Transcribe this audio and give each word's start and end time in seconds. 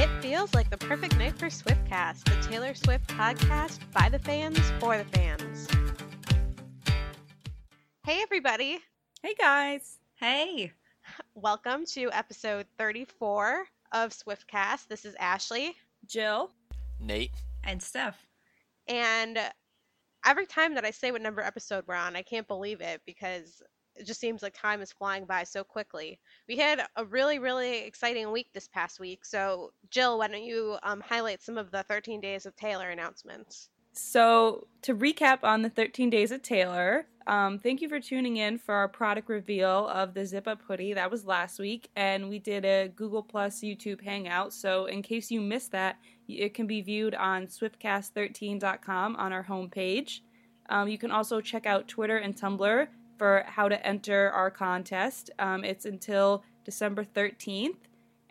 It 0.00 0.08
feels 0.22 0.54
like 0.54 0.70
the 0.70 0.78
perfect 0.78 1.18
night 1.18 1.38
for 1.38 1.48
Swiftcast, 1.48 2.24
the 2.24 2.48
Taylor 2.48 2.72
Swift 2.72 3.06
podcast 3.08 3.80
by 3.92 4.08
the 4.08 4.18
fans 4.18 4.58
for 4.80 4.96
the 4.96 5.04
fans. 5.04 5.68
Hey, 8.06 8.22
everybody. 8.22 8.78
Hey 9.22 9.34
guys. 9.38 9.98
Hey. 10.14 10.72
Welcome 11.34 11.84
to 11.92 12.10
episode 12.12 12.64
34 12.78 13.66
of 13.92 14.12
Swiftcast. 14.12 14.88
This 14.88 15.04
is 15.04 15.14
Ashley. 15.20 15.74
Jill. 16.06 16.50
Nate. 16.98 17.34
And 17.64 17.82
Steph. 17.82 18.26
And 18.88 19.38
every 20.24 20.46
time 20.46 20.76
that 20.76 20.86
I 20.86 20.92
say 20.92 21.12
what 21.12 21.20
number 21.20 21.42
episode 21.42 21.84
we're 21.86 21.94
on, 21.94 22.16
I 22.16 22.22
can't 22.22 22.48
believe 22.48 22.80
it 22.80 23.02
because 23.04 23.60
it 24.00 24.06
just 24.06 24.20
seems 24.20 24.42
like 24.42 24.54
time 24.54 24.80
is 24.80 24.90
flying 24.90 25.26
by 25.26 25.44
so 25.44 25.62
quickly. 25.62 26.18
We 26.48 26.56
had 26.56 26.82
a 26.96 27.04
really, 27.04 27.38
really 27.38 27.84
exciting 27.84 28.32
week 28.32 28.48
this 28.54 28.66
past 28.66 28.98
week. 28.98 29.24
So, 29.24 29.72
Jill, 29.90 30.18
why 30.18 30.28
don't 30.28 30.42
you 30.42 30.78
um, 30.82 31.00
highlight 31.00 31.42
some 31.42 31.58
of 31.58 31.70
the 31.70 31.82
13 31.84 32.20
Days 32.20 32.46
of 32.46 32.56
Taylor 32.56 32.88
announcements? 32.88 33.68
So, 33.92 34.66
to 34.82 34.94
recap 34.94 35.40
on 35.42 35.62
the 35.62 35.68
13 35.68 36.08
Days 36.10 36.30
of 36.30 36.42
Taylor, 36.42 37.06
um, 37.26 37.58
thank 37.58 37.82
you 37.82 37.88
for 37.88 38.00
tuning 38.00 38.38
in 38.38 38.56
for 38.56 38.74
our 38.74 38.88
product 38.88 39.28
reveal 39.28 39.88
of 39.88 40.14
the 40.14 40.24
Zip 40.24 40.48
Up 40.48 40.62
hoodie. 40.66 40.94
That 40.94 41.10
was 41.10 41.26
last 41.26 41.58
week, 41.58 41.90
and 41.94 42.28
we 42.28 42.38
did 42.38 42.64
a 42.64 42.88
Google 42.88 43.22
Plus 43.22 43.60
YouTube 43.60 44.00
Hangout. 44.00 44.54
So, 44.54 44.86
in 44.86 45.02
case 45.02 45.30
you 45.30 45.40
missed 45.40 45.72
that, 45.72 45.98
it 46.26 46.54
can 46.54 46.66
be 46.66 46.80
viewed 46.80 47.14
on 47.14 47.48
swiftcast13.com 47.48 49.16
on 49.16 49.32
our 49.32 49.44
homepage. 49.44 50.20
Um, 50.70 50.88
you 50.88 50.96
can 50.96 51.10
also 51.10 51.40
check 51.40 51.66
out 51.66 51.88
Twitter 51.88 52.16
and 52.16 52.34
Tumblr 52.34 52.86
for 53.20 53.44
how 53.46 53.68
to 53.68 53.86
enter 53.86 54.30
our 54.30 54.50
contest. 54.50 55.28
Um, 55.38 55.62
it's 55.62 55.84
until 55.84 56.42
December 56.64 57.04
13th. 57.04 57.76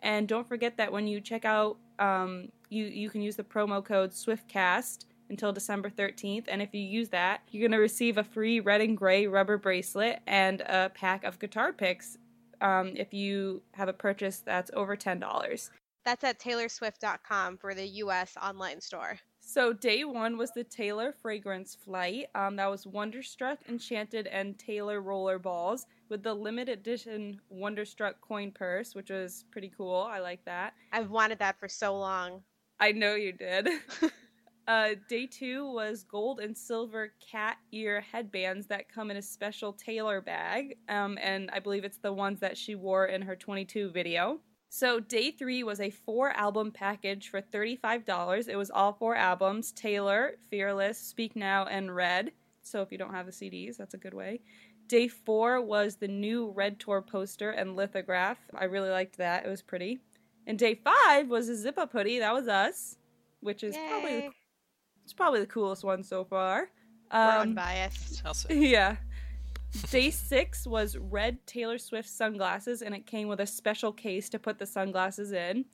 And 0.00 0.26
don't 0.26 0.48
forget 0.48 0.76
that 0.78 0.90
when 0.90 1.06
you 1.06 1.20
check 1.20 1.44
out, 1.44 1.76
um, 2.00 2.48
you, 2.70 2.86
you 2.86 3.08
can 3.08 3.22
use 3.22 3.36
the 3.36 3.44
promo 3.44 3.84
code 3.84 4.10
SwiftCast 4.10 5.04
until 5.28 5.52
December 5.52 5.90
13th. 5.90 6.46
And 6.48 6.60
if 6.60 6.74
you 6.74 6.80
use 6.80 7.08
that, 7.10 7.42
you're 7.52 7.60
going 7.60 7.70
to 7.70 7.80
receive 7.80 8.18
a 8.18 8.24
free 8.24 8.58
red 8.58 8.80
and 8.80 8.96
gray 8.96 9.28
rubber 9.28 9.58
bracelet 9.58 10.18
and 10.26 10.62
a 10.62 10.90
pack 10.92 11.22
of 11.22 11.38
guitar 11.38 11.72
picks 11.72 12.18
um, 12.60 12.94
if 12.96 13.14
you 13.14 13.62
have 13.74 13.86
a 13.86 13.92
purchase 13.92 14.42
that's 14.44 14.72
over 14.74 14.96
$10. 14.96 15.70
That's 16.04 16.24
at 16.24 16.40
taylorswift.com 16.40 17.58
for 17.58 17.74
the 17.74 17.86
US 17.86 18.36
online 18.42 18.80
store. 18.80 19.20
So 19.52 19.72
day 19.72 20.04
one 20.04 20.38
was 20.38 20.52
the 20.52 20.62
Taylor 20.62 21.10
fragrance 21.10 21.74
flight. 21.74 22.26
Um, 22.36 22.54
that 22.54 22.70
was 22.70 22.86
Wonderstruck, 22.86 23.58
Enchanted, 23.68 24.28
and 24.28 24.56
Taylor 24.56 25.00
roller 25.00 25.40
balls 25.40 25.86
with 26.08 26.22
the 26.22 26.32
limited 26.32 26.78
edition 26.78 27.40
Wonderstruck 27.48 28.20
coin 28.20 28.52
purse, 28.52 28.94
which 28.94 29.10
was 29.10 29.44
pretty 29.50 29.72
cool. 29.76 30.08
I 30.08 30.20
like 30.20 30.44
that. 30.44 30.74
I've 30.92 31.10
wanted 31.10 31.40
that 31.40 31.58
for 31.58 31.66
so 31.66 31.98
long. 31.98 32.44
I 32.78 32.92
know 32.92 33.16
you 33.16 33.32
did. 33.32 33.68
uh, 34.68 34.90
day 35.08 35.26
two 35.26 35.68
was 35.72 36.04
gold 36.04 36.38
and 36.38 36.56
silver 36.56 37.12
cat 37.18 37.56
ear 37.72 38.02
headbands 38.02 38.68
that 38.68 38.88
come 38.88 39.10
in 39.10 39.16
a 39.16 39.22
special 39.22 39.72
Taylor 39.72 40.20
bag, 40.20 40.76
um, 40.88 41.18
and 41.20 41.50
I 41.52 41.58
believe 41.58 41.82
it's 41.82 41.98
the 41.98 42.12
ones 42.12 42.38
that 42.38 42.56
she 42.56 42.76
wore 42.76 43.06
in 43.06 43.22
her 43.22 43.34
22 43.34 43.90
video. 43.90 44.38
So 44.72 45.00
day 45.00 45.32
three 45.32 45.64
was 45.64 45.80
a 45.80 45.90
four 45.90 46.30
album 46.30 46.70
package 46.70 47.28
for 47.28 47.42
$35. 47.42 48.48
It 48.48 48.54
was 48.56 48.70
all 48.70 48.92
four 48.92 49.16
albums 49.16 49.72
Taylor, 49.72 50.36
Fearless, 50.48 50.96
Speak 50.96 51.34
Now, 51.34 51.66
and 51.66 51.94
Red. 51.94 52.30
So 52.62 52.80
if 52.80 52.92
you 52.92 52.96
don't 52.98 53.12
have 53.12 53.26
the 53.26 53.32
CDs, 53.32 53.76
that's 53.76 53.94
a 53.94 53.98
good 53.98 54.14
way. 54.14 54.42
Day 54.86 55.08
four 55.08 55.60
was 55.60 55.96
the 55.96 56.06
new 56.08 56.50
Red 56.52 56.78
Tour 56.78 57.02
poster 57.02 57.50
and 57.50 57.74
lithograph. 57.74 58.38
I 58.54 58.64
really 58.64 58.90
liked 58.90 59.18
that. 59.18 59.44
It 59.44 59.48
was 59.48 59.60
pretty. 59.62 59.98
And 60.46 60.56
day 60.58 60.76
five 60.76 61.28
was 61.28 61.48
a 61.48 61.56
zip 61.56 61.76
up 61.76 61.92
hoodie. 61.92 62.20
That 62.20 62.32
was 62.32 62.46
us, 62.46 62.96
which 63.40 63.64
is 63.64 63.74
Yay. 63.74 63.88
probably 63.88 64.20
the, 64.20 64.30
it's 65.02 65.12
probably 65.12 65.40
the 65.40 65.46
coolest 65.46 65.82
one 65.82 66.04
so 66.04 66.24
far. 66.24 66.70
We're 67.12 67.18
Um, 67.18 67.40
unbiased. 67.40 68.22
Yeah. 68.50 68.96
Day 69.90 70.10
six 70.10 70.66
was 70.66 70.96
red 70.96 71.46
Taylor 71.46 71.78
Swift 71.78 72.08
sunglasses, 72.08 72.82
and 72.82 72.94
it 72.94 73.06
came 73.06 73.28
with 73.28 73.40
a 73.40 73.46
special 73.46 73.92
case 73.92 74.28
to 74.30 74.38
put 74.38 74.58
the 74.58 74.66
sunglasses 74.66 75.32
in. 75.32 75.64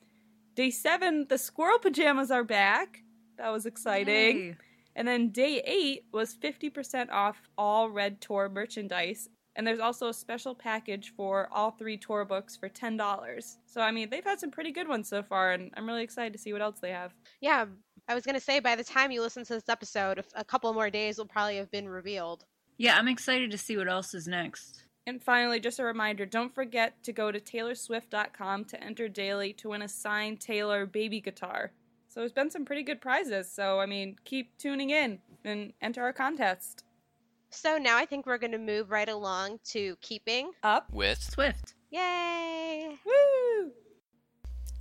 Day 0.55 0.71
seven, 0.71 1.25
the 1.29 1.37
squirrel 1.37 1.79
pajamas 1.79 2.31
are 2.31 2.43
back. 2.43 3.03
That 3.37 3.51
was 3.51 3.65
exciting. 3.65 4.37
Yay. 4.37 4.57
And 4.95 5.07
then 5.07 5.29
day 5.29 5.61
eight 5.65 6.05
was 6.11 6.35
50% 6.35 7.11
off 7.11 7.39
all 7.57 7.91
Red 7.91 8.19
Tour 8.19 8.49
merchandise. 8.49 9.29
And 9.55 9.65
there's 9.65 9.79
also 9.79 10.09
a 10.09 10.13
special 10.13 10.53
package 10.53 11.13
for 11.15 11.47
all 11.51 11.71
three 11.71 11.97
tour 11.97 12.25
books 12.25 12.55
for 12.55 12.69
$10. 12.69 13.55
So, 13.65 13.81
I 13.81 13.91
mean, 13.91 14.09
they've 14.09 14.23
had 14.23 14.39
some 14.39 14.51
pretty 14.51 14.71
good 14.71 14.87
ones 14.87 15.09
so 15.09 15.23
far, 15.23 15.51
and 15.51 15.71
I'm 15.75 15.87
really 15.87 16.03
excited 16.03 16.33
to 16.33 16.39
see 16.39 16.53
what 16.53 16.61
else 16.61 16.79
they 16.79 16.91
have. 16.91 17.13
Yeah, 17.41 17.65
I 18.07 18.13
was 18.13 18.23
going 18.23 18.35
to 18.35 18.41
say 18.41 18.59
by 18.59 18.75
the 18.75 18.83
time 18.83 19.11
you 19.11 19.21
listen 19.21 19.43
to 19.45 19.53
this 19.53 19.67
episode, 19.69 20.23
a 20.35 20.43
couple 20.43 20.71
more 20.73 20.91
days 20.91 21.17
will 21.17 21.25
probably 21.25 21.57
have 21.57 21.71
been 21.71 21.89
revealed. 21.89 22.45
Yeah, 22.77 22.97
I'm 22.97 23.07
excited 23.07 23.51
to 23.51 23.57
see 23.57 23.77
what 23.77 23.89
else 23.89 24.13
is 24.13 24.27
next. 24.27 24.83
And 25.07 25.23
finally, 25.23 25.59
just 25.59 25.79
a 25.79 25.83
reminder 25.83 26.25
don't 26.25 26.53
forget 26.53 27.01
to 27.03 27.13
go 27.13 27.31
to 27.31 27.39
taylorswift.com 27.39 28.65
to 28.65 28.83
enter 28.83 29.07
daily 29.07 29.53
to 29.53 29.69
win 29.69 29.81
a 29.81 29.87
signed 29.87 30.41
Taylor 30.41 30.85
baby 30.85 31.21
guitar. 31.21 31.71
So 32.09 32.19
there's 32.19 32.33
been 32.33 32.51
some 32.51 32.65
pretty 32.65 32.83
good 32.83 33.01
prizes. 33.01 33.51
So, 33.51 33.79
I 33.79 33.85
mean, 33.85 34.17
keep 34.25 34.57
tuning 34.57 34.89
in 34.89 35.19
and 35.45 35.71
enter 35.81 36.03
our 36.03 36.13
contest. 36.13 36.83
So 37.49 37.77
now 37.77 37.97
I 37.97 38.05
think 38.05 38.25
we're 38.25 38.37
going 38.37 38.51
to 38.51 38.57
move 38.57 38.91
right 38.91 39.07
along 39.07 39.59
to 39.69 39.95
keeping. 40.01 40.51
Up. 40.63 40.91
With. 40.91 41.21
Swift. 41.21 41.73
Yay! 41.89 42.97
Woo! 43.05 43.71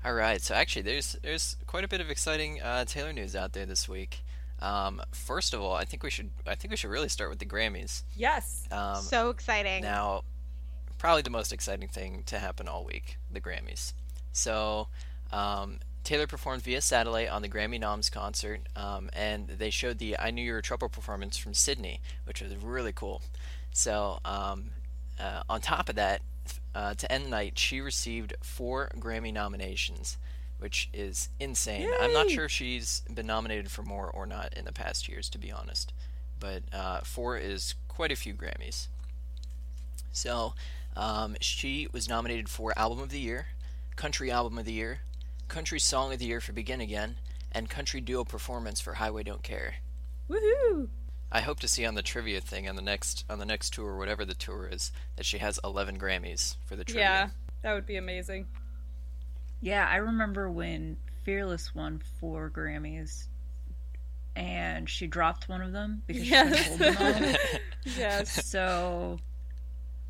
All 0.05 0.15
right. 0.15 0.41
So 0.41 0.55
actually, 0.55 0.83
there's 0.83 1.17
there's 1.23 1.57
quite 1.67 1.85
a 1.85 1.89
bit 1.89 2.01
of 2.01 2.11
exciting 2.11 2.61
uh, 2.61 2.85
Taylor 2.85 3.13
news 3.13 3.37
out 3.37 3.53
there 3.53 3.67
this 3.67 3.89
week. 3.89 4.23
Um, 4.61 5.03
first 5.13 5.53
of 5.55 5.61
all, 5.61 5.75
I 5.75 5.85
think 5.85 6.03
we 6.03 6.11
should 6.11 6.31
I 6.47 6.55
think 6.55 6.71
we 6.71 6.77
should 6.77 6.91
really 6.91 7.09
start 7.09 7.31
with 7.31 7.39
the 7.39 7.47
Grammys. 7.47 8.03
Yes. 8.17 8.67
Um, 8.71 8.97
so 8.97 9.31
exciting. 9.31 9.83
Now, 9.83 10.23
probably 10.99 11.23
the 11.23 11.31
most 11.31 11.53
exciting 11.53 11.89
thing 11.89 12.23
to 12.27 12.39
happen 12.39 12.69
all 12.69 12.85
week, 12.85 13.19
the 13.31 13.41
Grammys. 13.41 13.93
So, 14.33 14.89
um, 15.33 15.79
Taylor 16.05 16.27
performed 16.27 16.63
via 16.63 16.81
satellite 16.81 17.29
on 17.29 17.43
the 17.43 17.49
Grammy 17.49 17.81
Noms 17.81 18.11
concert, 18.11 18.61
um, 18.77 19.11
and 19.13 19.49
they 19.49 19.71
showed 19.71 19.99
the 19.99 20.17
"I 20.19 20.31
Knew 20.31 20.43
You 20.43 20.53
Were 20.53 20.63
Trouble" 20.63 20.89
performance 20.89 21.37
from 21.37 21.53
Sydney, 21.53 22.01
which 22.25 22.41
was 22.41 22.55
really 22.57 22.93
cool. 22.93 23.23
So, 23.73 24.21
um, 24.25 24.71
uh, 25.19 25.43
on 25.49 25.61
top 25.61 25.89
of 25.89 25.97
that, 25.97 26.23
uh, 26.75 26.95
to 26.95 27.11
end 27.11 27.27
the 27.27 27.31
night, 27.31 27.59
she 27.59 27.81
received 27.81 28.35
four 28.43 28.91
Grammy 28.99 29.33
nominations, 29.33 30.17
which 30.59 30.89
is 30.93 31.29
insane. 31.39 31.89
I'm 32.01 32.13
not 32.13 32.31
sure 32.31 32.47
if 32.47 32.53
she's 32.53 33.03
been 33.13 33.27
nominated 33.27 33.71
for 33.71 33.83
more 33.83 34.11
or 34.11 34.27
not 34.27 34.55
in 34.55 34.65
the 34.65 34.73
past 34.73 35.09
years, 35.09 35.29
to 35.31 35.39
be 35.39 35.53
honest. 35.53 35.93
But 36.39 36.63
uh, 36.73 37.01
four 37.01 37.37
is 37.37 37.75
quite 37.89 38.13
a 38.13 38.17
few 38.17 38.35
Grammys. 38.35 38.89
So, 40.13 40.55
um, 40.97 41.37
she 41.41 41.89
was 41.93 42.09
nominated 42.09 42.49
for 42.49 42.73
Album 42.79 43.01
of 43.01 43.11
the 43.11 43.19
Year, 43.19 43.49
Country 43.97 44.31
Album 44.31 44.59
of 44.59 44.65
the 44.65 44.73
Year, 44.73 45.01
Country 45.49 45.79
Song 45.79 46.13
of 46.13 46.19
the 46.19 46.27
Year 46.27 46.41
for 46.41 46.53
Begin 46.53 46.81
Again, 46.81 47.17
and 47.53 47.69
Country 47.69 48.01
Duo 48.01 48.25
Performance 48.25 48.81
for 48.81 48.95
Highway 48.95 49.23
Don't 49.23 49.43
Care. 49.43 49.77
Woohoo! 50.29 50.89
I 51.31 51.41
hope 51.41 51.61
to 51.61 51.69
see 51.69 51.85
on 51.85 51.95
the 51.95 52.03
trivia 52.03 52.41
thing 52.41 52.69
on 52.69 52.77
the 52.77 52.83
next 52.83 53.25
on 53.29 53.39
the 53.39 53.45
next 53.45 53.75
tour, 53.75 53.97
whatever 53.97 54.25
the 54.25 54.35
tour 54.35 54.69
is, 54.71 54.93
that 55.17 55.27
she 55.27 55.39
has 55.39 55.59
11 55.65 55.99
Grammys 55.99 56.57
for 56.65 56.77
the 56.77 56.85
trivia. 56.85 57.03
Yeah, 57.03 57.29
that 57.63 57.75
would 57.75 57.87
be 57.87 57.97
amazing. 57.97 58.47
Yeah, 59.61 59.87
I 59.89 59.97
remember 59.97 60.51
when 60.51 60.97
Fearless 61.25 61.75
won 61.75 62.01
four 62.21 62.51
Grammys 62.51 63.27
and 64.37 64.89
she 64.89 65.07
dropped 65.07 65.49
one 65.49 65.63
of 65.63 65.73
them 65.73 66.03
because 66.07 66.25
she 66.25 66.31
couldn't 66.31 66.53
Yes. 66.53 66.67
hold 66.69 66.79
them 66.81 66.97
all. 66.99 67.61
yes. 67.99 68.47
So 68.47 69.19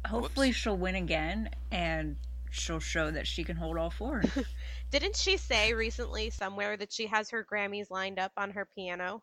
hopefully 0.06 0.48
Whoops. 0.48 0.58
she'll 0.58 0.76
win 0.76 0.94
again 0.96 1.50
and 1.70 2.16
she'll 2.50 2.80
show 2.80 3.10
that 3.10 3.26
she 3.26 3.44
can 3.44 3.56
hold 3.56 3.76
all 3.78 3.90
four. 3.90 4.22
Didn't 4.90 5.16
she 5.16 5.36
say 5.36 5.72
recently 5.74 6.30
somewhere 6.30 6.76
that 6.76 6.92
she 6.92 7.06
has 7.06 7.30
her 7.30 7.44
Grammys 7.50 7.90
lined 7.90 8.18
up 8.18 8.32
on 8.36 8.50
her 8.50 8.66
piano? 8.74 9.22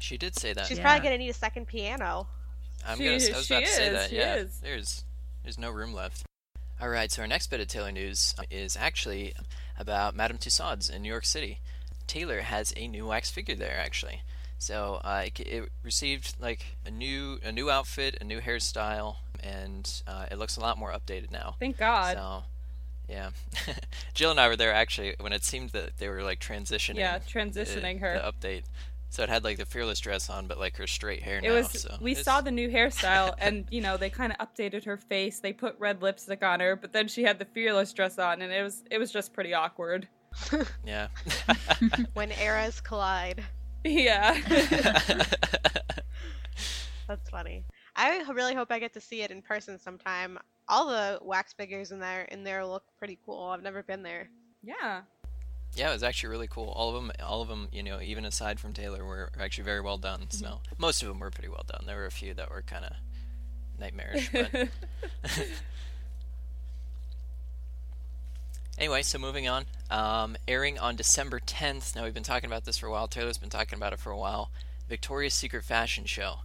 She 0.00 0.16
did 0.16 0.38
say 0.38 0.52
that. 0.52 0.66
She's 0.66 0.78
Yeah. 0.78 0.84
probably 0.84 1.00
going 1.08 1.18
to 1.18 1.24
need 1.24 1.30
a 1.30 1.34
second 1.34 1.66
piano. 1.66 2.28
I'm 2.86 2.98
She- 2.98 3.04
gonna. 3.04 3.14
I 3.14 3.16
was 3.36 3.46
she 3.46 3.54
about 3.54 3.66
to 3.66 3.72
say 3.72 3.88
that. 3.90 4.12
Yeah. 4.12 4.34
is. 4.36 4.60
There's 4.60 5.04
there's 5.42 5.58
no 5.58 5.70
room 5.70 5.92
left. 5.92 6.22
All 6.80 6.88
right. 6.88 7.10
So 7.10 7.22
our 7.22 7.28
next 7.28 7.48
bit 7.48 7.60
of 7.60 7.66
Taylor 7.68 7.92
news 7.92 8.34
is 8.50 8.76
actually 8.76 9.34
about 9.78 10.14
Madame 10.14 10.38
Tussauds 10.38 10.90
in 10.94 11.02
New 11.02 11.08
York 11.08 11.24
City. 11.24 11.58
Taylor 12.06 12.40
has 12.40 12.72
a 12.76 12.86
new 12.88 13.06
wax 13.06 13.30
figure 13.30 13.54
there 13.56 13.78
actually. 13.78 14.22
So 14.58 15.00
uh, 15.04 15.24
it, 15.26 15.40
it 15.40 15.68
received 15.84 16.34
like 16.40 16.76
a 16.86 16.90
new 16.90 17.38
a 17.44 17.52
new 17.52 17.70
outfit, 17.70 18.18
a 18.20 18.24
new 18.24 18.40
hairstyle, 18.40 19.16
and 19.42 20.02
uh, 20.06 20.26
it 20.30 20.38
looks 20.38 20.56
a 20.56 20.60
lot 20.60 20.78
more 20.78 20.90
updated 20.92 21.30
now. 21.30 21.54
Thank 21.60 21.78
God. 21.78 22.14
So, 22.16 22.42
yeah. 23.08 23.30
Jill 24.14 24.32
and 24.32 24.40
I 24.40 24.48
were 24.48 24.56
there 24.56 24.72
actually 24.72 25.14
when 25.20 25.32
it 25.32 25.44
seemed 25.44 25.70
that 25.70 25.98
they 25.98 26.08
were 26.08 26.22
like 26.22 26.40
transitioning. 26.40 26.96
Yeah, 26.96 27.18
the- 27.18 27.24
transitioning 27.24 28.00
her. 28.00 28.14
The 28.14 28.48
update. 28.48 28.62
So 29.10 29.22
it 29.22 29.28
had 29.30 29.42
like 29.42 29.56
the 29.56 29.64
fearless 29.66 30.00
dress 30.00 30.28
on, 30.28 30.46
but 30.46 30.58
like 30.58 30.76
her 30.76 30.86
straight 30.86 31.22
hair 31.22 31.38
It 31.38 31.44
now. 31.44 31.54
was. 31.54 31.70
so 31.82 31.96
we 32.00 32.10
it's- 32.12 32.24
saw 32.24 32.40
the 32.42 32.50
new 32.50 32.68
hairstyle, 32.68 33.34
and 33.38 33.64
you 33.70 33.80
know 33.80 33.96
they 33.96 34.10
kind 34.10 34.32
of 34.38 34.38
updated 34.46 34.84
her 34.84 34.96
face. 34.98 35.40
They 35.40 35.52
put 35.52 35.74
red 35.78 36.02
lipstick 36.02 36.42
on 36.42 36.60
her, 36.60 36.76
but 36.76 36.92
then 36.92 37.08
she 37.08 37.22
had 37.22 37.38
the 37.38 37.46
fearless 37.46 37.92
dress 37.92 38.18
on, 38.18 38.42
and 38.42 38.52
it 38.52 38.62
was 38.62 38.84
it 38.90 38.98
was 38.98 39.10
just 39.10 39.32
pretty 39.32 39.54
awkward. 39.54 40.08
Yeah. 40.84 41.08
when 42.14 42.30
eras 42.32 42.80
collide. 42.80 43.42
Yeah. 43.84 44.36
That's 47.08 47.30
funny. 47.30 47.64
I 47.96 48.22
really 48.32 48.54
hope 48.54 48.70
I 48.70 48.78
get 48.78 48.92
to 48.94 49.00
see 49.00 49.22
it 49.22 49.30
in 49.30 49.40
person 49.42 49.78
sometime. 49.78 50.38
All 50.68 50.86
the 50.86 51.18
wax 51.22 51.54
figures 51.54 51.90
in 51.92 51.98
there 51.98 52.22
in 52.24 52.44
there 52.44 52.64
look 52.66 52.84
pretty 52.98 53.18
cool. 53.24 53.44
I've 53.44 53.62
never 53.62 53.82
been 53.82 54.02
there. 54.02 54.28
yeah. 54.62 55.00
Yeah, 55.74 55.90
it 55.90 55.92
was 55.92 56.02
actually 56.02 56.30
really 56.30 56.48
cool. 56.48 56.68
All 56.68 56.88
of 56.88 56.94
them, 56.94 57.12
all 57.24 57.42
of 57.42 57.48
them, 57.48 57.68
you 57.72 57.82
know, 57.82 58.00
even 58.00 58.24
aside 58.24 58.58
from 58.58 58.72
Taylor, 58.72 59.04
were 59.04 59.30
actually 59.38 59.64
very 59.64 59.80
well 59.80 59.98
done. 59.98 60.26
So 60.30 60.60
most 60.76 61.02
of 61.02 61.08
them 61.08 61.20
were 61.20 61.30
pretty 61.30 61.48
well 61.48 61.64
done. 61.66 61.84
There 61.86 61.96
were 61.96 62.06
a 62.06 62.10
few 62.10 62.34
that 62.34 62.50
were 62.50 62.62
kind 62.62 62.84
of 62.84 62.92
nightmarish, 63.78 64.30
but 64.32 64.50
Anyway, 68.78 69.02
so 69.02 69.18
moving 69.18 69.48
on. 69.48 69.66
Um, 69.90 70.36
airing 70.46 70.78
on 70.78 70.94
December 70.94 71.40
10th. 71.40 71.96
Now, 71.96 72.04
we've 72.04 72.14
been 72.14 72.22
talking 72.22 72.48
about 72.48 72.64
this 72.64 72.78
for 72.78 72.86
a 72.86 72.92
while. 72.92 73.08
Taylor's 73.08 73.36
been 73.36 73.50
talking 73.50 73.76
about 73.76 73.92
it 73.92 73.98
for 73.98 74.12
a 74.12 74.16
while. 74.16 74.52
Victoria's 74.88 75.34
Secret 75.34 75.64
Fashion 75.64 76.04
Show. 76.04 76.36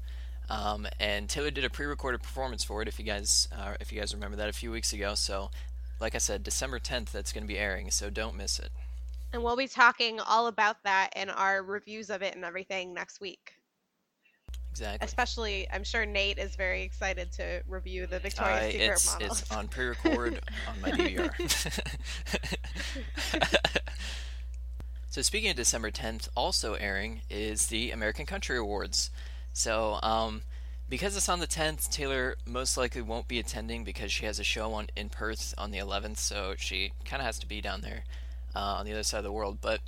Um, 0.49 0.87
and 0.99 1.29
Taylor 1.29 1.51
did 1.51 1.63
a 1.63 1.69
pre-recorded 1.69 2.23
performance 2.23 2.63
for 2.63 2.81
it. 2.81 2.87
If 2.87 2.97
you 2.97 3.05
guys, 3.05 3.47
uh, 3.55 3.75
if 3.79 3.93
you 3.93 3.99
guys 3.99 4.15
remember 4.15 4.35
that 4.37 4.49
a 4.49 4.53
few 4.53 4.71
weeks 4.71 4.93
ago. 4.93 5.13
So, 5.13 5.51
like 5.99 6.15
I 6.15 6.17
said, 6.17 6.41
December 6.41 6.79
10th. 6.79 7.11
That's 7.11 7.31
going 7.31 7.43
to 7.43 7.47
be 7.47 7.59
airing. 7.59 7.91
So 7.91 8.09
don't 8.09 8.35
miss 8.35 8.57
it. 8.57 8.71
And 9.33 9.43
we'll 9.43 9.57
be 9.57 9.67
talking 9.67 10.19
all 10.19 10.45
about 10.45 10.77
that 10.83 11.09
in 11.15 11.31
our 11.31 11.63
reviews 11.63 12.11
of 12.11 12.21
it 12.21 12.35
and 12.35 12.45
everything 12.45 12.93
next 12.93 13.19
week. 13.19 13.53
Exactly. 14.69 15.05
Especially, 15.05 15.67
I'm 15.71 15.83
sure 15.83 16.05
Nate 16.05 16.37
is 16.37 16.55
very 16.55 16.83
excited 16.83 17.31
to 17.33 17.61
review 17.67 18.05
the 18.07 18.19
Victoria's 18.19 18.61
Uh, 18.61 18.71
Secret 18.71 18.91
it's 18.91 19.13
models. 19.13 19.41
it's 19.41 19.51
on 19.51 19.67
pre-record 19.67 20.39
on 20.67 20.81
my 20.81 20.91
DVR. 20.91 21.31
so 25.09 25.21
speaking 25.21 25.49
of 25.49 25.55
December 25.55 25.91
10th, 25.91 26.29
also 26.35 26.73
airing 26.75 27.21
is 27.29 27.67
the 27.67 27.91
American 27.91 28.25
Country 28.25 28.57
Awards. 28.57 29.11
So 29.51 29.99
um, 30.01 30.41
because 30.89 31.15
it's 31.15 31.29
on 31.29 31.39
the 31.39 31.47
10th, 31.47 31.91
Taylor 31.91 32.35
most 32.45 32.77
likely 32.77 33.01
won't 33.01 33.27
be 33.27 33.39
attending 33.39 33.83
because 33.83 34.11
she 34.11 34.25
has 34.25 34.39
a 34.39 34.43
show 34.43 34.73
on 34.73 34.87
in 34.95 35.09
Perth 35.09 35.53
on 35.57 35.71
the 35.71 35.77
11th. 35.77 36.17
So 36.17 36.53
she 36.57 36.93
kind 37.05 37.21
of 37.21 37.25
has 37.25 37.37
to 37.39 37.47
be 37.47 37.61
down 37.61 37.81
there 37.81 38.03
uh, 38.55 38.77
on 38.79 38.85
the 38.85 38.93
other 38.93 39.03
side 39.03 39.19
of 39.19 39.23
the 39.23 39.31
world. 39.31 39.57
But 39.61 39.81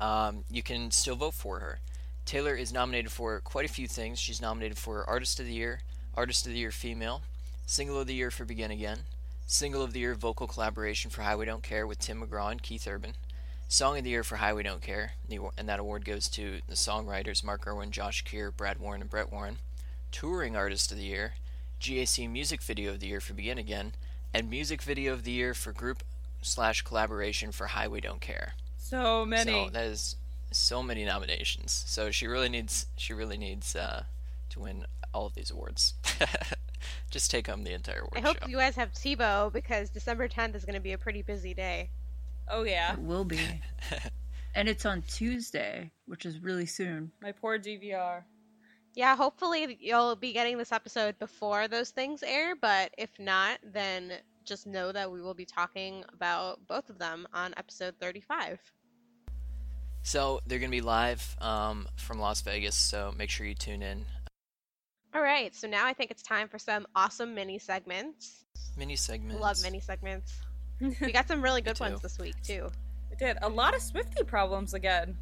um, 0.00 0.44
you 0.50 0.62
can 0.62 0.90
still 0.90 1.16
vote 1.16 1.34
for 1.34 1.60
her. 1.60 1.80
Taylor 2.24 2.54
is 2.54 2.72
nominated 2.72 3.10
for 3.10 3.40
quite 3.40 3.64
a 3.64 3.72
few 3.72 3.88
things. 3.88 4.18
She's 4.18 4.42
nominated 4.42 4.76
for 4.76 5.08
Artist 5.08 5.40
of 5.40 5.46
the 5.46 5.52
Year, 5.52 5.80
Artist 6.14 6.46
of 6.46 6.52
the 6.52 6.58
Year 6.58 6.70
Female, 6.70 7.22
Single 7.66 8.00
of 8.00 8.06
the 8.06 8.14
Year 8.14 8.30
for 8.30 8.44
Begin 8.44 8.70
Again, 8.70 9.00
Single 9.46 9.82
of 9.82 9.94
the 9.94 10.00
Year 10.00 10.14
Vocal 10.14 10.46
Collaboration 10.46 11.10
for 11.10 11.22
Highway 11.22 11.46
Don't 11.46 11.62
Care 11.62 11.86
with 11.86 11.98
Tim 11.98 12.20
McGraw 12.20 12.50
and 12.50 12.62
Keith 12.62 12.86
Urban, 12.86 13.14
Song 13.66 13.96
of 13.96 14.04
the 14.04 14.10
Year 14.10 14.22
for 14.22 14.36
Highway 14.36 14.62
Don't 14.62 14.82
Care, 14.82 15.12
and 15.30 15.68
that 15.68 15.80
award 15.80 16.04
goes 16.04 16.28
to 16.28 16.60
the 16.68 16.74
songwriters 16.74 17.42
Mark 17.42 17.66
Irwin, 17.66 17.90
Josh 17.90 18.22
Kear, 18.22 18.50
Brad 18.50 18.78
Warren, 18.78 19.00
and 19.00 19.08
Brett 19.10 19.32
Warren, 19.32 19.56
Touring 20.12 20.54
Artist 20.54 20.92
of 20.92 20.98
the 20.98 21.04
Year, 21.04 21.34
GAC 21.80 22.28
Music 22.30 22.60
Video 22.60 22.92
of 22.92 23.00
the 23.00 23.06
Year 23.06 23.20
for 23.20 23.32
Begin 23.32 23.56
Again, 23.56 23.92
and 24.34 24.50
Music 24.50 24.82
Video 24.82 25.14
of 25.14 25.24
the 25.24 25.30
Year 25.30 25.54
for 25.54 25.72
Group 25.72 26.02
slash 26.42 26.82
Collaboration 26.82 27.52
for 27.52 27.66
Highway 27.66 28.00
Don't 28.00 28.20
Care. 28.20 28.54
So 28.76 29.24
many. 29.26 29.52
So 29.52 29.70
that 29.70 29.84
is 29.86 30.16
so 30.50 30.82
many 30.82 31.04
nominations. 31.04 31.84
So 31.86 32.10
she 32.10 32.26
really 32.26 32.48
needs 32.48 32.86
she 32.96 33.12
really 33.12 33.36
needs 33.36 33.76
uh, 33.76 34.04
to 34.50 34.60
win 34.60 34.86
all 35.12 35.26
of 35.26 35.34
these 35.34 35.50
awards. 35.50 35.94
Just 37.10 37.30
take 37.30 37.48
home 37.48 37.64
the 37.64 37.72
entire 37.72 38.00
award 38.00 38.12
I 38.16 38.20
hope 38.20 38.38
show. 38.42 38.48
you 38.48 38.56
guys 38.56 38.76
have 38.76 38.92
TiVo 38.92 39.52
because 39.52 39.90
December 39.90 40.28
10th 40.28 40.54
is 40.54 40.64
going 40.64 40.74
to 40.74 40.80
be 40.80 40.92
a 40.92 40.98
pretty 40.98 41.22
busy 41.22 41.54
day. 41.54 41.90
oh 42.48 42.62
yeah. 42.62 42.92
It 42.92 43.00
will 43.00 43.24
be. 43.24 43.40
and 44.54 44.68
it's 44.68 44.86
on 44.86 45.02
Tuesday, 45.02 45.90
which 46.06 46.24
is 46.24 46.38
really 46.38 46.66
soon. 46.66 47.10
My 47.20 47.32
poor 47.32 47.58
DVR. 47.58 48.22
Yeah, 48.94 49.16
hopefully 49.16 49.76
you'll 49.80 50.16
be 50.16 50.32
getting 50.32 50.56
this 50.58 50.72
episode 50.72 51.18
before 51.18 51.68
those 51.68 51.90
things 51.90 52.22
air, 52.22 52.54
but 52.56 52.92
if 52.96 53.10
not, 53.18 53.58
then 53.62 54.12
just 54.48 54.66
know 54.66 54.90
that 54.90 55.10
we 55.10 55.20
will 55.20 55.34
be 55.34 55.44
talking 55.44 56.04
about 56.12 56.66
both 56.66 56.88
of 56.90 56.98
them 56.98 57.28
on 57.32 57.54
episode 57.56 57.94
35. 58.00 58.58
So 60.02 60.40
they're 60.46 60.58
gonna 60.58 60.70
be 60.70 60.80
live 60.80 61.36
um, 61.40 61.86
from 61.96 62.18
Las 62.18 62.40
Vegas. 62.40 62.74
So 62.74 63.12
make 63.16 63.30
sure 63.30 63.46
you 63.46 63.54
tune 63.54 63.82
in. 63.82 64.06
All 65.14 65.22
right, 65.22 65.54
so 65.54 65.68
now 65.68 65.86
I 65.86 65.92
think 65.92 66.10
it's 66.10 66.22
time 66.22 66.48
for 66.48 66.58
some 66.58 66.86
awesome 66.94 67.34
mini 67.34 67.58
segments. 67.58 68.44
Mini 68.76 68.96
segments. 68.96 69.40
Love 69.40 69.62
mini 69.62 69.80
segments. 69.80 70.32
We 71.00 71.10
got 71.10 71.26
some 71.26 71.42
really 71.42 71.60
good 71.60 71.80
ones 71.80 72.00
this 72.00 72.18
week, 72.18 72.40
too. 72.42 72.68
I 73.10 73.14
did 73.16 73.36
a 73.42 73.48
lot 73.48 73.74
of 73.74 73.82
Swifty 73.82 74.22
problems 74.22 74.74
again. 74.74 75.16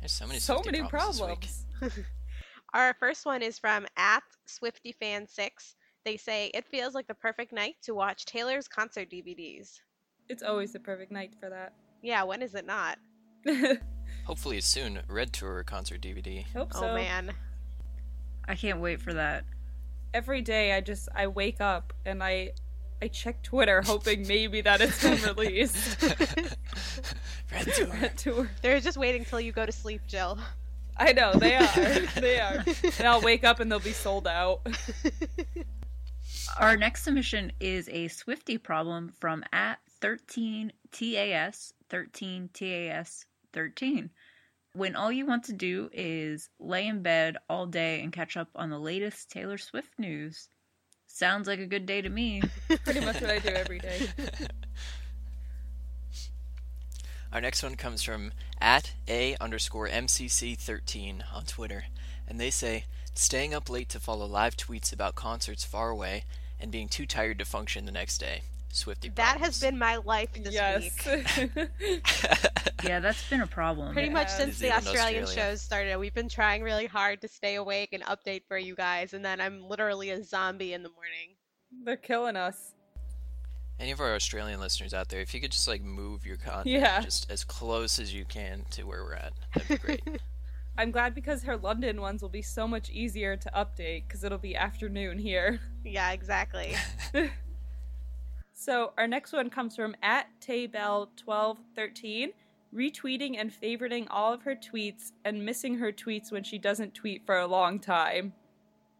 There's 0.00 0.12
so 0.12 0.26
many. 0.26 0.38
so 0.38 0.58
Swiftie 0.58 0.66
many 0.66 0.82
problems. 0.86 1.18
this 1.18 1.26
week. 1.26 1.48
problems. 1.78 2.06
Our 2.74 2.94
first 3.00 3.24
one 3.24 3.40
is 3.40 3.58
from 3.58 3.86
at 3.96 4.22
SwiftyFan6. 4.46 5.74
They 6.06 6.16
say, 6.16 6.52
It 6.54 6.64
feels 6.64 6.94
like 6.94 7.08
the 7.08 7.14
perfect 7.14 7.52
night 7.52 7.74
to 7.82 7.92
watch 7.92 8.26
Taylor's 8.26 8.68
concert 8.68 9.10
DVDs. 9.10 9.80
It's 10.28 10.44
always 10.44 10.72
the 10.72 10.78
perfect 10.78 11.10
night 11.10 11.34
for 11.40 11.50
that. 11.50 11.72
Yeah, 12.00 12.22
when 12.22 12.42
is 12.42 12.54
it 12.54 12.64
not? 12.64 12.98
Hopefully 14.24 14.60
soon, 14.60 15.00
Red 15.08 15.32
Tour 15.32 15.64
concert 15.64 16.00
DVD. 16.00 16.46
Hope 16.54 16.70
oh, 16.76 16.80
so. 16.80 16.88
Oh, 16.90 16.94
man. 16.94 17.32
I 18.46 18.54
can't 18.54 18.80
wait 18.80 19.00
for 19.00 19.14
that. 19.14 19.46
Every 20.14 20.42
day 20.42 20.74
I 20.74 20.80
just 20.80 21.08
I 21.12 21.26
wake 21.26 21.60
up 21.60 21.92
and 22.04 22.22
I 22.22 22.52
I 23.02 23.08
check 23.08 23.42
Twitter 23.42 23.82
hoping 23.82 24.26
maybe 24.28 24.60
that 24.60 24.80
it's 24.80 25.02
been 25.02 25.20
released. 25.34 26.00
Red 27.52 27.74
Tour. 27.74 27.86
Red 27.88 28.16
tour. 28.16 28.50
They're 28.62 28.78
just 28.78 28.96
waiting 28.96 29.24
till 29.24 29.40
you 29.40 29.50
go 29.50 29.66
to 29.66 29.72
sleep, 29.72 30.02
Jill. 30.06 30.38
I 30.96 31.12
know 31.12 31.32
they 31.32 31.56
are. 31.56 32.00
they 32.20 32.38
are. 32.38 32.64
And 32.98 33.08
I'll 33.08 33.20
wake 33.20 33.42
up 33.42 33.58
and 33.58 33.70
they'll 33.70 33.80
be 33.80 33.90
sold 33.90 34.28
out. 34.28 34.60
Our 36.58 36.76
next 36.76 37.02
submission 37.02 37.52
is 37.60 37.88
a 37.90 38.08
Swifty 38.08 38.56
problem 38.56 39.12
from 39.20 39.44
at 39.52 39.78
13TAS, 40.00 41.72
13TAS 41.90 43.24
13. 43.52 44.10
When 44.72 44.96
all 44.96 45.12
you 45.12 45.26
want 45.26 45.44
to 45.44 45.52
do 45.52 45.90
is 45.92 46.48
lay 46.58 46.86
in 46.86 47.02
bed 47.02 47.36
all 47.48 47.66
day 47.66 48.02
and 48.02 48.12
catch 48.12 48.36
up 48.36 48.48
on 48.54 48.70
the 48.70 48.78
latest 48.78 49.30
Taylor 49.30 49.58
Swift 49.58 49.98
news. 49.98 50.48
Sounds 51.06 51.46
like 51.48 51.60
a 51.60 51.66
good 51.66 51.86
day 51.86 52.02
to 52.02 52.08
me. 52.08 52.42
Pretty 52.84 53.00
much 53.00 53.20
what 53.20 53.30
I 53.30 53.38
do 53.38 53.48
every 53.48 53.78
day. 53.78 54.08
Our 57.32 57.40
next 57.40 57.62
one 57.62 57.76
comes 57.76 58.02
from 58.02 58.32
at 58.60 58.94
a 59.08 59.36
underscore 59.40 59.88
mcc 59.88 60.56
thirteen 60.58 61.24
on 61.34 61.44
Twitter, 61.44 61.84
and 62.26 62.40
they 62.40 62.50
say 62.50 62.84
staying 63.18 63.54
up 63.54 63.68
late 63.70 63.88
to 63.90 64.00
follow 64.00 64.26
live 64.26 64.56
tweets 64.56 64.92
about 64.92 65.14
concerts 65.14 65.64
far 65.64 65.90
away 65.90 66.24
and 66.60 66.70
being 66.70 66.88
too 66.88 67.06
tired 67.06 67.38
to 67.38 67.44
function 67.44 67.86
the 67.86 67.92
next 67.92 68.18
day. 68.18 68.42
Swifty. 68.72 69.08
That 69.10 69.38
has 69.38 69.60
been 69.60 69.78
my 69.78 69.96
life 69.96 70.30
this 70.34 70.52
yes. 70.52 70.82
week. 71.06 71.52
Yeah, 72.84 73.00
that's 73.00 73.28
been 73.28 73.40
a 73.40 73.46
problem. 73.46 73.92
Pretty 73.94 74.10
much 74.10 74.28
since 74.28 74.58
the 74.58 74.70
Australian 74.70 75.24
Australia. 75.24 75.50
shows 75.52 75.62
started. 75.62 75.96
We've 75.96 76.14
been 76.14 76.28
trying 76.28 76.62
really 76.62 76.86
hard 76.86 77.20
to 77.22 77.28
stay 77.28 77.54
awake 77.56 77.92
and 77.92 78.02
update 78.04 78.42
for 78.46 78.58
you 78.58 78.74
guys, 78.74 79.14
and 79.14 79.24
then 79.24 79.40
I'm 79.40 79.66
literally 79.66 80.10
a 80.10 80.22
zombie 80.22 80.72
in 80.72 80.82
the 80.82 80.90
morning. 80.90 81.36
They're 81.84 81.96
killing 81.96 82.36
us. 82.36 82.74
Any 83.80 83.90
of 83.90 84.00
our 84.00 84.14
Australian 84.14 84.60
listeners 84.60 84.94
out 84.94 85.08
there, 85.08 85.20
if 85.20 85.34
you 85.34 85.40
could 85.40 85.52
just 85.52 85.66
like 85.68 85.82
move 85.82 86.26
your 86.26 86.36
content 86.36 86.66
Yeah. 86.66 87.00
just 87.00 87.30
as 87.30 87.44
close 87.44 87.98
as 87.98 88.14
you 88.14 88.24
can 88.24 88.64
to 88.72 88.84
where 88.84 89.02
we're 89.02 89.14
at, 89.14 89.32
that'd 89.54 89.68
be 89.68 89.76
great. 89.76 90.02
I'm 90.78 90.90
glad 90.90 91.14
because 91.14 91.42
her 91.44 91.56
London 91.56 92.00
ones 92.00 92.20
will 92.22 92.28
be 92.28 92.42
so 92.42 92.68
much 92.68 92.90
easier 92.90 93.36
to 93.36 93.50
update 93.56 94.06
because 94.06 94.24
it'll 94.24 94.36
be 94.38 94.54
afternoon 94.56 95.18
here. 95.18 95.60
Yeah, 95.84 96.12
exactly. 96.12 96.74
So 98.58 98.94
our 98.96 99.06
next 99.06 99.34
one 99.34 99.50
comes 99.50 99.76
from 99.76 99.94
at 100.02 100.28
Taybell1213, 100.40 102.28
retweeting 102.74 103.36
and 103.38 103.52
favoriting 103.52 104.06
all 104.10 104.32
of 104.32 104.42
her 104.42 104.56
tweets 104.56 105.12
and 105.26 105.44
missing 105.44 105.76
her 105.78 105.92
tweets 105.92 106.32
when 106.32 106.42
she 106.42 106.56
doesn't 106.58 106.94
tweet 106.94 107.26
for 107.26 107.36
a 107.38 107.46
long 107.46 107.78
time. 107.78 108.32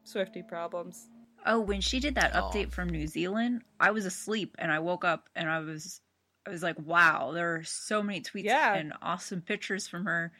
Swifty 0.04 0.42
problems. 0.42 1.08
Oh, 1.46 1.58
when 1.60 1.80
she 1.80 2.00
did 2.00 2.16
that 2.16 2.32
Oh. 2.36 2.42
update 2.42 2.70
from 2.70 2.90
New 2.90 3.06
Zealand, 3.06 3.62
I 3.80 3.92
was 3.92 4.04
asleep 4.04 4.54
and 4.58 4.70
I 4.70 4.78
woke 4.78 5.04
up 5.06 5.30
and 5.34 5.48
I 5.48 5.60
was 5.60 6.00
I 6.46 6.50
was 6.50 6.62
like, 6.62 6.78
wow, 6.78 7.32
there 7.32 7.56
are 7.56 7.64
so 7.64 8.02
many 8.04 8.20
tweets 8.20 8.44
Yeah. 8.44 8.74
and 8.74 8.92
awesome 9.02 9.40
pictures 9.40 9.88
from 9.88 10.04
her. 10.04 10.32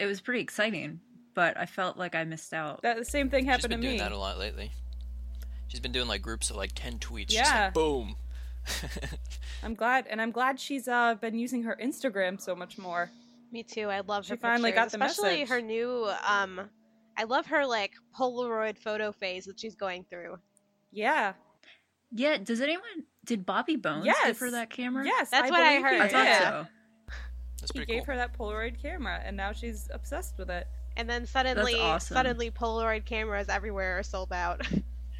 It 0.00 0.06
was 0.06 0.20
pretty 0.20 0.40
exciting, 0.40 1.00
but 1.34 1.56
I 1.56 1.66
felt 1.66 1.96
like 1.98 2.14
I 2.14 2.24
missed 2.24 2.52
out. 2.54 2.82
That 2.82 2.96
the 2.96 3.04
same 3.04 3.28
thing 3.30 3.44
She's 3.44 3.50
happened 3.50 3.70
been 3.70 3.80
to 3.80 3.86
doing 3.86 3.94
me. 3.94 4.00
that 4.00 4.12
a 4.12 4.18
lot 4.18 4.38
lately. 4.38 4.70
She's 5.68 5.80
been 5.80 5.92
doing 5.92 6.08
like 6.08 6.22
groups 6.22 6.50
of 6.50 6.56
like 6.56 6.72
ten 6.74 6.98
tweets. 6.98 7.28
Just 7.28 7.52
Yeah. 7.52 7.64
like, 7.66 7.74
boom. 7.74 8.16
I'm 9.62 9.74
glad, 9.74 10.06
and 10.08 10.20
I'm 10.20 10.30
glad 10.30 10.58
she's 10.58 10.88
uh 10.88 11.14
been 11.14 11.34
using 11.38 11.62
her 11.64 11.76
Instagram 11.82 12.40
so 12.40 12.54
much 12.56 12.78
more. 12.78 13.10
Me 13.52 13.62
too. 13.62 13.88
I 13.88 14.00
love 14.00 14.24
She 14.26 14.30
her 14.30 14.36
finally 14.36 14.70
pictures, 14.72 14.92
got 14.92 14.98
the 14.98 15.04
especially 15.04 15.40
message. 15.40 15.48
her 15.48 15.60
new. 15.60 16.10
Um, 16.26 16.60
I 17.16 17.24
love 17.24 17.46
her 17.46 17.66
like 17.66 17.92
Polaroid 18.18 18.78
photo 18.78 19.12
phase 19.12 19.44
that 19.46 19.58
she's 19.60 19.74
going 19.74 20.04
through. 20.08 20.38
Yeah. 20.92 21.34
Yeah, 22.12 22.38
does 22.38 22.60
anyone 22.60 23.04
did 23.24 23.44
Bobby 23.46 23.76
Bones 23.76 24.06
Yes. 24.06 24.26
give 24.26 24.38
her 24.38 24.50
that 24.52 24.70
camera? 24.70 25.04
Yes. 25.04 25.30
That's 25.30 25.50
what 25.50 25.60
I 25.60 25.80
heard, 25.80 25.94
he 25.96 26.00
I 26.00 26.08
thought 26.08 26.24
did. 26.24 26.38
so. 26.42 26.66
That's 27.60 27.72
he 27.72 27.84
gave 27.84 28.04
cool. 28.04 28.14
her 28.14 28.16
that 28.16 28.36
Polaroid 28.36 28.80
camera, 28.80 29.20
and 29.24 29.36
now 29.36 29.52
she's 29.52 29.88
obsessed 29.92 30.38
with 30.38 30.50
it. 30.50 30.66
And 30.96 31.08
then 31.08 31.26
suddenly, 31.26 31.74
awesome. 31.78 32.14
suddenly, 32.14 32.50
Polaroid 32.50 33.04
cameras 33.04 33.48
everywhere 33.48 33.98
are 33.98 34.02
sold 34.02 34.32
out. 34.32 34.66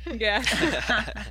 Yeah. 0.11 0.43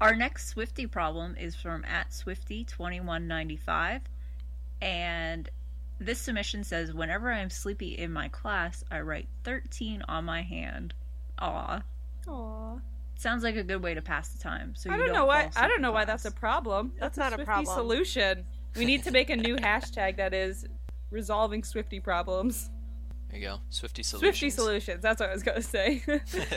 Our 0.00 0.14
next 0.14 0.48
Swifty 0.48 0.86
problem 0.86 1.34
is 1.36 1.56
from 1.56 1.84
at 1.84 2.10
Swifty2195. 2.10 4.02
And 4.80 5.50
this 5.98 6.20
submission 6.20 6.62
says 6.62 6.92
Whenever 6.92 7.32
I'm 7.32 7.50
sleepy 7.50 7.98
in 7.98 8.12
my 8.12 8.28
class, 8.28 8.84
I 8.90 9.00
write 9.00 9.28
13 9.42 10.02
on 10.06 10.24
my 10.24 10.42
hand. 10.42 10.94
Aw. 11.40 11.82
Aw. 12.28 12.76
Sounds 13.16 13.42
like 13.42 13.56
a 13.56 13.64
good 13.64 13.82
way 13.82 13.94
to 13.94 14.02
pass 14.02 14.28
the 14.28 14.38
time. 14.38 14.74
So 14.76 14.90
I 14.90 14.96
you 14.96 15.04
don't 15.04 15.12
know 15.12 15.26
why. 15.26 15.50
I 15.56 15.66
don't 15.66 15.76
in 15.76 15.82
know 15.82 15.90
why 15.90 16.04
that's 16.04 16.24
a 16.24 16.30
problem. 16.30 16.92
That's 17.00 17.16
That's, 17.16 17.32
not 17.32 17.40
a 17.40 17.42
a 17.42 17.44
problem. 17.44 17.74
solution. 17.74 18.44
We 18.76 18.84
need 18.84 19.04
to 19.04 19.10
make 19.10 19.30
a 19.30 19.36
new 19.36 19.56
hashtag 19.56 20.16
that 20.16 20.32
is 20.34 20.66
resolving 21.10 21.62
Swifty 21.64 22.00
problems. 22.00 22.70
There 23.30 23.40
you 23.40 23.46
go. 23.46 23.58
Swifty 23.68 24.02
solutions. 24.02 24.38
Swifty 24.38 24.50
solutions. 24.50 25.02
That's 25.02 25.20
what 25.20 25.28
I 25.28 25.32
was 25.32 25.42
gonna 25.42 25.60
say. 25.62 26.02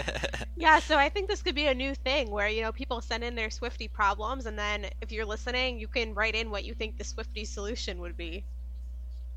yeah, 0.55 0.79
so 0.79 0.97
I 0.97 1.09
think 1.09 1.27
this 1.27 1.41
could 1.41 1.55
be 1.55 1.67
a 1.67 1.73
new 1.73 1.93
thing 1.95 2.31
where, 2.31 2.47
you 2.47 2.61
know, 2.61 2.71
people 2.71 3.01
send 3.01 3.23
in 3.23 3.35
their 3.35 3.49
Swifty 3.49 3.87
problems, 3.89 4.45
and 4.45 4.57
then 4.57 4.85
if 5.01 5.11
you're 5.11 5.25
listening, 5.25 5.79
you 5.79 5.87
can 5.87 6.13
write 6.13 6.35
in 6.35 6.49
what 6.49 6.63
you 6.63 6.73
think 6.73 6.97
the 6.97 7.03
Swifty 7.03 7.43
solution 7.43 7.99
would 7.99 8.15
be. 8.15 8.45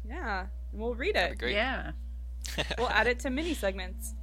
yeah, 0.08 0.46
and 0.72 0.80
we'll 0.80 0.94
read 0.94 1.16
it. 1.16 1.38
great. 1.38 1.54
Yeah. 1.54 1.92
We'll 2.78 2.90
add 2.90 3.06
it 3.06 3.18
to 3.20 3.30
mini 3.30 3.54
segments. 3.54 4.14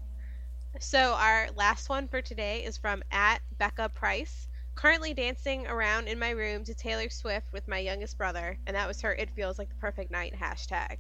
So 0.79 1.13
our 1.17 1.49
last 1.55 1.89
one 1.89 2.07
for 2.07 2.21
today 2.21 2.63
is 2.63 2.77
from 2.77 3.03
at 3.11 3.39
Becca 3.57 3.89
Price. 3.89 4.47
Currently 4.75 5.13
dancing 5.13 5.67
around 5.67 6.07
in 6.07 6.17
my 6.17 6.31
room 6.31 6.63
to 6.63 6.73
Taylor 6.73 7.09
Swift 7.09 7.51
with 7.53 7.67
my 7.67 7.77
youngest 7.79 8.17
brother, 8.17 8.57
and 8.65 8.75
that 8.75 8.87
was 8.87 9.01
her 9.01 9.13
"It 9.13 9.29
feels 9.31 9.59
like 9.59 9.69
the 9.69 9.75
perfect 9.75 10.11
night" 10.11 10.33
hashtag. 10.39 10.97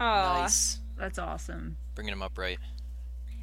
Aw. 0.00 0.42
Nice. 0.42 0.80
That's 0.96 1.18
awesome. 1.18 1.76
Bringing 1.94 2.12
them 2.12 2.22
up 2.22 2.38
right. 2.38 2.58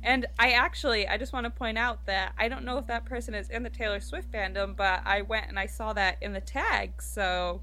And 0.04 0.26
I 0.38 0.52
actually, 0.52 1.08
I 1.08 1.18
just 1.18 1.32
want 1.32 1.46
to 1.46 1.50
point 1.50 1.78
out 1.78 2.06
that 2.08 2.34
I 2.38 2.50
don't 2.50 2.66
know 2.66 2.78
if 2.78 2.88
that 2.88 3.06
person 3.06 3.34
is 3.34 3.50
in 3.50 3.64
the 3.64 3.70
Taylor 3.70 4.02
Swift 4.02 4.32
fandom, 4.32 4.76
but 4.76 5.02
I 5.06 5.22
went 5.22 5.48
and 5.48 5.58
I 5.58 5.66
saw 5.66 5.94
that 5.94 6.18
in 6.22 6.34
the 6.34 6.42
tag. 6.42 7.02
So 7.02 7.62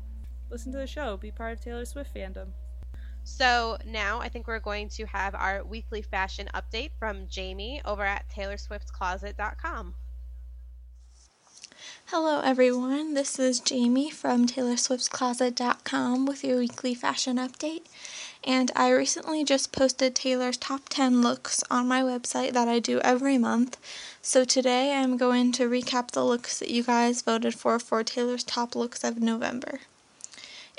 listen 0.50 0.72
to 0.72 0.78
the 0.78 0.86
show, 0.86 1.18
be 1.18 1.30
part 1.30 1.52
of 1.52 1.60
Taylor 1.60 1.84
Swift 1.84 2.14
fandom. 2.14 2.48
So 3.24 3.76
now 3.84 4.20
I 4.20 4.30
think 4.30 4.48
we're 4.48 4.58
going 4.58 4.88
to 4.90 5.04
have 5.04 5.34
our 5.34 5.62
weekly 5.64 6.00
fashion 6.00 6.48
update 6.54 6.92
from 6.98 7.28
Jamie 7.28 7.82
over 7.84 8.04
at 8.04 8.28
TaylorSwiftCloset.com. 8.30 9.94
Hello, 12.12 12.40
everyone. 12.40 13.14
This 13.14 13.38
is 13.38 13.60
Jamie 13.60 14.10
from 14.10 14.44
TaylorSwiftCloset.com 14.44 16.26
with 16.26 16.42
your 16.42 16.58
weekly 16.58 16.92
fashion 16.92 17.36
update. 17.36 17.82
And 18.42 18.72
I 18.74 18.90
recently 18.90 19.44
just 19.44 19.70
posted 19.70 20.16
Taylor's 20.16 20.56
top 20.56 20.88
10 20.88 21.22
looks 21.22 21.62
on 21.70 21.86
my 21.86 22.02
website 22.02 22.52
that 22.54 22.66
I 22.66 22.80
do 22.80 22.98
every 23.02 23.38
month. 23.38 23.76
So 24.20 24.44
today 24.44 24.94
I'm 24.94 25.18
going 25.18 25.52
to 25.52 25.70
recap 25.70 26.10
the 26.10 26.24
looks 26.24 26.58
that 26.58 26.70
you 26.70 26.82
guys 26.82 27.22
voted 27.22 27.54
for 27.54 27.78
for 27.78 28.02
Taylor's 28.02 28.42
top 28.42 28.74
looks 28.74 29.04
of 29.04 29.22
November. 29.22 29.78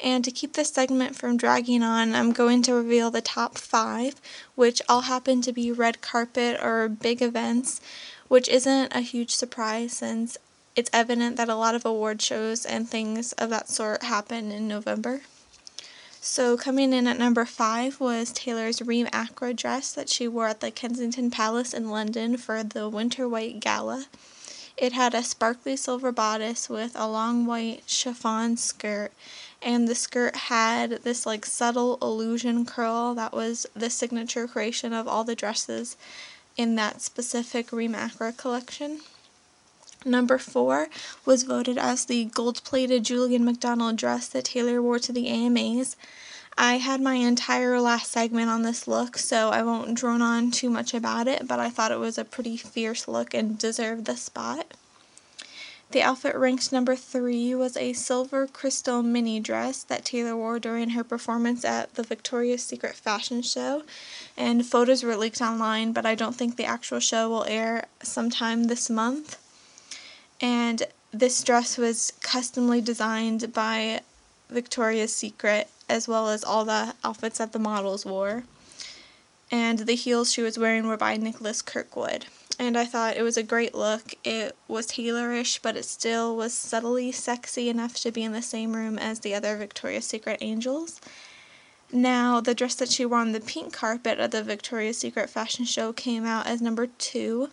And 0.04 0.26
to 0.26 0.32
keep 0.32 0.52
this 0.52 0.72
segment 0.72 1.16
from 1.16 1.38
dragging 1.38 1.82
on, 1.82 2.14
I'm 2.14 2.34
going 2.34 2.62
to 2.64 2.74
reveal 2.74 3.10
the 3.10 3.22
top 3.22 3.58
five, 3.58 4.16
which 4.56 4.82
all 4.90 5.04
happen 5.04 5.42
to 5.44 5.54
be 5.54 5.72
red 5.72 6.02
carpet 6.02 6.60
or 6.62 6.90
big 6.90 7.22
events, 7.22 7.80
which 8.28 8.50
isn't 8.50 8.94
a 8.94 9.00
huge 9.00 9.34
surprise 9.34 9.94
since 9.94 10.38
it's 10.76 10.90
evident 10.94 11.38
that 11.38 11.50
a 11.50 11.56
lot 11.56 11.76
of 11.76 11.86
award 11.86 12.22
shows 12.22 12.66
and 12.66 12.88
things 12.88 13.34
of 13.34 13.50
that 13.50 13.70
sort 13.70 14.04
happen 14.04 14.52
in 14.52 14.68
November. 14.68 15.22
So, 16.24 16.56
coming 16.56 16.94
in 16.94 17.08
at 17.08 17.18
number 17.18 17.46
five 17.46 18.00
was 18.00 18.32
Taylor's 18.32 18.82
Reem 18.82 19.08
Acra 19.12 19.54
dress 19.54 19.92
that 19.94 20.08
she 20.08 20.28
wore 20.28 20.48
at 20.48 20.60
the 20.60 20.70
Kensington 20.70 21.32
Palace 21.32 21.74
in 21.74 21.90
London 21.90 22.38
for 22.38 22.64
the 22.64 22.88
Winter 22.88 23.28
White 23.28 23.60
Gala. 23.60 24.06
It 24.78 24.94
had 24.94 25.14
a 25.14 25.24
sparkly 25.24 25.76
silver 25.76 26.12
bodice 26.12 26.70
with 26.70 26.92
a 26.96 27.08
long 27.08 27.46
white 27.46 27.84
chiffon 27.88 28.56
skirt, 28.56 29.12
and 29.62 29.88
the 29.88 29.96
skirt 29.96 30.36
had 30.36 31.04
this 31.04 31.26
like 31.26 31.46
subtle 31.46 31.98
illusion 32.02 32.66
curl 32.66 33.16
that 33.16 33.34
was 33.34 33.66
the 33.76 33.90
signature 33.90 34.48
creation 34.48 34.94
of 34.94 35.08
all 35.08 35.24
the 35.24 35.36
dresses 35.36 35.98
in 36.56 36.76
that 36.76 37.02
specific 37.02 37.72
Reem 37.72 37.96
Acra 37.96 38.32
collection. 38.32 39.02
Number 40.04 40.40
four 40.40 40.88
was 41.26 41.44
voted 41.44 41.78
as 41.78 42.06
the 42.06 42.26
gold 42.26 42.64
plated 42.64 43.04
Julien 43.04 43.46
Macdonald 43.46 43.98
dress 43.98 44.28
that 44.30 44.46
Taylor 44.46 44.82
wore 44.82 44.98
to 44.98 45.14
the 45.14 45.28
AMAs. 45.28 45.96
I 46.58 46.78
had 46.78 47.02
my 47.02 47.16
entire 47.16 47.80
last 47.80 48.12
segment 48.12 48.50
on 48.50 48.64
this 48.64 48.88
look, 48.88 49.18
so 49.20 49.50
I 49.50 49.62
won't 49.62 49.94
drone 49.94 50.24
on 50.24 50.50
too 50.50 50.72
much 50.72 50.96
about 50.96 51.28
it, 51.28 51.48
but 51.48 51.60
I 51.60 51.70
thought 51.70 51.92
it 51.92 52.00
was 52.00 52.18
a 52.18 52.26
pretty 52.26 52.58
fierce 52.58 53.08
look 53.08 53.36
and 53.36 53.60
deserved 53.60 54.06
the 54.06 54.18
spot. 54.18 54.74
The 55.92 56.02
outfit 56.02 56.36
ranked 56.36 56.72
number 56.72 56.96
three 56.96 57.54
was 57.54 57.78
a 57.78 57.94
silver 57.94 58.48
crystal 58.48 59.04
mini 59.04 59.40
dress 59.40 59.84
that 59.84 60.06
Taylor 60.06 60.36
wore 60.36 60.58
during 60.58 60.92
her 60.92 61.04
performance 61.04 61.64
at 61.64 61.94
the 61.94 62.04
Victoria's 62.04 62.64
Secret 62.64 62.96
fashion 62.96 63.44
show, 63.44 63.84
and 64.36 64.66
photos 64.66 65.04
were 65.04 65.16
leaked 65.16 65.42
online, 65.42 65.92
but 65.92 66.08
I 66.08 66.16
don't 66.16 66.36
think 66.36 66.56
the 66.56 66.66
actual 66.66 67.00
show 67.00 67.30
will 67.30 67.44
air 67.44 67.86
sometime 68.02 68.64
this 68.64 68.90
month 68.90 69.38
and 70.42 70.84
this 71.14 71.44
dress 71.44 71.78
was 71.78 72.14
customly 72.22 72.82
designed 72.82 73.54
by 73.54 74.02
Victoria's 74.50 75.16
Secret 75.16 75.70
as 75.88 76.08
well 76.08 76.30
as 76.30 76.44
all 76.44 76.66
the 76.66 76.96
outfits 77.04 77.38
that 77.38 77.52
the 77.52 77.60
models 77.60 78.06
wore. 78.06 78.44
And 79.52 79.80
the 79.80 79.96
heels 79.96 80.32
she 80.32 80.42
was 80.42 80.58
wearing 80.58 80.88
were 80.88 80.98
by 80.98 81.18
Nicholas 81.18 81.62
Kirkwood. 81.62 82.26
And 82.58 82.78
I 82.78 82.86
thought 82.86 83.18
it 83.18 83.24
was 83.24 83.38
a 83.38 83.44
great 83.44 83.76
look. 83.76 84.14
It 84.24 84.56
was 84.68 84.88
tailorish, 84.88 85.60
but 85.62 85.76
it 85.76 85.84
still 85.84 86.38
was 86.38 86.54
subtly 86.54 87.12
sexy 87.12 87.68
enough 87.68 87.96
to 87.96 88.12
be 88.12 88.24
in 88.24 88.32
the 88.32 88.42
same 88.42 88.74
room 88.74 88.98
as 88.98 89.20
the 89.20 89.34
other 89.34 89.58
Victoria's 89.58 90.06
Secret 90.06 90.38
angels. 90.42 91.02
Now, 91.92 92.40
the 92.40 92.56
dress 92.56 92.76
that 92.76 92.90
she 92.90 93.06
wore 93.06 93.20
on 93.20 93.34
the 93.34 93.42
pink 93.42 93.74
carpet 93.74 94.20
at 94.20 94.32
the 94.32 94.44
Victoria's 94.44 94.98
Secret 94.98 95.30
fashion 95.30 95.66
show 95.66 95.92
came 95.92 96.24
out 96.24 96.48
as 96.48 96.62
number 96.62 96.88
two. 96.88 97.50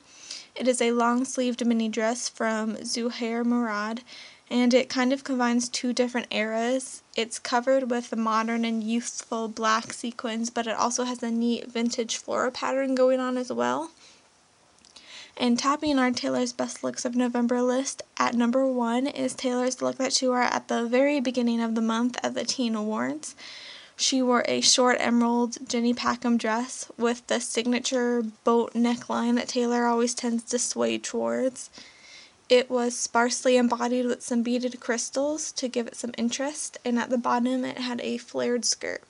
It 0.58 0.66
is 0.66 0.82
a 0.82 0.90
long 0.90 1.24
sleeved 1.24 1.64
mini 1.64 1.88
dress 1.88 2.28
from 2.28 2.74
Zuhair 2.78 3.44
Murad, 3.44 4.02
and 4.50 4.74
it 4.74 4.88
kind 4.88 5.12
of 5.12 5.22
combines 5.22 5.68
two 5.68 5.92
different 5.92 6.26
eras. 6.32 7.00
It's 7.14 7.38
covered 7.38 7.92
with 7.92 8.10
the 8.10 8.16
modern 8.16 8.64
and 8.64 8.82
youthful 8.82 9.46
black 9.46 9.92
sequins, 9.92 10.50
but 10.50 10.66
it 10.66 10.74
also 10.74 11.04
has 11.04 11.22
a 11.22 11.30
neat 11.30 11.70
vintage 11.70 12.16
floral 12.16 12.50
pattern 12.50 12.96
going 12.96 13.20
on 13.20 13.36
as 13.36 13.52
well. 13.52 13.92
And 15.36 15.56
topping 15.56 15.96
our 15.96 16.10
Taylor's 16.10 16.52
Best 16.52 16.82
Looks 16.82 17.04
of 17.04 17.14
November 17.14 17.62
list 17.62 18.02
at 18.16 18.34
number 18.34 18.66
one 18.66 19.06
is 19.06 19.34
Taylor's 19.34 19.80
look 19.80 19.94
that 19.98 20.12
she 20.12 20.26
wore 20.26 20.42
at 20.42 20.66
the 20.66 20.86
very 20.86 21.20
beginning 21.20 21.60
of 21.60 21.76
the 21.76 21.80
month 21.80 22.18
at 22.24 22.34
the 22.34 22.44
Teen 22.44 22.74
Awards. 22.74 23.36
She 24.00 24.22
wore 24.22 24.44
a 24.46 24.60
short 24.60 24.98
emerald 25.00 25.68
Jenny 25.68 25.92
Packham 25.92 26.38
dress 26.38 26.86
with 26.96 27.26
the 27.26 27.40
signature 27.40 28.22
boat 28.44 28.72
neckline 28.72 29.34
that 29.34 29.48
Taylor 29.48 29.86
always 29.86 30.14
tends 30.14 30.44
to 30.44 30.58
sway 30.60 30.98
towards. 30.98 31.68
It 32.48 32.70
was 32.70 32.96
sparsely 32.96 33.56
embodied 33.56 34.06
with 34.06 34.22
some 34.22 34.44
beaded 34.44 34.78
crystals 34.78 35.50
to 35.50 35.66
give 35.66 35.88
it 35.88 35.96
some 35.96 36.14
interest, 36.16 36.78
and 36.84 36.96
at 36.96 37.10
the 37.10 37.18
bottom 37.18 37.64
it 37.64 37.78
had 37.78 38.00
a 38.02 38.18
flared 38.18 38.64
skirt. 38.64 39.02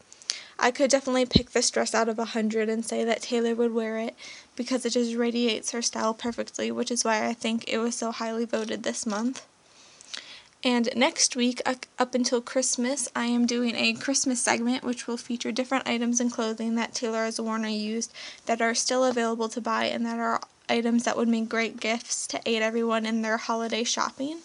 I 0.58 0.70
could 0.70 0.90
definitely 0.90 1.26
pick 1.26 1.50
this 1.50 1.70
dress 1.70 1.94
out 1.94 2.08
of 2.08 2.18
a 2.18 2.24
hundred 2.24 2.70
and 2.70 2.82
say 2.82 3.04
that 3.04 3.20
Taylor 3.20 3.54
would 3.54 3.74
wear 3.74 3.98
it 3.98 4.16
because 4.56 4.86
it 4.86 4.94
just 4.94 5.14
radiates 5.14 5.72
her 5.72 5.82
style 5.82 6.14
perfectly, 6.14 6.72
which 6.72 6.90
is 6.90 7.04
why 7.04 7.26
I 7.26 7.34
think 7.34 7.68
it 7.68 7.76
was 7.76 7.94
so 7.94 8.10
highly 8.10 8.46
voted 8.46 8.84
this 8.84 9.04
month. 9.04 9.44
And 10.64 10.88
next 10.96 11.36
week, 11.36 11.62
up 11.64 12.14
until 12.14 12.40
Christmas, 12.40 13.08
I 13.14 13.26
am 13.26 13.46
doing 13.46 13.76
a 13.76 13.92
Christmas 13.92 14.42
segment 14.42 14.82
which 14.82 15.06
will 15.06 15.16
feature 15.16 15.52
different 15.52 15.86
items 15.86 16.18
and 16.18 16.32
clothing 16.32 16.74
that 16.74 16.94
Taylor 16.94 17.24
has 17.24 17.40
worn 17.40 17.64
or 17.64 17.68
used 17.68 18.12
that 18.46 18.60
are 18.60 18.74
still 18.74 19.04
available 19.04 19.48
to 19.50 19.60
buy 19.60 19.84
and 19.84 20.04
that 20.04 20.18
are 20.18 20.40
items 20.68 21.04
that 21.04 21.16
would 21.16 21.28
make 21.28 21.48
great 21.48 21.78
gifts 21.78 22.26
to 22.26 22.40
aid 22.44 22.60
everyone 22.60 23.06
in 23.06 23.22
their 23.22 23.36
holiday 23.36 23.84
shopping. 23.84 24.40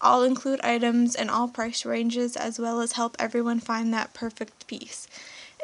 I'll 0.00 0.22
include 0.22 0.60
items 0.62 1.14
in 1.14 1.28
all 1.28 1.48
price 1.48 1.84
ranges 1.84 2.36
as 2.36 2.58
well 2.58 2.80
as 2.80 2.92
help 2.92 3.14
everyone 3.18 3.60
find 3.60 3.92
that 3.92 4.14
perfect 4.14 4.66
piece. 4.66 5.06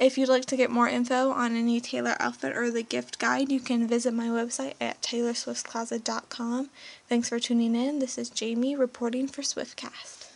If 0.01 0.17
you'd 0.17 0.29
like 0.29 0.47
to 0.47 0.57
get 0.57 0.71
more 0.71 0.89
info 0.89 1.31
on 1.31 1.55
any 1.55 1.81
Taylor 1.81 2.17
outfit 2.19 2.57
or 2.57 2.71
the 2.71 2.83
gift 2.83 3.19
guide, 3.19 3.53
you 3.53 3.61
can 3.61 3.87
visit 3.87 4.15
my 4.15 4.27
website 4.29 4.75
at 4.81 5.01
taylorswiftcloset.com. 5.03 6.71
Thanks 7.09 7.29
for 7.29 7.39
tuning 7.39 7.75
in. 7.77 7.99
This 7.99 8.17
is 8.17 8.31
Jamie 8.31 8.75
reporting 8.75 9.29
for 9.29 9.43
Swiftcast. 9.43 10.31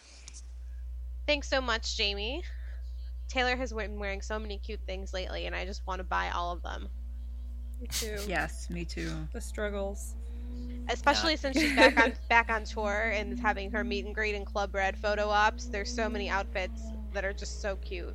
Thanks 1.27 1.49
so 1.49 1.61
much, 1.61 1.97
Jamie. 1.97 2.45
Taylor 3.29 3.57
has 3.57 3.73
been 3.73 3.99
wearing 3.99 4.21
so 4.21 4.39
many 4.39 4.59
cute 4.59 4.81
things 4.87 5.13
lately, 5.13 5.47
and 5.47 5.57
I 5.57 5.65
just 5.65 5.85
want 5.87 5.99
to 5.99 6.05
buy 6.05 6.31
all 6.31 6.53
of 6.53 6.63
them. 6.63 6.89
Me 7.81 7.89
too. 7.89 8.17
Yes, 8.29 8.71
me 8.71 8.85
too. 8.85 9.11
The 9.33 9.41
struggles. 9.41 10.15
Especially 10.89 11.33
Not- 11.33 11.41
since 11.41 11.59
she's 11.59 11.75
back 11.75 11.99
on 11.99 12.13
back 12.29 12.51
on 12.51 12.65
tour 12.65 13.11
and 13.13 13.33
is 13.33 13.41
having 13.41 13.71
her 13.73 13.83
meet 13.83 14.05
and 14.07 14.15
greet 14.15 14.35
and 14.35 14.47
Club 14.47 14.75
Red 14.75 14.97
photo 14.97 15.29
ops. 15.29 15.67
There's 15.67 15.93
so 15.93 16.09
many 16.09 16.29
outfits 16.29 16.83
that 17.13 17.25
are 17.25 17.33
just 17.33 17.61
so 17.61 17.77
cute. 17.77 18.15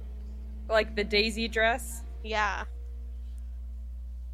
Like 0.72 0.96
the 0.96 1.04
Daisy 1.04 1.48
dress. 1.48 2.04
Yeah. 2.24 2.64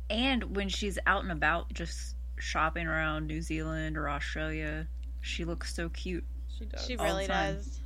And 0.10 0.56
when 0.56 0.70
she's 0.70 0.98
out 1.06 1.24
and 1.24 1.32
about, 1.32 1.74
just 1.74 2.15
shopping 2.39 2.88
around 2.88 3.27
New 3.27 3.41
Zealand 3.41 3.98
or 3.98 4.10
Australia, 4.10 4.88
she 5.22 5.44
looks 5.44 5.74
so 5.74 5.89
cute. 5.89 6.24
She 6.58 6.65
does. 6.65 6.86
She 6.86 6.96
really 6.96 7.27
does. 7.27 7.82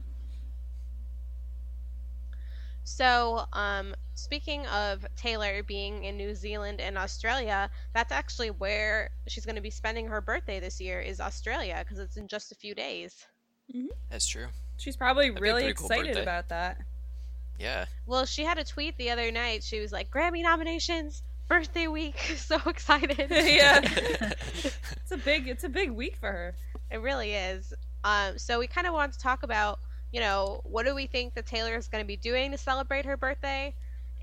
So, 2.83 3.45
um, 3.53 3.95
speaking 4.15 4.65
of 4.67 5.05
Taylor 5.15 5.63
being 5.63 6.03
in 6.03 6.17
New 6.17 6.35
Zealand 6.35 6.81
and 6.81 6.97
Australia, 6.97 7.69
that's 7.93 8.11
actually 8.11 8.49
where 8.49 9.11
she's 9.27 9.45
going 9.45 9.55
to 9.55 9.61
be 9.61 9.69
spending 9.69 10.07
her 10.07 10.19
birthday 10.19 10.59
this 10.59 10.81
year 10.81 10.99
is 10.99 11.19
Australia 11.19 11.83
because 11.83 11.99
it's 11.99 12.17
in 12.17 12.27
just 12.27 12.51
a 12.51 12.55
few 12.55 12.75
days. 12.75 13.25
That's 14.09 14.27
true. 14.27 14.47
She's 14.77 14.97
probably 14.97 15.29
That'd 15.29 15.41
really 15.41 15.61
pretty 15.63 15.75
cool 15.75 15.85
excited 15.87 16.07
birthday. 16.07 16.21
about 16.23 16.49
that. 16.49 16.77
Yeah. 17.61 17.85
Well, 18.07 18.25
she 18.25 18.43
had 18.43 18.57
a 18.57 18.63
tweet 18.63 18.97
the 18.97 19.11
other 19.11 19.31
night. 19.31 19.63
She 19.63 19.79
was 19.79 19.91
like, 19.91 20.09
"Grammy 20.09 20.41
nominations, 20.41 21.23
birthday 21.47 21.87
week, 21.87 22.17
so 22.37 22.59
excited." 22.65 23.27
yeah. 23.29 23.81
It's 25.03 25.11
a 25.11 25.17
big 25.17 25.47
it's 25.49 25.65
a 25.65 25.69
big 25.69 25.91
week 25.91 26.15
for 26.15 26.31
her. 26.31 26.55
It 26.89 27.01
really 27.01 27.33
is. 27.33 27.73
Um, 28.03 28.37
so 28.37 28.59
we 28.59 28.67
kind 28.67 28.87
of 28.87 28.93
want 28.93 29.11
to 29.13 29.19
talk 29.19 29.43
about, 29.43 29.79
you 30.11 30.21
know, 30.21 30.61
what 30.63 30.85
do 30.85 30.95
we 30.95 31.05
think 31.05 31.33
that 31.35 31.45
Taylor 31.45 31.75
is 31.75 31.87
going 31.89 32.01
to 32.01 32.07
be 32.07 32.15
doing 32.15 32.51
to 32.51 32.57
celebrate 32.57 33.05
her 33.05 33.17
birthday, 33.17 33.75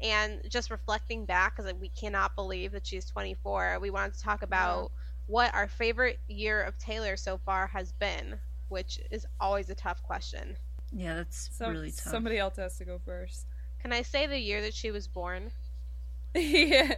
and 0.03 0.41
just 0.49 0.71
reflecting 0.71 1.27
back 1.27 1.57
because 1.57 1.73
we 1.75 1.91
cannot 1.91 2.35
believe 2.35 2.73
that 2.73 2.87
she's 2.87 3.05
24. 3.05 3.79
We 3.81 3.91
wanted 3.91 4.15
to 4.15 4.23
talk 4.23 4.43
about 4.43 4.91
what 5.27 5.55
our 5.55 5.69
favorite 5.69 6.19
year 6.27 6.63
of 6.63 6.79
Taylor 6.79 7.17
so 7.17 7.39
far 7.45 7.67
has 7.67 7.93
been, 7.93 8.39
which 8.69 8.99
is 9.11 9.27
always 9.39 9.69
a 9.69 9.75
tough 9.75 10.03
question. 10.03 10.57
Yeah, 10.93 11.17
that's 11.17 11.51
Some, 11.57 11.73
really 11.73 11.91
tough. 11.91 12.13
Somebody 12.13 12.39
else 12.39 12.57
has 12.57 12.79
to 12.79 12.85
go 12.85 13.01
first. 13.05 13.47
Can 13.81 13.93
I 13.93 14.03
say 14.03 14.27
the 14.27 14.39
year 14.39 14.61
that 14.63 14.75
she 14.75 14.91
was 14.91 15.07
born? 15.07 15.51
yeah. 16.35 16.95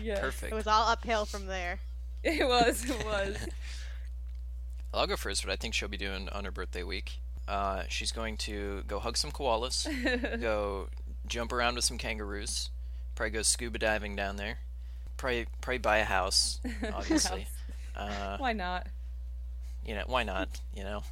Yeah. 0.00 0.20
Perfect. 0.20 0.52
It 0.52 0.54
was 0.54 0.66
all 0.66 0.88
uphill 0.88 1.24
from 1.24 1.46
there. 1.46 1.78
It 2.22 2.46
was. 2.46 2.88
It 2.88 3.04
was. 3.04 3.36
I'll 4.94 5.06
go 5.06 5.16
first. 5.16 5.44
but 5.44 5.52
I 5.52 5.56
think 5.56 5.74
she'll 5.74 5.88
be 5.88 5.96
doing 5.96 6.28
on 6.30 6.44
her 6.44 6.50
birthday 6.50 6.82
week. 6.82 7.18
Uh, 7.46 7.82
she's 7.88 8.12
going 8.12 8.36
to 8.38 8.82
go 8.86 8.98
hug 8.98 9.16
some 9.16 9.30
koalas, 9.30 9.86
go 10.40 10.88
jump 11.26 11.52
around 11.52 11.74
with 11.74 11.84
some 11.84 11.98
kangaroos, 11.98 12.70
probably 13.14 13.30
go 13.30 13.42
scuba 13.42 13.78
diving 13.78 14.16
down 14.16 14.36
there, 14.36 14.60
probably 15.18 15.46
probably 15.60 15.78
buy 15.78 15.98
a 15.98 16.04
house, 16.04 16.60
obviously. 16.94 17.46
Uh, 17.94 18.38
Why 18.38 18.54
not? 18.54 18.86
you 19.86 19.94
know, 19.94 20.04
why 20.06 20.22
not? 20.22 20.48
You 20.74 20.84
know, 20.84 21.02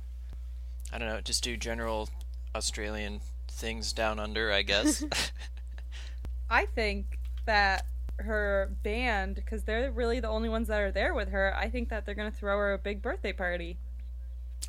I 0.92 0.99
don't 0.99 1.08
know. 1.08 1.20
Just 1.20 1.42
do 1.42 1.56
general 1.56 2.08
Australian 2.54 3.20
things 3.49 3.92
down 3.92 4.18
under, 4.18 4.52
I 4.52 4.62
guess. 4.62 5.04
I 6.50 6.66
think 6.66 7.18
that 7.46 7.87
her 8.18 8.70
band, 8.82 9.37
because 9.37 9.64
they're 9.64 9.90
really 9.90 10.20
the 10.20 10.28
only 10.28 10.49
ones 10.49 10.68
that 10.68 10.80
are 10.80 10.92
there 10.92 11.14
with 11.14 11.28
her, 11.30 11.54
I 11.56 11.70
think 11.70 11.88
that 11.88 12.04
they're 12.04 12.14
going 12.14 12.30
to 12.30 12.37
throw 12.37 12.58
her 12.58 12.75
a 12.75 12.78
big 12.78 13.00
birthday 13.02 13.32
party. 13.32 13.78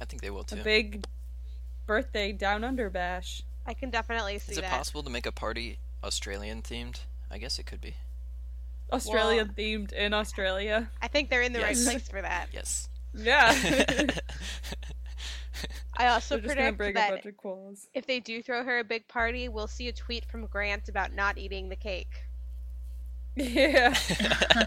I 0.01 0.05
think 0.05 0.21
they 0.21 0.29
will 0.29 0.43
too. 0.43 0.61
A 0.61 0.63
big 0.63 1.05
birthday 1.85 2.31
down 2.31 2.63
under 2.63 2.89
bash. 2.89 3.43
I 3.65 3.73
can 3.73 3.89
definitely 3.89 4.39
see 4.39 4.53
Is 4.53 4.57
it 4.57 4.61
that. 4.61 4.71
possible 4.71 5.03
to 5.03 5.09
make 5.09 5.25
a 5.25 5.31
party 5.31 5.77
Australian 6.03 6.61
themed? 6.61 7.01
I 7.29 7.37
guess 7.37 7.59
it 7.59 7.65
could 7.65 7.81
be. 7.81 7.95
Australian 8.91 9.49
themed 9.49 9.91
in 9.91 10.13
Australia. 10.13 10.89
I 11.01 11.07
think 11.07 11.29
they're 11.29 11.41
in 11.41 11.53
the 11.53 11.59
Yes. 11.59 11.85
right 11.85 11.93
place 11.93 12.07
for 12.07 12.21
that. 12.21 12.47
Yes. 12.53 12.89
Yeah. 13.13 13.53
I 15.97 16.07
also 16.07 16.35
they're 16.35 16.43
just 16.45 16.55
going 16.55 16.71
to 16.71 16.77
predict 16.77 16.77
bring 16.77 16.91
a 16.91 16.93
that 16.93 17.09
bunch 17.23 17.25
of 17.25 17.37
koalas. 17.37 17.87
if 17.93 18.05
they 18.07 18.19
do 18.19 18.41
throw 18.41 18.63
her 18.63 18.79
a 18.79 18.83
big 18.83 19.07
party, 19.07 19.49
we'll 19.49 19.67
see 19.67 19.87
a 19.87 19.93
tweet 19.93 20.25
from 20.25 20.45
Grant 20.47 20.89
about 20.89 21.13
not 21.13 21.37
eating 21.37 21.69
the 21.69 21.75
cake. 21.75 22.25
Yeah. 23.35 23.95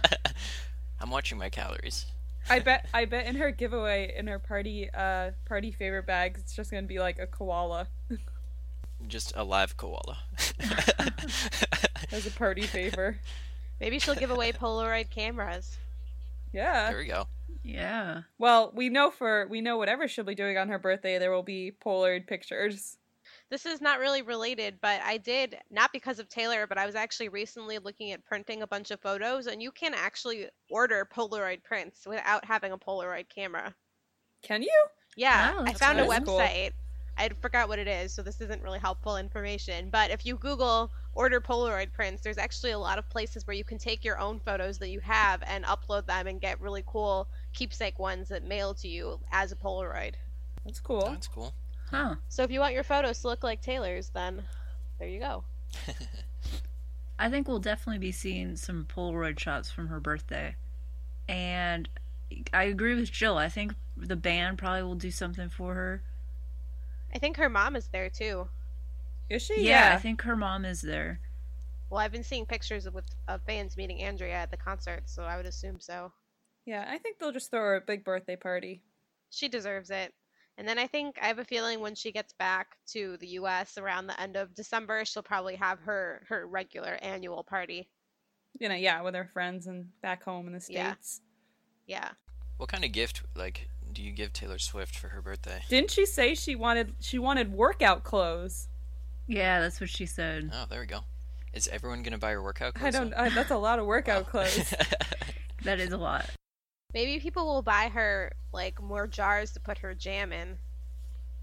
I'm 1.01 1.11
watching 1.11 1.39
my 1.39 1.49
calories. 1.51 2.07
I 2.49 2.61
bet 2.61 2.87
I 2.95 3.05
bet 3.07 3.27
in 3.27 3.35
her 3.37 3.51
giveaway 3.51 4.15
in 4.17 4.29
her 4.29 4.39
party 4.39 4.89
uh 4.95 5.33
party 5.47 5.73
favor 5.73 6.01
bags 6.01 6.41
it's 6.41 6.55
just 6.55 6.71
gonna 6.71 6.87
be 6.87 7.01
like 7.01 7.19
a 7.19 7.27
koala 7.27 7.89
Just 9.09 9.33
a 9.35 9.43
live 9.43 9.77
koala. 9.77 10.19
as 12.13 12.25
a 12.27 12.31
party 12.31 12.63
favor. 12.63 13.19
Maybe 13.81 13.99
she'll 13.99 14.15
give 14.15 14.31
away 14.31 14.53
Polaroid 14.53 15.11
cameras. 15.11 15.77
Yeah. 16.53 16.89
there 16.91 16.99
we 16.99 17.07
go. 17.07 17.27
Yeah. 17.63 18.23
Well, 18.39 18.73
we 18.75 18.89
know 18.89 19.11
for 19.11 19.47
we 19.49 19.61
know 19.61 19.77
whatever 19.77 20.09
she'll 20.09 20.25
be 20.25 20.35
doing 20.35 20.57
on 20.59 20.69
her 20.69 20.79
birthday, 20.79 21.19
there 21.19 21.31
will 21.31 21.43
be 21.43 21.73
Polaroid 21.85 22.27
pictures. 22.27 22.97
This 23.49 23.65
is 23.65 23.81
not 23.81 24.01
really 24.01 24.23
related, 24.23 24.79
but 24.81 25.01
I 25.03 25.19
did, 25.19 25.57
not 25.71 25.93
because 25.93 26.19
of 26.19 26.29
Taylor, 26.29 26.67
but 26.67 26.79
I 26.79 26.87
was 26.87 26.97
actually 26.97 27.29
recently 27.29 27.79
looking 27.79 28.11
at 28.11 28.25
printing 28.25 28.63
a 28.63 28.67
bunch 28.67 28.91
of 28.91 29.01
photos, 29.01 29.47
and 29.47 29.63
you 29.63 29.71
can 29.71 29.95
actually 29.95 30.49
order 30.69 31.09
Polaroid 31.13 31.63
prints 31.63 32.07
without 32.07 32.45
having 32.45 32.73
a 32.73 32.79
Polaroid 32.79 33.29
camera. 33.29 33.75
Can 34.43 34.63
you? 34.63 34.87
Yeah, 35.17 35.55
Oh, 35.57 35.65
I 35.65 35.75
found 35.75 35.99
a 35.99 36.03
cool. 36.03 36.11
That's 36.11 36.25
cool. 36.25 36.39
website. 36.39 36.73
I 37.19 37.31
forgot 37.41 37.69
what 37.69 37.79
it 37.79 37.89
is, 37.89 38.13
so 38.13 38.23
this 38.23 38.41
isn't 38.41 38.63
really 38.63 38.79
helpful 38.79 39.17
information. 39.17 39.89
But 39.91 40.11
if 40.11 40.27
you 40.27 40.37
Google 40.37 40.91
order 41.15 41.41
Polaroid 41.41 41.93
prints, 41.93 42.23
there's 42.23 42.39
actually 42.39 42.73
a 42.73 42.79
lot 42.79 42.99
of 42.99 43.09
places 43.09 43.47
where 43.47 43.57
you 43.57 43.65
can 43.65 43.79
take 43.79 44.05
your 44.05 44.19
own 44.19 44.39
photos 44.41 44.79
that 44.79 44.91
you 44.91 45.01
have 45.01 45.43
and 45.47 45.65
upload 45.65 46.07
them 46.07 46.27
and 46.27 46.41
get 46.41 46.61
really 46.61 46.85
cool 46.87 47.29
keepsake 47.55 47.99
ones 47.99 48.29
that 48.29 48.45
mail 48.45 48.75
to 48.75 48.89
you 48.89 49.19
as 49.33 49.51
a 49.51 49.57
Polaroid. 49.57 50.13
That's 50.65 50.81
cool. 50.81 51.09
That's 51.11 51.29
cool. 51.29 51.55
Huh. 51.91 52.17
So 52.29 52.43
if 52.43 52.51
you 52.51 52.61
want 52.61 52.75
your 52.75 52.83
photos 52.83 53.21
to 53.23 53.29
look 53.29 53.43
like 53.43 53.63
Taylor's, 53.63 54.11
then 54.11 54.43
there 54.99 55.09
you 55.09 55.21
go. 55.21 55.45
I 57.19 57.31
think 57.31 57.49
we'll 57.49 57.61
definitely 57.61 57.99
be 57.99 58.13
seeing 58.13 58.57
some 58.57 58.87
Polaroid 58.95 59.39
shots 59.39 59.71
from 59.71 59.89
her 59.89 60.01
birthday. 60.01 60.55
And 61.29 61.89
I 62.53 62.65
agree 62.65 62.95
with 62.95 63.11
Jill. 63.11 63.39
I 63.39 63.49
think 63.49 63.75
the 63.97 64.17
band 64.17 64.59
probably 64.59 64.83
will 64.83 64.97
do 64.97 65.11
something 65.11 65.49
for 65.49 65.75
her. 65.75 66.03
I 67.17 67.19
think 67.19 67.39
her 67.39 67.49
mom 67.49 67.77
is 67.77 67.89
there 67.89 68.11
too. 68.11 68.47
Is 69.31 69.41
she? 69.41 69.63
Yeah, 69.67 69.95
I 69.95 69.99
think 69.99 70.21
her 70.21 70.37
mom 70.37 70.67
is 70.67 70.83
there. 70.83 71.19
Well, 71.89 71.99
I've 71.99 72.13
been 72.13 72.23
seeing 72.23 72.45
pictures 72.45 72.85
of, 72.85 72.93
with, 72.93 73.07
of 73.27 73.41
fans 73.47 73.75
meeting 73.79 74.03
Andrea 74.03 74.35
at 74.35 74.51
the 74.51 74.59
concert, 74.59 75.05
so 75.07 75.23
I 75.23 75.39
would 75.39 75.47
assume 75.47 75.81
so. 75.81 76.13
Yeah, 76.67 76.85
I 76.87 76.99
think 76.99 77.19
they'll 77.19 77.33
just 77.33 77.51
throw 77.51 77.61
her 77.61 77.77
a 77.77 77.81
big 77.81 78.05
birthday 78.05 78.37
party. 78.37 78.83
She 79.31 79.49
deserves 79.49 79.89
it. 79.89 80.13
And 80.59 80.69
then 80.69 80.79
I 80.79 80.87
think 80.87 81.17
I 81.23 81.29
have 81.29 81.39
a 81.39 81.45
feeling 81.47 81.81
when 81.81 81.95
she 81.95 82.13
gets 82.13 82.35
back 82.35 82.77
to 82.89 83.17
the 83.17 83.29
U.S. 83.29 83.79
around 83.79 84.09
the 84.09 84.21
end 84.21 84.37
of 84.37 84.55
December, 84.55 85.07
she'll 85.07 85.23
probably 85.23 85.57
have 85.57 85.79
her 85.81 86.23
her 86.29 86.47
regular 86.47 86.99
annual 87.01 87.45
party. 87.45 87.89
You 88.61 88.69
know, 88.69 88.75
yeah, 88.75 89.01
with 89.01 89.15
her 89.15 89.31
friends 89.33 89.67
and 89.69 89.87
back 90.03 90.23
home 90.23 90.49
in 90.49 90.53
the 90.53 90.63
Yeah. 90.69 90.93
states. 90.93 91.23
Yeah. 91.87 92.11
What 92.59 92.69
kind 92.69 92.85
of 92.85 92.93
gift, 92.93 93.23
like, 93.35 93.69
do 93.97 94.03
you 94.03 94.13
give 94.13 94.33
Taylor 94.35 94.59
Swift 94.59 94.95
for 94.97 95.09
her 95.09 95.23
birthday? 95.23 95.63
Didn't 95.71 95.91
she 95.91 96.05
say 96.05 96.35
she 96.35 96.55
wanted 96.55 96.95
she 97.01 97.19
wanted 97.19 97.51
workout 97.53 98.05
clothes? 98.05 98.69
Yeah, 99.27 99.61
that's 99.61 99.81
what 99.81 99.89
she 99.89 100.05
said. 100.05 100.51
Oh, 100.53 100.67
there 100.69 100.81
we 100.81 100.87
go. 100.87 101.01
Is 101.55 101.67
everyone 101.69 102.03
gonna 102.03 102.19
buy 102.19 102.33
her 102.33 102.43
workout 102.43 102.75
clothes? 102.75 102.95
I 102.95 102.99
don't. 102.99 103.11
then? 103.11 103.19
I, 103.19 103.29
that's 103.31 103.51
a 103.51 103.57
lot 103.57 103.79
of 103.79 103.87
workout 103.87 104.25
Wow. 104.25 104.31
clothes. 104.31 104.75
That 105.65 105.81
is 105.81 105.91
a 105.91 105.97
lot. 105.97 106.29
Maybe 106.95 107.19
people 107.19 107.47
will 107.47 107.63
buy 107.63 107.89
her 107.93 108.33
like 108.53 108.81
more 108.81 109.07
jars 109.09 109.53
to 109.53 109.61
put 109.61 109.79
her 109.79 109.95
jam 109.95 110.33
in. 110.33 110.59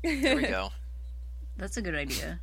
there 0.03 0.35
we 0.35 0.43
go. 0.43 0.69
That's 1.57 1.75
a 1.77 1.81
good 1.81 1.95
idea. 1.95 2.39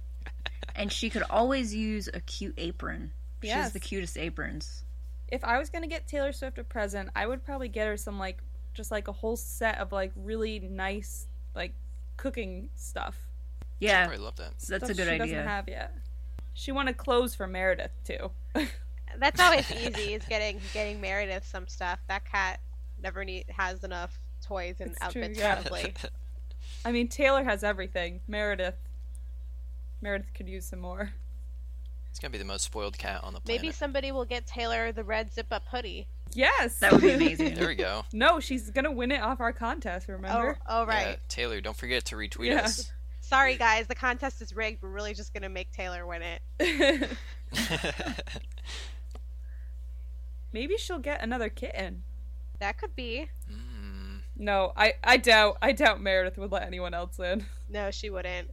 And 0.75 0.93
she 0.93 1.09
could 1.09 1.23
always 1.31 1.75
use 1.75 2.09
a 2.13 2.21
cute 2.21 2.55
apron. 2.59 3.13
She 3.43 3.49
has 3.49 3.73
the 3.73 3.81
cutest 3.81 4.19
aprons. 4.19 4.83
if 5.29 5.43
I 5.45 5.59
was 5.59 5.71
gonna 5.71 5.87
get 5.87 6.07
Taylor 6.09 6.33
Swift 6.33 6.59
a 6.59 6.65
present, 6.65 7.09
I 7.17 7.27
would 7.27 7.45
probably 7.45 7.69
get 7.69 7.87
her 7.87 7.97
some 7.97 8.19
like 8.19 8.39
just 8.75 8.91
like 8.91 9.09
a 9.09 9.13
whole 9.13 9.37
set 9.37 9.79
of 9.79 9.93
like 9.93 10.13
really 10.17 10.59
nice 10.61 11.27
like 11.55 11.73
cooking 12.17 12.69
stuff. 12.77 13.17
Yeah, 13.79 14.07
Probably 14.07 14.25
love 14.25 14.37
that. 14.37 14.53
that's 14.59 14.65
a 14.65 14.77
Stuff 14.79 14.89
good 14.89 14.97
she 14.97 15.03
idea. 15.03 15.19
Doesn't 15.19 15.49
have 15.49 15.69
yet. 15.69 15.95
She 16.55 16.73
wanted 16.73 16.97
clothes 16.97 17.35
for 17.35 17.47
Meredith 17.47 17.93
too. 18.05 18.31
That's 19.19 19.41
always 19.41 19.71
easy. 19.73 20.15
Is 20.15 20.25
getting 20.25 20.61
getting 20.73 21.01
Meredith 21.01 21.47
some 21.47 21.67
stuff. 21.67 21.99
That 22.09 22.25
cat 22.25 22.61
never 23.03 23.25
need 23.25 23.47
has 23.49 23.83
enough 23.83 24.19
toys 24.45 24.77
and 24.81 24.91
It's 24.91 25.13
true, 25.13 25.23
outfits 25.23 25.39
yeah. 25.39 25.63
to. 25.63 26.11
I 26.85 26.93
mean, 26.93 27.09
Taylor 27.09 27.43
has 27.43 27.65
everything. 27.65 28.21
Meredith. 28.29 28.77
Meredith 30.01 30.33
could 30.35 30.49
use 30.49 30.65
some 30.67 30.81
more. 30.81 31.13
It's 32.11 32.19
gonna 32.19 32.33
be 32.33 32.39
the 32.39 32.45
most 32.45 32.65
spoiled 32.65 32.99
cat 32.99 33.23
on 33.23 33.33
the 33.35 33.41
planet. 33.41 33.63
Maybe 33.63 33.73
somebody 33.73 34.13
will 34.13 34.25
get 34.25 34.47
Taylor 34.47 34.93
the 34.93 35.05
red 35.05 35.33
zip 35.33 35.47
up 35.51 35.65
hoodie. 35.71 36.07
Yes, 36.33 36.79
That 36.79 36.93
would 36.93 37.01
be 37.03 37.11
amazing. 37.11 37.55
There 37.55 37.69
we 37.69 37.75
go. 37.75 38.05
no, 38.13 38.39
she's 38.41 38.71
gonna 38.71 38.93
win 38.93 39.11
it 39.11 39.21
off 39.21 39.41
our 39.41 39.53
contest. 39.53 40.07
Oh, 40.09 40.13
Remember? 40.15 40.59
oh 40.69 40.83
Yeah, 40.83 40.89
right. 40.89 41.19
Taylor, 41.29 41.61
don't 41.61 41.77
forget 41.77 42.05
to 42.07 42.17
retweet 42.17 42.47
Yeah. 42.47 42.63
us. 42.63 42.93
Sorry 43.21 43.57
guys, 43.57 43.87
the 43.87 43.95
contest 43.95 44.41
is 44.43 44.55
rigged. 44.55 44.83
We're 44.83 44.89
really 44.91 45.15
just 45.15 45.33
gonna 45.35 45.49
make 45.49 45.71
Taylor 45.73 46.07
win 46.07 46.23
it. 46.23 47.11
Maybe 50.53 50.77
she'll 50.77 50.99
get 50.99 51.23
another 51.23 51.49
kitten. 51.49 52.03
That 52.59 52.77
could 52.79 52.95
be. 52.97 53.29
Mm. 53.51 54.21
No, 54.37 54.73
I, 54.77 54.95
I 55.05 55.17
doubt 55.17 55.59
I 55.63 55.73
doubt 55.73 56.01
Meredith 56.01 56.39
would 56.39 56.51
let 56.53 56.63
anyone 56.65 56.95
else 56.95 57.19
in. 57.19 57.45
No, 57.69 57.91
she 57.91 58.11
wouldn't. 58.11 58.51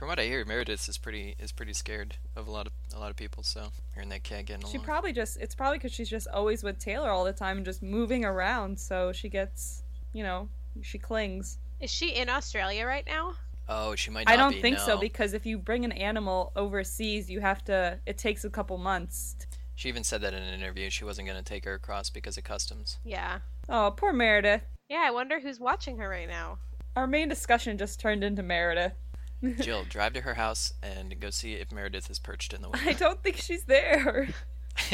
From 0.00 0.08
what 0.08 0.18
I 0.18 0.24
hear, 0.24 0.42
Meredith 0.46 0.88
is 0.88 0.96
pretty 0.96 1.36
is 1.38 1.52
pretty 1.52 1.74
scared 1.74 2.16
of 2.34 2.48
a 2.48 2.50
lot 2.50 2.66
of 2.66 2.72
a 2.96 2.98
lot 2.98 3.10
of 3.10 3.16
people. 3.16 3.42
So 3.42 3.66
hearing 3.92 4.08
that 4.08 4.22
cat 4.22 4.46
getting 4.46 4.62
She 4.62 4.68
along. 4.68 4.72
She 4.72 4.78
probably 4.78 5.12
just 5.12 5.36
it's 5.36 5.54
probably 5.54 5.76
because 5.76 5.92
she's 5.92 6.08
just 6.08 6.26
always 6.28 6.62
with 6.62 6.78
Taylor 6.78 7.10
all 7.10 7.22
the 7.22 7.34
time 7.34 7.58
and 7.58 7.66
just 7.66 7.82
moving 7.82 8.24
around, 8.24 8.80
so 8.80 9.12
she 9.12 9.28
gets 9.28 9.82
you 10.14 10.22
know 10.22 10.48
she 10.80 10.96
clings. 10.96 11.58
Is 11.80 11.90
she 11.90 12.14
in 12.14 12.30
Australia 12.30 12.86
right 12.86 13.04
now? 13.06 13.34
oh, 13.68 13.94
she 13.94 14.10
might. 14.10 14.26
Not 14.26 14.32
I 14.32 14.36
don't 14.38 14.54
be, 14.54 14.62
think 14.62 14.78
so 14.78 14.98
because 14.98 15.34
if 15.34 15.44
you 15.44 15.58
bring 15.58 15.84
an 15.84 15.92
animal 15.92 16.52
overseas, 16.56 17.28
you 17.28 17.40
have 17.40 17.62
to. 17.64 17.98
It 18.06 18.16
takes 18.16 18.46
a 18.46 18.50
couple 18.50 18.78
months. 18.78 19.36
She 19.74 19.90
even 19.90 20.02
said 20.02 20.22
that 20.22 20.32
in 20.32 20.42
an 20.42 20.54
interview. 20.54 20.88
She 20.88 21.04
wasn't 21.04 21.28
going 21.28 21.36
to 21.38 21.44
take 21.44 21.66
her 21.66 21.74
across 21.74 22.08
because 22.08 22.38
of 22.38 22.44
customs. 22.44 22.96
Yeah. 23.04 23.40
Oh, 23.68 23.92
poor 23.94 24.14
Meredith. 24.14 24.62
Yeah, 24.88 25.02
I 25.04 25.10
wonder 25.10 25.40
who's 25.40 25.60
watching 25.60 25.98
her 25.98 26.08
right 26.08 26.26
now. 26.26 26.56
Our 26.96 27.06
main 27.06 27.28
discussion 27.28 27.76
just 27.76 28.00
turned 28.00 28.24
into 28.24 28.42
Meredith. 28.42 28.94
Jill, 29.60 29.84
drive 29.88 30.12
to 30.14 30.20
her 30.22 30.34
house 30.34 30.72
and 30.82 31.18
go 31.20 31.30
see 31.30 31.54
if 31.54 31.72
Meredith 31.72 32.10
is 32.10 32.18
perched 32.18 32.52
in 32.52 32.62
the 32.62 32.68
window. 32.70 32.90
I 32.90 32.92
don't 32.94 33.22
think 33.22 33.36
she's 33.36 33.64
there. 33.64 34.28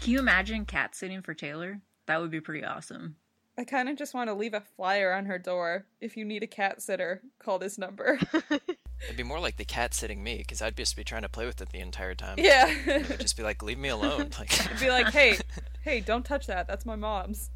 Can 0.00 0.10
you 0.12 0.18
imagine 0.18 0.64
cat 0.66 0.94
sitting 0.94 1.22
for 1.22 1.34
Taylor? 1.34 1.80
That 2.06 2.20
would 2.20 2.30
be 2.30 2.40
pretty 2.40 2.64
awesome. 2.64 3.16
I 3.58 3.64
kind 3.64 3.88
of 3.88 3.96
just 3.96 4.14
want 4.14 4.28
to 4.28 4.34
leave 4.34 4.54
a 4.54 4.62
flyer 4.76 5.12
on 5.12 5.26
her 5.26 5.38
door. 5.38 5.84
If 6.00 6.16
you 6.16 6.24
need 6.24 6.42
a 6.44 6.46
cat 6.46 6.80
sitter, 6.80 7.22
call 7.40 7.58
this 7.58 7.76
number. 7.76 8.18
It'd 8.50 9.16
be 9.16 9.24
more 9.24 9.40
like 9.40 9.56
the 9.56 9.64
cat 9.64 9.94
sitting 9.94 10.22
me 10.22 10.38
because 10.38 10.62
I'd 10.62 10.76
just 10.76 10.94
be 10.96 11.02
trying 11.02 11.22
to 11.22 11.28
play 11.28 11.44
with 11.46 11.60
it 11.60 11.70
the 11.70 11.80
entire 11.80 12.14
time. 12.14 12.38
yeah. 12.38 12.72
It'd 12.86 13.18
just 13.20 13.36
be 13.36 13.42
like, 13.42 13.62
leave 13.62 13.78
me 13.78 13.88
alone. 13.88 14.30
Like, 14.38 14.52
Be 14.80 14.90
like, 14.90 15.12
hey, 15.12 15.38
hey, 15.82 16.00
don't 16.00 16.24
touch 16.24 16.46
that. 16.46 16.68
That's 16.68 16.86
my 16.86 16.96
mom's. 16.96 17.50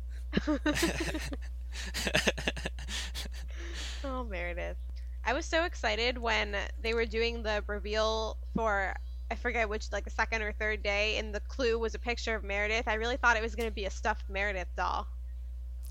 Oh, 4.05 4.25
Meredith. 4.25 4.77
I 5.25 5.33
was 5.33 5.47
so 5.47 5.65
excited 5.65 6.19
when 6.19 6.57
they 6.81 6.95
were 6.95 7.07
doing 7.07 7.43
the 7.43 7.63
reveal 7.67 8.39
for 8.55 8.95
I 9.31 9.35
forget 9.35 9.69
which 9.69 9.91
like 9.93 10.05
the 10.05 10.11
second 10.11 10.43
or 10.43 10.53
third 10.53 10.83
day 10.83 11.17
and 11.19 11.35
the 11.35 11.41
clue 11.41 11.79
was 11.79 11.95
a 11.95 11.99
picture 11.99 12.35
of 12.35 12.45
Meredith. 12.45 12.87
I 12.89 12.95
really 12.95 13.17
thought 13.17 13.37
it 13.37 13.43
was 13.43 13.55
going 13.55 13.69
to 13.69 13.75
be 13.75 13.85
a 13.87 13.91
stuffed 13.91 14.29
Meredith 14.29 14.69
doll 14.77 15.07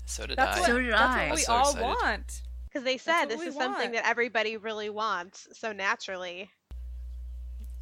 so 0.04 0.26
did 0.26 0.36
That's 0.36 0.56
I. 0.58 0.60
what, 0.60 0.66
So 0.66 0.78
did 0.80 0.92
that's 0.92 1.02
I. 1.16 1.26
what 1.28 1.36
we 1.36 1.42
So 1.42 1.52
all 1.52 1.70
excited. 1.70 1.82
want. 1.86 2.42
because 2.68 2.84
they 2.84 2.98
said 2.98 3.26
this 3.26 3.40
we 3.40 3.46
is 3.46 3.54
something 3.54 3.92
that 3.92 4.06
everybody 4.06 4.56
really 4.56 4.90
wants. 4.90 5.48
So 5.52 5.72
naturally, 5.72 6.50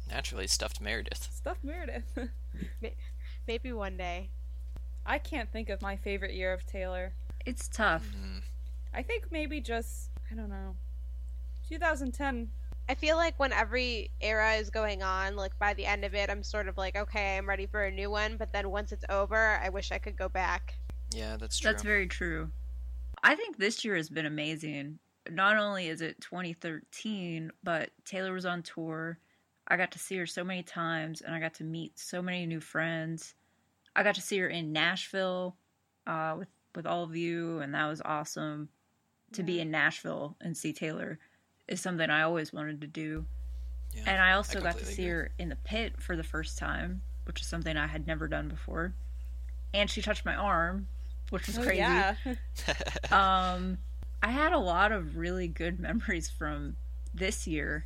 Naturally 0.09 0.47
stuffed 0.47 0.81
Meredith. 0.81 1.29
Stuffed 1.33 1.63
Meredith. 1.63 2.03
maybe 3.47 3.71
one 3.71 3.97
day. 3.97 4.29
I 5.05 5.17
can't 5.19 5.51
think 5.51 5.69
of 5.69 5.81
my 5.81 5.95
favorite 5.95 6.33
year 6.33 6.53
of 6.53 6.65
Taylor. 6.65 7.13
It's 7.45 7.67
tough. 7.69 8.05
Mm. 8.15 8.41
I 8.93 9.01
think 9.03 9.31
maybe 9.31 9.61
just, 9.61 10.09
I 10.31 10.35
don't 10.35 10.49
know. 10.49 10.75
2010. 11.71 12.49
I 12.89 12.95
feel 12.95 13.15
like 13.15 13.39
when 13.39 13.53
every 13.53 14.11
era 14.19 14.53
is 14.55 14.69
going 14.69 15.01
on, 15.01 15.35
like 15.35 15.57
by 15.57 15.73
the 15.73 15.85
end 15.85 16.03
of 16.03 16.13
it, 16.13 16.29
I'm 16.29 16.43
sort 16.43 16.67
of 16.67 16.77
like, 16.77 16.95
okay, 16.95 17.37
I'm 17.37 17.47
ready 17.47 17.65
for 17.65 17.85
a 17.85 17.91
new 17.91 18.09
one. 18.09 18.35
But 18.37 18.51
then 18.51 18.69
once 18.69 18.91
it's 18.91 19.05
over, 19.09 19.59
I 19.63 19.69
wish 19.69 19.91
I 19.91 19.97
could 19.97 20.17
go 20.17 20.27
back. 20.27 20.75
Yeah, 21.13 21.37
that's 21.37 21.57
true. 21.57 21.71
That's 21.71 21.83
very 21.83 22.07
true. 22.07 22.49
I 23.23 23.35
think 23.35 23.57
this 23.57 23.85
year 23.85 23.95
has 23.95 24.09
been 24.09 24.25
amazing. 24.25 24.99
Not 25.29 25.57
only 25.57 25.87
is 25.87 26.01
it 26.01 26.19
2013, 26.21 27.51
but 27.63 27.91
Taylor 28.03 28.33
was 28.33 28.45
on 28.45 28.63
tour. 28.63 29.19
I 29.67 29.77
got 29.77 29.91
to 29.91 29.99
see 29.99 30.17
her 30.17 30.25
so 30.25 30.43
many 30.43 30.63
times, 30.63 31.21
and 31.21 31.33
I 31.33 31.39
got 31.39 31.53
to 31.55 31.63
meet 31.63 31.97
so 31.97 32.21
many 32.21 32.45
new 32.45 32.59
friends. 32.59 33.35
I 33.95 34.03
got 34.03 34.15
to 34.15 34.21
see 34.21 34.39
her 34.39 34.49
in 34.49 34.73
Nashville 34.73 35.55
uh, 36.07 36.35
with 36.37 36.49
with 36.75 36.85
all 36.85 37.03
of 37.03 37.15
you, 37.15 37.59
and 37.59 37.73
that 37.73 37.87
was 37.87 38.01
awesome. 38.03 38.69
To 39.33 39.43
be 39.43 39.61
in 39.61 39.71
Nashville 39.71 40.35
and 40.41 40.57
see 40.57 40.73
Taylor 40.73 41.19
is 41.71 41.81
something 41.81 42.09
I 42.09 42.23
always 42.23 42.51
wanted 42.53 42.81
to 42.81 42.87
do. 42.87 43.25
Yeah, 43.95 44.03
And 44.07 44.21
I 44.21 44.33
also 44.33 44.59
I 44.59 44.61
got 44.63 44.77
to 44.77 44.85
see 44.85 45.03
agree. 45.03 45.11
her 45.11 45.31
in 45.39 45.49
the 45.49 45.55
pit 45.55 45.93
for 45.99 46.15
the 46.15 46.23
first 46.23 46.57
time, 46.57 47.01
which 47.25 47.41
is 47.41 47.47
something 47.47 47.75
I 47.77 47.87
had 47.87 48.07
never 48.07 48.27
done 48.27 48.47
before. 48.49 48.93
And 49.73 49.89
she 49.89 50.01
touched 50.01 50.25
my 50.25 50.35
arm, 50.35 50.87
which 51.29 51.47
was 51.47 51.57
Oh, 51.57 51.63
crazy. 51.63 51.79
yeah. 51.79 52.15
Um, 53.11 53.77
I 54.23 54.29
had 54.29 54.53
a 54.53 54.57
lot 54.59 54.91
of 54.91 55.17
really 55.17 55.47
good 55.47 55.79
memories 55.87 56.29
from 56.29 56.75
this 57.13 57.47
year. 57.47 57.85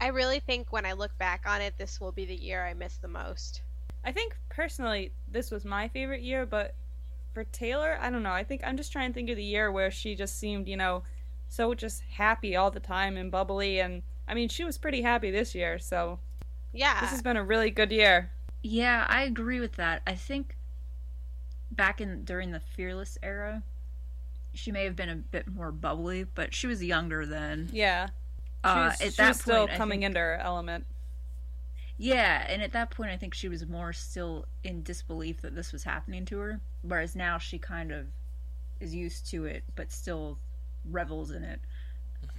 I 0.00 0.08
really 0.08 0.40
think 0.40 0.72
when 0.72 0.86
I 0.86 0.92
look 0.92 1.16
back 1.18 1.42
on 1.46 1.60
it, 1.60 1.74
this 1.78 2.00
will 2.00 2.12
be 2.12 2.24
the 2.24 2.34
year 2.36 2.64
I 2.64 2.74
miss 2.74 2.96
the 2.96 3.08
most. 3.08 3.62
I 4.04 4.12
think 4.12 4.36
personally, 4.48 5.12
this 5.30 5.50
was 5.50 5.64
my 5.64 5.88
favorite 5.88 6.22
year, 6.22 6.46
but 6.46 6.74
for 7.32 7.44
Taylor, 7.44 7.96
I 8.00 8.10
don't 8.10 8.22
know. 8.22 8.32
I 8.32 8.44
think 8.44 8.62
I'm 8.64 8.76
just 8.76 8.92
trying 8.92 9.10
to 9.10 9.14
think 9.14 9.30
of 9.30 9.36
the 9.36 9.44
year 9.44 9.70
where 9.72 9.90
she 9.90 10.14
just 10.14 10.38
seemed, 10.38 10.68
you 10.68 10.76
know, 10.76 11.02
so 11.54 11.72
just 11.72 12.02
happy 12.10 12.56
all 12.56 12.70
the 12.72 12.80
time 12.80 13.16
and 13.16 13.30
bubbly. 13.30 13.78
And 13.78 14.02
I 14.26 14.34
mean, 14.34 14.48
she 14.48 14.64
was 14.64 14.76
pretty 14.76 15.02
happy 15.02 15.30
this 15.30 15.54
year, 15.54 15.78
so 15.78 16.18
Yeah. 16.72 17.00
this 17.00 17.10
has 17.10 17.22
been 17.22 17.36
a 17.36 17.44
really 17.44 17.70
good 17.70 17.92
year. 17.92 18.30
Yeah, 18.62 19.06
I 19.08 19.22
agree 19.22 19.60
with 19.60 19.74
that. 19.76 20.02
I 20.06 20.16
think 20.16 20.56
back 21.70 22.00
in 22.00 22.24
during 22.24 22.50
the 22.50 22.58
Fearless 22.60 23.18
era, 23.22 23.62
she 24.52 24.72
may 24.72 24.84
have 24.84 24.96
been 24.96 25.08
a 25.08 25.16
bit 25.16 25.46
more 25.46 25.70
bubbly, 25.70 26.24
but 26.24 26.52
she 26.54 26.66
was 26.66 26.82
younger 26.82 27.24
then. 27.24 27.68
Yeah. 27.72 28.06
She 28.08 28.12
Uh, 28.64 28.86
was, 28.86 29.00
at 29.00 29.10
she 29.12 29.16
that 29.18 29.28
was 29.28 29.40
still 29.40 29.66
point, 29.66 29.72
I 29.72 29.76
coming 29.76 30.00
think- 30.00 30.06
into 30.10 30.20
her 30.20 30.36
element. 30.38 30.86
Yeah, 31.96 32.44
and 32.48 32.60
at 32.62 32.72
that 32.72 32.90
point, 32.90 33.10
I 33.12 33.16
think 33.16 33.34
she 33.34 33.48
was 33.48 33.64
more 33.68 33.92
still 33.92 34.46
in 34.64 34.82
disbelief 34.82 35.42
that 35.42 35.54
this 35.54 35.72
was 35.72 35.84
happening 35.84 36.24
to 36.26 36.38
her, 36.38 36.60
whereas 36.82 37.14
now 37.14 37.38
she 37.38 37.58
kind 37.58 37.92
of 37.92 38.08
is 38.80 38.92
used 38.92 39.26
to 39.30 39.44
it, 39.44 39.62
but 39.76 39.92
still 39.92 40.38
revels 40.90 41.30
in 41.30 41.42
it. 41.42 41.60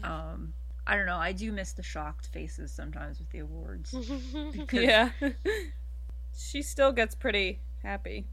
Um, 0.03 0.53
I 0.87 0.95
don't 0.95 1.05
know. 1.05 1.17
I 1.17 1.31
do 1.31 1.51
miss 1.51 1.73
the 1.73 1.83
shocked 1.83 2.27
faces 2.27 2.71
sometimes 2.71 3.19
with 3.19 3.29
the 3.31 3.39
awards. 3.39 3.93
Yeah. 4.71 5.09
she 6.37 6.61
still 6.61 6.91
gets 6.91 7.15
pretty 7.15 7.59
happy. 7.81 8.27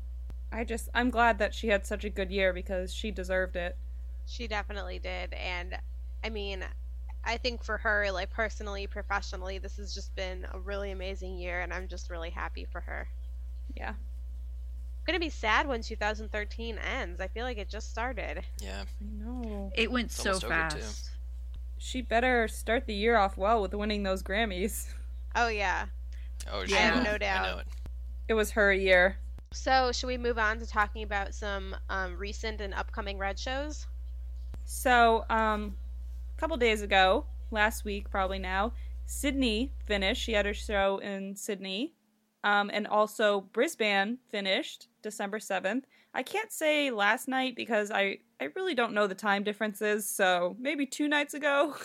I 0.51 0.65
just, 0.65 0.89
I'm 0.95 1.11
glad 1.11 1.39
that 1.39 1.55
she 1.55 1.69
had 1.69 1.87
such 1.87 2.05
a 2.05 2.11
good 2.11 2.31
year 2.31 2.53
because 2.53 2.93
she 2.93 3.11
deserved 3.11 3.57
it. 3.57 3.77
She 4.27 4.47
definitely 4.47 4.99
did. 4.99 5.33
And 5.33 5.79
I 6.23 6.29
mean, 6.29 6.65
I 7.25 7.37
think 7.37 7.63
for 7.63 7.79
her, 7.79 8.11
like 8.13 8.31
personally, 8.31 8.87
professionally, 8.87 9.59
this 9.59 9.77
has 9.77 9.95
just 9.95 10.15
been 10.15 10.47
a 10.53 10.59
really 10.59 10.91
amazing 10.91 11.39
year, 11.39 11.61
and 11.61 11.73
I'm 11.73 11.89
just 11.89 12.11
really 12.11 12.31
happy 12.31 12.67
for 12.71 12.81
her. 12.81 13.09
Yeah. 13.77 13.95
I'm 15.03 15.07
gonna 15.15 15.19
be 15.19 15.31
sad 15.31 15.67
when 15.67 15.83
2013 15.83 16.79
ends. 16.79 17.21
I 17.21 17.27
feel 17.29 17.45
like 17.45 17.59
it 17.59 17.69
just 17.69 17.91
started. 17.91 18.43
yeah. 18.61 18.85
I 19.01 19.05
know. 19.25 19.73
It 19.75 19.91
went 19.91 20.07
It's 20.07 20.23
so 20.23 20.31
almost 20.31 20.45
over, 20.45 20.69
too. 20.71 20.77
fast. 20.79 21.11
She 21.79 22.03
better 22.03 22.47
start 22.47 22.87
the 22.87 22.95
year 22.95 23.17
off 23.17 23.37
well 23.37 23.61
with 23.63 23.75
winning 23.75 24.05
those 24.05 24.23
Grammys. 24.23 24.87
Oh 25.35 25.49
yeah. 25.49 25.87
Oh, 26.53 26.65
she 26.65 26.75
I 26.75 26.79
have 26.79 27.03
no 27.05 27.19
doubt. 27.19 27.45
I 27.47 27.51
know 27.53 27.59
it. 27.59 27.67
It 28.29 28.35
was 28.35 28.53
her 28.53 28.73
year. 28.73 29.17
So 29.53 29.91
should 29.93 30.07
we 30.07 30.17
move 30.19 30.39
on 30.39 30.59
to 30.61 30.67
talking 30.67 31.03
about 31.03 31.35
some 31.35 31.75
um, 31.91 32.17
recent 32.17 32.61
and 32.61 32.73
upcoming 32.75 33.19
red 33.19 33.39
shows? 33.39 33.87
So, 34.65 35.25
um, 35.29 35.77
a 36.37 36.41
couple 36.41 36.57
days 36.57 36.83
ago, 36.83 37.27
last 37.51 37.85
week 37.85 38.09
probably 38.11 38.39
now, 38.39 38.73
Sydney 39.07 39.73
finished. 39.87 40.23
She 40.23 40.33
had 40.33 40.47
her 40.47 40.55
show 40.55 40.99
in 40.99 41.35
Sydney. 41.37 41.95
Um, 42.45 42.71
and 42.73 42.87
also 42.87 43.43
Brisbane 43.53 44.19
finished 44.31 44.89
December 45.03 45.39
7th. 45.39 45.83
I 46.15 46.23
can't 46.23 46.53
say 46.53 46.91
last 46.91 47.29
night 47.29 47.57
because 47.57 47.91
I, 47.91 48.19
I 48.41 48.49
really 48.55 48.75
don't 48.75 48.93
know 48.93 49.07
the 49.07 49.15
time 49.15 49.43
differences, 49.45 50.09
so 50.09 50.57
maybe 50.59 50.87
two 50.87 51.09
nights 51.09 51.35
ago. 51.35 51.75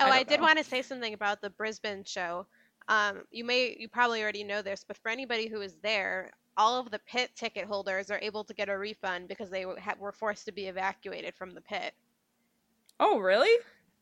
Oh, 0.00 0.06
I 0.06 0.18
I, 0.18 0.22
did 0.22 0.40
want 0.40 0.58
to 0.58 0.64
say 0.64 0.80
something 0.80 1.12
about 1.12 1.40
the 1.40 1.50
Brisbane 1.50 2.04
show. 2.04 2.46
Um, 2.86 3.24
you 3.32 3.44
may, 3.44 3.76
you 3.80 3.88
probably 3.88 4.22
already 4.22 4.44
know 4.44 4.62
this, 4.62 4.84
but 4.86 4.96
for 4.96 5.08
anybody 5.08 5.48
who 5.48 5.60
is 5.60 5.74
there, 5.82 6.30
all 6.56 6.78
of 6.78 6.92
the 6.92 7.00
pit 7.00 7.32
ticket 7.34 7.64
holders 7.64 8.08
are 8.08 8.20
able 8.22 8.44
to 8.44 8.54
get 8.54 8.68
a 8.68 8.78
refund 8.78 9.26
because 9.26 9.50
they 9.50 9.66
were, 9.66 9.76
ha- 9.78 9.96
were 9.98 10.12
forced 10.12 10.44
to 10.46 10.52
be 10.52 10.66
evacuated 10.66 11.34
from 11.34 11.50
the 11.50 11.60
pit. 11.60 11.94
Oh, 13.00 13.18
really? 13.18 13.50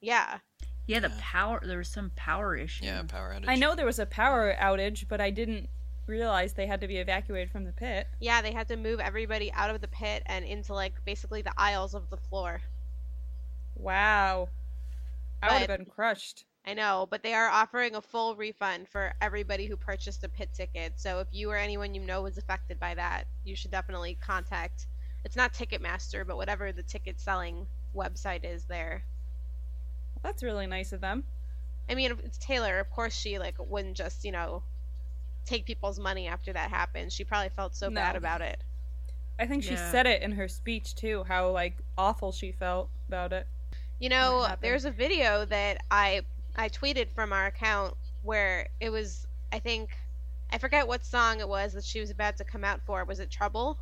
Yeah. 0.03 0.39
Yeah, 0.87 1.01
the 1.01 1.11
power. 1.19 1.61
There 1.65 1.79
was 1.79 1.89
some 1.89 2.13
power 2.15 2.55
issue. 2.55 2.85
Yeah, 2.85 3.03
power 3.03 3.35
outage. 3.35 3.49
I 3.49 3.57
know 3.57 3.75
there 3.75 3.87
was 3.87 3.99
a 3.99 4.07
power 4.07 4.55
outage, 4.61 5.09
but 5.09 5.21
I 5.21 5.31
didn't 5.31 5.69
realize 6.07 6.55
they 6.55 6.67
had 6.67 6.81
to 6.81 6.89
be 6.89 6.99
evacuated 6.99 7.51
from 7.51 7.65
the 7.65 7.73
pit. 7.73 8.07
Yeah, 8.21 8.43
they 8.43 8.53
had 8.53 8.69
to 8.69 8.77
move 8.77 9.01
everybody 9.01 9.53
out 9.53 9.75
of 9.75 9.81
the 9.81 9.89
pit 9.89 10.23
and 10.27 10.45
into 10.45 10.75
like 10.75 10.95
basically 11.05 11.43
the 11.43 11.53
aisles 11.57 11.95
of 11.95 12.11
the 12.11 12.17
floor. 12.17 12.61
Wow. 13.77 14.49
I 15.43 15.53
would 15.53 15.69
have 15.69 15.79
been 15.79 15.87
crushed. 15.87 16.45
I 16.67 16.75
know, 16.75 17.07
but 17.09 17.23
they 17.23 17.35
are 17.35 17.49
offering 17.49 17.95
a 17.95 18.01
full 18.01 18.35
refund 18.35 18.89
for 18.89 19.15
everybody 19.21 19.67
who 19.67 19.77
purchased 19.77 20.25
a 20.25 20.29
pit 20.29 20.51
ticket. 20.53 20.95
So 20.97 21.21
if 21.21 21.29
you 21.31 21.51
or 21.51 21.57
anyone 21.57 21.95
you 21.95 22.01
know 22.01 22.23
was 22.23 22.39
affected 22.39 22.81
by 22.81 22.95
that, 22.95 23.27
you 23.45 23.55
should 23.55 23.71
definitely 23.71 24.19
contact. 24.21 24.87
It's 25.25 25.37
not 25.37 25.55
Ticketmaster, 25.55 26.27
but 26.27 26.37
whatever 26.37 26.73
the 26.73 26.83
ticket 26.83 27.21
selling 27.21 27.67
website 27.95 28.45
is 28.45 28.65
there. 28.65 29.05
That's 30.23 30.43
really 30.43 30.67
nice 30.67 30.93
of 30.93 31.01
them. 31.01 31.23
I 31.89 31.95
mean, 31.95 32.13
it's 32.25 32.39
Taylor. 32.39 32.81
Of 32.81 32.91
course, 32.91 33.17
she 33.17 33.39
like 33.39 33.55
wouldn't 33.59 33.97
just 33.97 34.25
you 34.25 34.33
know 34.33 34.63
take 35.47 35.65
people's 35.65 35.99
money 35.99 36.27
after 36.27 36.53
that 36.53 36.71
happened. 36.71 37.13
She 37.13 37.25
probably 37.25 37.49
felt 37.51 37.75
so 37.75 37.89
bad 37.91 38.17
about 38.17 38.41
it. 38.43 38.63
I 39.39 39.47
think 39.47 39.63
she 39.65 39.73
Yeah. 39.75 39.91
said 39.91 40.07
it 40.07 40.23
in 40.23 40.33
her 40.33 40.49
speech 40.49 40.95
too, 40.95 41.25
how 41.25 41.51
like 41.51 41.77
awful 41.97 42.33
she 42.33 42.53
felt 42.53 42.91
about 43.09 43.33
it. 43.33 43.47
You 43.99 44.09
know, 44.09 44.43
happened? 44.43 44.63
there's 44.63 44.85
a 44.85 44.91
video 44.91 45.45
that 45.47 45.79
I 45.91 46.23
I 46.57 46.69
tweeted 46.69 47.09
from 47.15 47.33
our 47.33 47.47
account 47.47 47.95
where 48.23 48.69
it 48.81 48.91
was 48.91 49.27
I 49.53 49.59
think 49.59 49.97
I 50.51 50.59
forget 50.59 50.87
what 50.87 51.05
song 51.05 51.41
it 51.41 51.49
was 51.49 51.73
that 51.75 51.85
she 51.85 52.01
was 52.01 52.11
about 52.11 52.37
to 52.39 52.45
come 52.45 52.65
out 52.65 52.81
for. 52.87 53.05
Was 53.05 53.21
it 53.21 53.31
Trouble? 53.31 53.79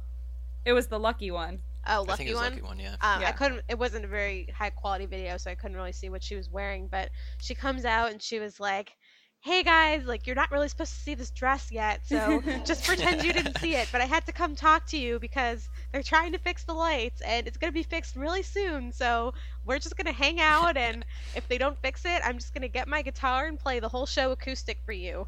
It 0.64 0.72
was 0.72 0.86
the 0.86 0.98
lucky 0.98 1.30
one. 1.30 1.60
Oh, 1.86 1.92
I 1.92 1.98
lucky 1.98 2.16
think 2.16 2.30
it 2.30 2.32
was 2.34 2.42
one. 2.42 2.50
lucky 2.52 2.62
one. 2.62 2.78
Yeah. 2.80 2.92
Um, 3.02 3.22
I 3.24 3.32
couldn't. 3.32 3.62
It 3.68 3.78
wasn't 3.78 4.06
a 4.06 4.08
very 4.08 4.46
high 4.56 4.70
quality 4.70 5.04
video, 5.06 5.36
so 5.36 5.50
I 5.50 5.54
couldn't 5.54 5.76
really 5.76 5.92
see 5.92 6.08
what 6.08 6.22
she 6.22 6.34
was 6.36 6.48
wearing. 6.50 6.86
But 6.88 7.10
she 7.40 7.54
comes 7.54 7.84
out 7.84 8.10
and 8.10 8.22
she 8.22 8.38
was 8.40 8.58
like, 8.58 8.96
"Hey 9.44 9.62
guys, 9.62 10.06
like 10.06 10.26
you're 10.26 10.34
not 10.34 10.50
really 10.50 10.70
supposed 10.70 10.94
to 10.94 10.98
see 10.98 11.14
this 11.14 11.28
dress 11.28 11.70
yet, 11.70 12.00
so 12.06 12.42
just 12.64 12.82
pretend 12.82 13.22
you 13.22 13.30
didn't 13.30 13.58
see 13.58 13.74
it. 13.74 13.90
But 13.92 14.00
I 14.00 14.06
had 14.06 14.24
to 14.24 14.32
come 14.32 14.56
talk 14.56 14.86
to 14.86 14.96
you 14.96 15.18
because 15.18 15.68
they're 15.92 16.02
trying 16.02 16.32
to 16.32 16.38
fix 16.38 16.64
the 16.64 16.72
lights, 16.72 17.20
and 17.20 17.46
it's 17.46 17.58
gonna 17.58 17.70
be 17.70 17.82
fixed 17.82 18.16
really 18.16 18.42
soon. 18.42 18.90
So 18.90 19.34
we're 19.66 19.78
just 19.78 19.98
gonna 19.98 20.12
hang 20.12 20.40
out, 20.40 20.78
and 20.78 21.04
if 21.36 21.46
they 21.46 21.58
don't 21.58 21.78
fix 21.82 22.06
it, 22.06 22.22
I'm 22.24 22.38
just 22.38 22.54
gonna 22.54 22.68
get 22.68 22.88
my 22.88 23.02
guitar 23.02 23.44
and 23.44 23.58
play 23.58 23.80
the 23.80 23.88
whole 23.90 24.06
show 24.06 24.32
acoustic 24.32 24.78
for 24.86 24.92
you. 24.92 25.26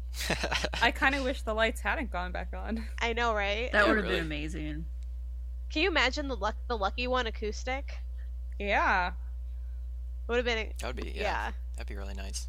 I 0.80 0.92
kind 0.92 1.16
of 1.16 1.24
wish 1.24 1.42
the 1.42 1.52
lights 1.54 1.80
hadn't 1.80 2.12
gone 2.12 2.30
back 2.30 2.52
on. 2.56 2.84
I 3.00 3.12
know, 3.12 3.34
right? 3.34 3.72
That 3.72 3.88
would 3.88 3.96
have 3.96 4.04
really. 4.04 4.18
been 4.18 4.26
amazing. 4.26 4.84
Can 5.68 5.82
you 5.82 5.88
imagine 5.88 6.28
the 6.28 6.36
luck, 6.36 6.54
the 6.68 6.76
lucky 6.78 7.08
one 7.08 7.26
acoustic? 7.26 7.92
Yeah. 8.60 9.12
Would 10.28 10.36
have 10.36 10.44
been. 10.44 10.68
that 10.78 10.86
would 10.86 10.96
be. 10.96 11.10
Yeah, 11.10 11.22
yeah. 11.22 11.50
That'd 11.74 11.88
be 11.88 11.96
really 11.96 12.14
nice. 12.14 12.46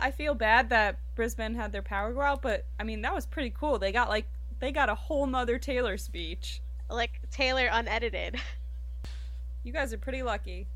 I 0.00 0.10
feel 0.10 0.34
bad 0.34 0.70
that 0.70 0.98
Brisbane 1.14 1.54
had 1.54 1.72
their 1.72 1.82
power 1.82 2.12
go 2.12 2.20
out, 2.20 2.42
but 2.42 2.66
I 2.78 2.84
mean 2.84 3.02
that 3.02 3.14
was 3.14 3.26
pretty 3.26 3.50
cool. 3.50 3.78
They 3.78 3.92
got 3.92 4.08
like 4.08 4.26
they 4.60 4.72
got 4.72 4.88
a 4.88 4.94
whole 4.94 5.26
nother 5.26 5.58
Taylor 5.58 5.96
speech. 5.96 6.60
like 6.90 7.20
Taylor 7.30 7.68
unedited. 7.70 8.36
You 9.64 9.72
guys 9.72 9.92
are 9.92 9.98
pretty 9.98 10.22
lucky. 10.22 10.66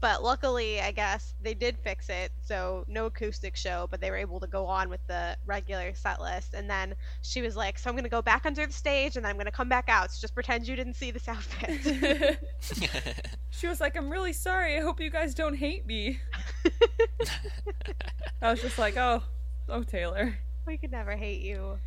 But 0.00 0.22
luckily, 0.22 0.80
I 0.80 0.90
guess 0.90 1.34
they 1.40 1.54
did 1.54 1.78
fix 1.78 2.08
it, 2.10 2.30
so 2.44 2.84
no 2.88 3.06
acoustic 3.06 3.56
show, 3.56 3.88
but 3.90 4.00
they 4.00 4.10
were 4.10 4.16
able 4.16 4.38
to 4.40 4.46
go 4.46 4.66
on 4.66 4.90
with 4.90 5.00
the 5.06 5.36
regular 5.46 5.94
set 5.94 6.20
list. 6.20 6.52
And 6.52 6.68
then 6.68 6.94
she 7.22 7.40
was 7.40 7.56
like, 7.56 7.78
"So 7.78 7.88
I'm 7.88 7.96
gonna 7.96 8.08
go 8.08 8.20
back 8.20 8.44
under 8.44 8.66
the 8.66 8.72
stage, 8.72 9.16
and 9.16 9.26
I'm 9.26 9.38
gonna 9.38 9.50
come 9.50 9.68
back 9.68 9.88
out. 9.88 10.12
So 10.12 10.20
just 10.20 10.34
pretend 10.34 10.68
you 10.68 10.76
didn't 10.76 10.94
see 10.94 11.10
this 11.10 11.26
outfit." 11.28 12.38
she 13.50 13.66
was 13.66 13.80
like, 13.80 13.96
"I'm 13.96 14.10
really 14.10 14.34
sorry. 14.34 14.76
I 14.76 14.82
hope 14.82 15.00
you 15.00 15.10
guys 15.10 15.34
don't 15.34 15.56
hate 15.56 15.86
me." 15.86 16.20
I 18.42 18.50
was 18.50 18.60
just 18.60 18.78
like, 18.78 18.96
"Oh, 18.96 19.22
oh 19.68 19.82
Taylor." 19.82 20.38
we 20.66 20.78
could 20.78 20.90
never 20.90 21.16
hate 21.16 21.40
you. 21.40 21.78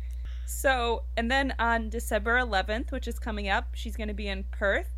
So, 0.46 1.04
and 1.16 1.30
then 1.30 1.54
on 1.58 1.90
December 1.90 2.38
11th, 2.38 2.90
which 2.90 3.06
is 3.06 3.18
coming 3.18 3.48
up, 3.48 3.68
she's 3.74 3.96
going 3.96 4.08
to 4.08 4.14
be 4.14 4.28
in 4.28 4.44
Perth. 4.50 4.88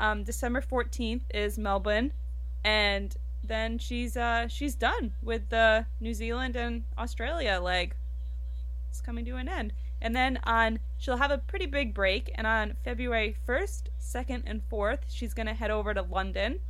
Um, 0.00 0.24
December 0.24 0.60
14th 0.60 1.22
is 1.32 1.58
Melbourne, 1.58 2.12
and 2.64 3.16
then 3.44 3.78
she's 3.78 4.16
uh 4.16 4.46
she's 4.48 4.74
done 4.74 5.12
with 5.22 5.48
the 5.48 5.86
New 6.00 6.14
Zealand 6.14 6.56
and 6.56 6.84
Australia 6.98 7.60
leg. 7.62 7.94
It's 8.90 9.00
coming 9.00 9.24
to 9.26 9.36
an 9.36 9.48
end. 9.48 9.72
And 10.00 10.14
then 10.14 10.38
on 10.44 10.78
she'll 10.96 11.16
have 11.16 11.30
a 11.30 11.38
pretty 11.38 11.66
big 11.66 11.94
break, 11.94 12.30
and 12.34 12.46
on 12.46 12.76
February 12.84 13.36
1st, 13.46 13.88
2nd, 14.00 14.42
and 14.46 14.62
4th, 14.70 15.00
she's 15.08 15.34
going 15.34 15.46
to 15.46 15.54
head 15.54 15.70
over 15.70 15.94
to 15.94 16.02
London. 16.02 16.60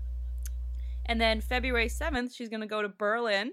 And 1.06 1.20
then 1.20 1.40
February 1.40 1.88
7th, 1.88 2.34
she's 2.34 2.50
going 2.50 2.60
to 2.60 2.66
go 2.66 2.82
to 2.82 2.88
Berlin. 2.88 3.52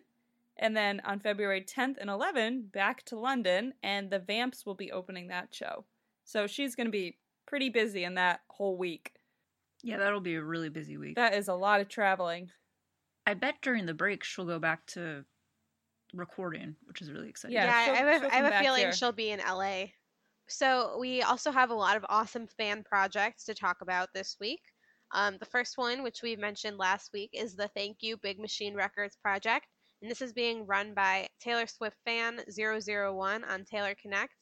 And 0.58 0.76
then 0.76 1.02
on 1.06 1.20
February 1.20 1.62
10th 1.62 1.98
and 2.00 2.10
11th, 2.10 2.72
back 2.72 3.04
to 3.06 3.18
London, 3.18 3.74
and 3.84 4.10
the 4.10 4.20
Vamps 4.20 4.66
will 4.66 4.76
be 4.76 4.92
opening 4.92 5.28
that 5.28 5.54
show. 5.54 5.86
So 6.24 6.48
she's 6.48 6.76
going 6.76 6.88
to 6.88 6.92
be 6.92 7.18
pretty 7.46 7.70
busy 7.70 8.04
in 8.04 8.16
that 8.16 8.42
whole 8.48 8.78
week. 8.78 9.14
Yeah, 9.86 9.98
that'll 9.98 10.20
be 10.20 10.36
a 10.36 10.44
really 10.44 10.70
busy 10.70 10.98
week. 10.98 11.16
That 11.16 11.36
is 11.36 11.48
a 11.48 11.54
lot 11.54 11.80
of 11.80 11.88
traveling. 11.88 12.50
I 13.28 13.36
bet 13.36 13.56
during 13.62 13.86
the 13.86 13.94
break 13.94 14.24
she'll 14.24 14.46
go 14.46 14.58
back 14.60 14.86
to 14.88 15.24
recording, 16.14 16.76
which 16.86 17.02
is 17.02 17.12
really 17.12 17.30
exciting. 17.30 17.54
Yeah, 17.56 17.66
Yeah, 17.66 17.92
I 17.92 17.96
have, 17.96 18.24
a- 18.24 18.34
I 18.34 18.38
have 18.38 18.54
a 18.54 18.60
feeling 18.64 18.82
here. 18.82 18.94
she'll 18.94 19.12
be 19.12 19.30
in 19.32 19.40
LA. 19.40 19.86
So 20.48 20.98
we 21.00 21.22
also 21.22 21.52
have 21.52 21.70
a 21.70 21.76
lot 21.76 21.98
of 21.98 22.06
awesome 22.10 22.48
fan 22.58 22.84
projects 22.84 23.44
to 23.46 23.54
talk 23.54 23.78
about 23.82 24.10
this 24.14 24.38
week. 24.40 24.62
Um, 25.14 25.38
the 25.40 25.46
first 25.46 25.78
one, 25.78 26.04
which 26.04 26.22
we 26.24 26.36
mentioned 26.36 26.78
last 26.78 27.12
week, 27.14 27.30
is 27.34 27.56
the 27.56 27.68
Thank 27.76 27.98
You 28.02 28.18
Big 28.18 28.40
Machine 28.40 28.76
Records 28.76 29.16
project, 29.22 29.66
and 30.02 30.10
this 30.10 30.22
is 30.22 30.34
being 30.34 30.66
run 30.66 30.94
by 30.94 31.28
Taylor 31.40 31.68
Swift 31.68 31.98
fan 32.06 32.40
001 32.50 33.44
on 33.44 33.66
Taylor 33.66 33.96
Connect. 34.02 34.34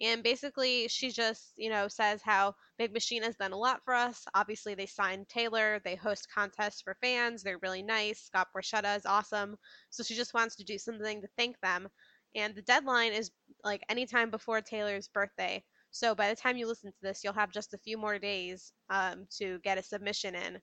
And 0.00 0.22
basically, 0.22 0.86
she 0.88 1.10
just, 1.10 1.52
you 1.56 1.70
know, 1.70 1.88
says 1.88 2.20
how 2.22 2.54
Big 2.78 2.92
Machine 2.92 3.22
has 3.24 3.34
done 3.34 3.52
a 3.52 3.58
lot 3.58 3.80
for 3.84 3.94
us. 3.94 4.24
Obviously, 4.34 4.74
they 4.74 4.86
signed 4.86 5.28
Taylor. 5.28 5.80
They 5.84 5.96
host 5.96 6.28
contests 6.32 6.82
for 6.82 6.96
fans. 7.02 7.42
They're 7.42 7.58
really 7.62 7.82
nice. 7.82 8.22
Scott 8.22 8.48
Borchetta 8.56 8.96
is 8.96 9.06
awesome. 9.06 9.56
So 9.90 10.04
she 10.04 10.14
just 10.14 10.34
wants 10.34 10.54
to 10.56 10.64
do 10.64 10.78
something 10.78 11.20
to 11.20 11.28
thank 11.36 11.60
them. 11.60 11.88
And 12.36 12.54
the 12.54 12.62
deadline 12.62 13.12
is 13.12 13.30
like 13.64 13.82
anytime 13.88 14.30
before 14.30 14.60
Taylor's 14.60 15.08
birthday. 15.08 15.64
So 15.90 16.14
by 16.14 16.28
the 16.28 16.36
time 16.36 16.56
you 16.56 16.68
listen 16.68 16.92
to 16.92 16.98
this, 17.02 17.24
you'll 17.24 17.32
have 17.32 17.50
just 17.50 17.74
a 17.74 17.78
few 17.78 17.98
more 17.98 18.18
days 18.18 18.72
um, 18.90 19.26
to 19.38 19.58
get 19.64 19.78
a 19.78 19.82
submission 19.82 20.34
in. 20.34 20.60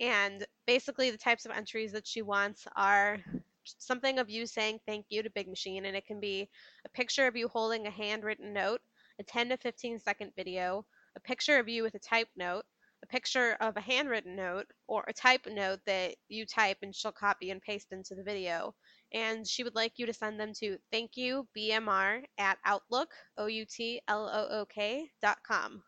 And 0.00 0.46
basically, 0.66 1.10
the 1.10 1.18
types 1.18 1.44
of 1.44 1.52
entries 1.52 1.92
that 1.92 2.06
she 2.06 2.22
wants 2.22 2.66
are 2.76 3.18
something 3.64 4.18
of 4.18 4.30
you 4.30 4.46
saying 4.46 4.80
thank 4.86 5.06
you 5.08 5.22
to 5.22 5.30
Big 5.30 5.48
Machine, 5.48 5.84
and 5.84 5.96
it 5.96 6.06
can 6.06 6.20
be 6.20 6.48
a 6.84 6.88
picture 6.88 7.26
of 7.26 7.36
you 7.36 7.48
holding 7.48 7.86
a 7.86 7.90
handwritten 7.90 8.52
note, 8.52 8.80
a 9.18 9.22
10 9.22 9.50
to 9.50 9.56
15 9.56 9.98
second 9.98 10.32
video, 10.36 10.84
a 11.16 11.20
picture 11.20 11.58
of 11.58 11.68
you 11.68 11.82
with 11.82 11.94
a 11.94 11.98
typed 11.98 12.36
note, 12.36 12.64
a 13.02 13.06
picture 13.06 13.56
of 13.60 13.76
a 13.76 13.80
handwritten 13.80 14.36
note, 14.36 14.66
or 14.86 15.04
a 15.08 15.12
typed 15.12 15.48
note 15.48 15.80
that 15.86 16.14
you 16.28 16.44
type 16.44 16.78
and 16.82 16.94
she'll 16.94 17.12
copy 17.12 17.50
and 17.50 17.62
paste 17.62 17.88
into 17.92 18.14
the 18.14 18.22
video. 18.22 18.74
And 19.12 19.46
she 19.46 19.64
would 19.64 19.74
like 19.74 19.94
you 19.96 20.06
to 20.06 20.12
send 20.12 20.38
them 20.38 20.52
to 20.60 20.78
thank 20.92 21.16
you 21.16 21.48
BMR 21.56 22.22
at 22.38 22.58
Outlook, 22.64 23.08
O 23.38 23.46
U 23.46 23.64
T 23.64 24.00
L 24.08 24.28
O 24.28 24.60
O 24.60 24.66
K 24.66 25.08
dot 25.22 25.38
com. 25.46 25.82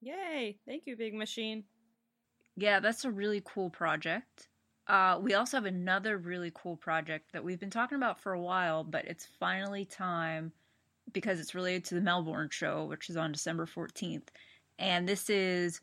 Yay! 0.00 0.58
Thank 0.66 0.84
you, 0.86 0.96
Big 0.96 1.14
Machine. 1.14 1.64
Yeah, 2.56 2.80
that's 2.80 3.04
a 3.04 3.10
really 3.10 3.42
cool 3.44 3.70
project. 3.70 4.48
Uh, 4.88 5.18
we 5.20 5.34
also 5.34 5.56
have 5.56 5.66
another 5.66 6.16
really 6.16 6.52
cool 6.54 6.76
project 6.76 7.32
that 7.32 7.42
we've 7.42 7.58
been 7.58 7.70
talking 7.70 7.96
about 7.96 8.20
for 8.20 8.32
a 8.32 8.40
while, 8.40 8.84
but 8.84 9.04
it's 9.04 9.26
finally 9.38 9.84
time 9.84 10.52
because 11.12 11.40
it's 11.40 11.54
related 11.54 11.84
to 11.84 11.94
the 11.94 12.00
Melbourne 12.00 12.48
show, 12.50 12.84
which 12.84 13.10
is 13.10 13.16
on 13.16 13.32
December 13.32 13.66
14th. 13.66 14.28
And 14.78 15.08
this 15.08 15.28
is 15.28 15.80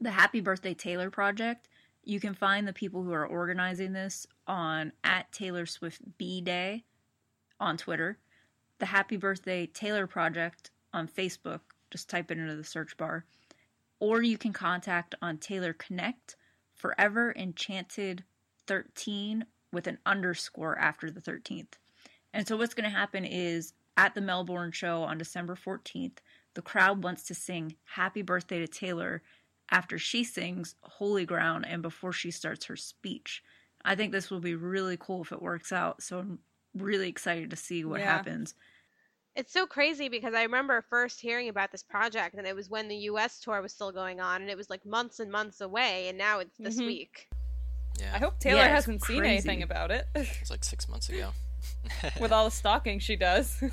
the 0.00 0.10
Happy 0.10 0.40
Birthday 0.40 0.74
Taylor 0.74 1.10
Project. 1.10 1.68
You 2.02 2.20
can 2.20 2.34
find 2.34 2.66
the 2.66 2.72
people 2.72 3.02
who 3.02 3.12
are 3.12 3.26
organizing 3.26 3.92
this 3.92 4.26
on 4.46 4.92
at 5.04 5.30
Taylor 5.32 5.66
Swift 5.66 6.00
B 6.18 6.40
Day 6.40 6.84
on 7.60 7.76
Twitter, 7.76 8.18
the 8.78 8.86
Happy 8.86 9.16
Birthday 9.16 9.66
Taylor 9.66 10.06
Project 10.06 10.70
on 10.92 11.08
Facebook. 11.08 11.60
Just 11.90 12.08
type 12.08 12.30
it 12.30 12.38
into 12.38 12.56
the 12.56 12.64
search 12.64 12.96
bar 12.96 13.24
or 14.00 14.22
you 14.22 14.38
can 14.38 14.52
contact 14.52 15.14
on 15.22 15.38
Taylor 15.38 15.72
Connect 15.72 16.36
Forever 16.76 17.32
Enchanted 17.36 18.24
13 18.66 19.46
with 19.72 19.86
an 19.86 19.98
underscore 20.06 20.78
after 20.78 21.10
the 21.10 21.20
13th. 21.20 21.74
And 22.32 22.46
so 22.46 22.56
what's 22.56 22.74
going 22.74 22.88
to 22.90 22.96
happen 22.96 23.24
is 23.24 23.72
at 23.96 24.14
the 24.14 24.20
Melbourne 24.20 24.72
show 24.72 25.02
on 25.02 25.18
December 25.18 25.56
14th, 25.56 26.18
the 26.54 26.62
crowd 26.62 27.02
wants 27.02 27.24
to 27.24 27.34
sing 27.34 27.76
Happy 27.84 28.22
Birthday 28.22 28.58
to 28.58 28.68
Taylor 28.68 29.22
after 29.70 29.98
she 29.98 30.22
sings 30.22 30.74
Holy 30.82 31.24
Ground 31.24 31.66
and 31.66 31.82
before 31.82 32.12
she 32.12 32.30
starts 32.30 32.66
her 32.66 32.76
speech. 32.76 33.42
I 33.84 33.94
think 33.94 34.12
this 34.12 34.30
will 34.30 34.40
be 34.40 34.54
really 34.54 34.96
cool 34.98 35.22
if 35.22 35.32
it 35.32 35.42
works 35.42 35.72
out. 35.72 36.02
So 36.02 36.18
I'm 36.18 36.38
really 36.74 37.08
excited 37.08 37.50
to 37.50 37.56
see 37.56 37.84
what 37.84 38.00
Yeah. 38.00 38.06
happens. 38.16 38.54
It's 39.36 39.52
so 39.52 39.66
crazy 39.66 40.08
because 40.08 40.32
I 40.34 40.42
remember 40.42 40.82
first 40.88 41.20
hearing 41.20 41.48
about 41.50 41.70
this 41.70 41.82
project, 41.82 42.34
and 42.36 42.46
it 42.46 42.56
was 42.56 42.70
when 42.70 42.88
the 42.88 42.96
US 43.10 43.38
tour 43.40 43.60
was 43.60 43.72
still 43.72 43.92
going 43.92 44.18
on, 44.20 44.40
and 44.40 44.50
it 44.50 44.56
was 44.56 44.70
like 44.70 44.84
months 44.86 45.20
and 45.20 45.30
months 45.30 45.60
away, 45.60 46.08
and 46.08 46.16
now 46.16 46.38
it's 46.38 46.56
this 46.58 46.78
Mhm. 46.80 46.86
week. 46.86 47.28
Yeah. 48.00 48.14
I 48.14 48.18
hope 48.18 48.38
Taylor 48.40 48.62
Yeah, 48.62 48.68
hasn't 48.68 49.02
seen 49.04 49.24
anything 49.24 49.62
about 49.62 49.90
it 49.90 50.06
It's 50.14 50.50
like 50.50 50.64
six 50.64 50.86
months 50.88 51.08
ago. 51.08 51.32
with 52.20 52.32
all 52.32 52.44
the 52.46 52.50
stalking 52.50 52.98
she 52.98 53.16
does. 53.16 53.62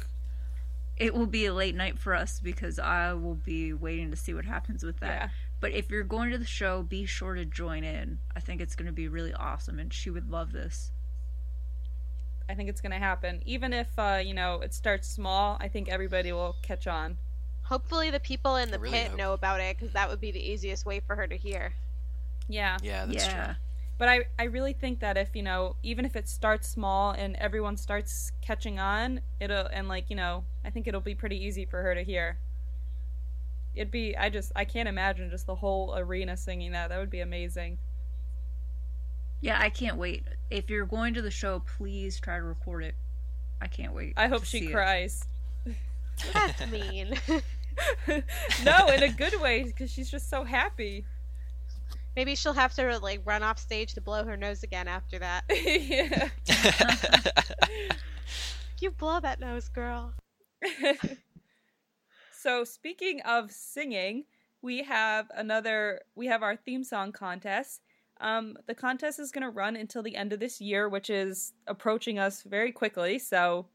It 0.96 1.16
will 1.16 1.26
be 1.26 1.48
a 1.48 1.54
late 1.54 1.74
night 1.74 1.98
for 1.98 2.14
us 2.14 2.40
because 2.40 2.78
I 2.78 3.14
will 3.14 3.34
be 3.34 3.74
waiting 3.74 4.12
to 4.12 4.16
see 4.16 4.36
what 4.36 4.46
happens 4.46 4.84
with 4.84 5.00
that. 5.00 5.08
yeah. 5.24 5.30
But 5.60 5.72
if 5.72 5.90
you're 5.90 6.04
going 6.04 6.30
to 6.30 6.38
the 6.38 6.46
show, 6.46 6.84
be 6.84 7.08
sure 7.08 7.34
to 7.34 7.46
join 7.46 7.84
in. 7.84 8.20
I 8.36 8.40
think 8.42 8.62
it's 8.62 8.76
going 8.76 8.86
to 8.86 8.92
be 8.94 9.08
really 9.08 9.34
awesome, 9.34 9.80
and 9.80 9.92
she 9.92 10.12
would 10.12 10.30
love 10.30 10.52
this. 10.52 10.92
I 12.50 12.56
think 12.56 12.70
it's 12.70 12.82
going 12.82 12.92
to 12.92 12.98
happen. 12.98 13.42
Even 13.46 13.74
if, 13.74 13.88
uh, 13.98 14.22
you 14.24 14.34
know, 14.34 14.62
it 14.62 14.74
starts 14.74 15.08
small, 15.08 15.58
I 15.60 15.68
think 15.68 15.90
everybody 15.90 16.32
will 16.32 16.56
catch 16.62 16.88
on. 16.88 17.18
Hopefully, 17.64 18.12
the 18.12 18.20
people 18.20 18.58
in 18.58 18.72
the 18.72 18.80
really 18.80 18.98
pit 18.98 19.10
hope. 19.10 19.18
know 19.18 19.34
about 19.34 19.62
it 19.62 19.78
because 19.78 19.94
that 19.94 20.10
would 20.10 20.20
be 20.20 20.32
the 20.32 20.52
easiest 20.52 20.86
way 20.86 21.00
for 21.00 21.16
her 21.16 21.28
to 21.28 21.38
hear. 21.38 21.74
Yeah. 22.50 22.78
yeah, 22.84 23.06
that's 23.06 23.26
yeah. 23.26 23.46
true. 23.46 23.56
But 23.98 24.10
I, 24.10 24.26
I 24.38 24.44
really 24.46 24.74
think 24.74 25.00
that 25.00 25.18
if, 25.18 25.36
you 25.36 25.44
know, 25.44 25.76
even 25.84 26.04
if 26.04 26.16
it 26.16 26.28
starts 26.28 26.68
small 26.68 27.12
and 27.12 27.36
everyone 27.38 27.78
starts 27.78 28.32
catching 28.42 28.80
on, 28.80 29.22
it'll, 29.40 29.68
and 29.68 29.88
like, 29.88 30.10
you 30.10 30.16
know, 30.16 30.44
I 30.66 30.72
think 30.72 30.88
it'll 30.88 31.00
be 31.00 31.16
pretty 31.16 31.42
easy 31.42 31.64
for 31.64 31.82
her 31.82 31.96
to 31.96 32.04
hear. 32.04 32.38
It'd 33.76 33.92
be 33.92 34.16
I 34.16 34.30
just 34.30 34.52
I 34.56 34.66
can't 34.66 34.88
imagine 34.88 35.30
just 35.30 35.48
the 35.48 35.56
whole 35.56 35.96
arena 35.98 36.38
singing 36.38 36.74
that. 36.74 36.90
That 36.90 37.00
would 37.00 37.10
be 37.10 37.22
amazing. 37.22 37.78
Yeah, 39.44 39.60
I 39.60 39.70
can't 39.70 39.98
wait. 39.98 40.24
If 40.50 40.70
you're 40.70 40.86
going 40.86 41.14
to 41.16 41.22
the 41.22 41.30
show, 41.30 41.62
please 41.78 42.18
try 42.18 42.38
to 42.38 42.44
record 42.44 42.86
it. 42.86 42.96
I 43.62 43.68
can't 43.68 43.94
wait. 43.94 44.14
I 44.16 44.28
hope 44.28 44.46
she 44.46 44.60
see 44.60 44.68
it. 44.68 44.72
cries. 44.72 45.26
That's 46.32 46.66
mean. 46.72 47.14
no, 48.64 48.88
in 48.88 49.04
a 49.04 49.10
good 49.10 49.42
way 49.42 49.64
because 49.64 49.92
she's 49.92 50.10
just 50.10 50.30
so 50.30 50.46
happy. 50.46 51.04
Maybe 52.16 52.36
she'll 52.36 52.54
have 52.54 52.74
to 52.76 52.98
like 53.00 53.20
run 53.26 53.44
off 53.44 53.60
stage 53.60 53.94
to 53.96 54.02
blow 54.02 54.24
her 54.24 54.38
nose 54.38 54.64
again 54.64 54.88
after 54.88 55.20
that. 55.20 55.44
yeah. 55.50 56.30
You 58.80 58.92
blow 58.92 59.20
that 59.20 59.42
nose, 59.42 59.68
girl. 59.68 60.14
so 62.32 62.64
speaking 62.64 63.20
of 63.26 63.52
singing, 63.52 64.24
we 64.62 64.84
have 64.84 65.30
another 65.36 66.00
we 66.16 66.28
have 66.28 66.44
our 66.44 66.56
theme 66.56 66.86
song 66.86 67.12
contest. 67.12 67.82
Um, 68.24 68.58
the 68.68 68.74
contest 68.74 69.20
is 69.20 69.32
going 69.32 69.44
to 69.44 69.50
run 69.50 69.76
until 69.76 70.02
the 70.02 70.16
end 70.16 70.32
of 70.32 70.40
this 70.40 70.62
year, 70.62 70.88
which 70.88 71.10
is 71.10 71.52
approaching 71.68 72.18
us 72.18 72.42
very 72.42 72.72
quickly. 72.72 73.20
So, 73.20 73.68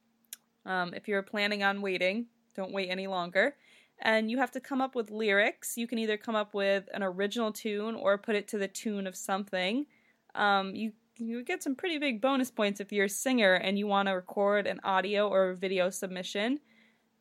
um, 0.64 0.94
if 0.94 1.06
you're 1.06 1.22
planning 1.22 1.62
on 1.62 1.82
waiting, 1.82 2.26
don't 2.56 2.72
wait 2.72 2.88
any 2.88 3.06
longer. 3.06 3.56
And 4.00 4.30
you 4.30 4.38
have 4.38 4.50
to 4.52 4.60
come 4.60 4.80
up 4.80 4.94
with 4.94 5.10
lyrics. 5.10 5.76
You 5.76 5.86
can 5.86 5.98
either 5.98 6.16
come 6.16 6.34
up 6.34 6.54
with 6.54 6.88
an 6.94 7.02
original 7.02 7.52
tune 7.52 7.94
or 7.94 8.16
put 8.16 8.36
it 8.36 8.48
to 8.48 8.58
the 8.58 8.68
tune 8.68 9.06
of 9.06 9.14
something. 9.14 9.86
Um, 10.34 10.74
you 10.74 10.92
you 11.16 11.42
get 11.42 11.62
some 11.64 11.74
pretty 11.74 11.98
big 11.98 12.20
bonus 12.20 12.50
points 12.50 12.80
if 12.80 12.92
you're 12.92 13.06
a 13.06 13.10
singer 13.10 13.54
and 13.54 13.76
you 13.76 13.88
want 13.88 14.06
to 14.06 14.12
record 14.12 14.68
an 14.68 14.80
audio 14.84 15.28
or 15.28 15.54
video 15.54 15.90
submission. 15.90 16.60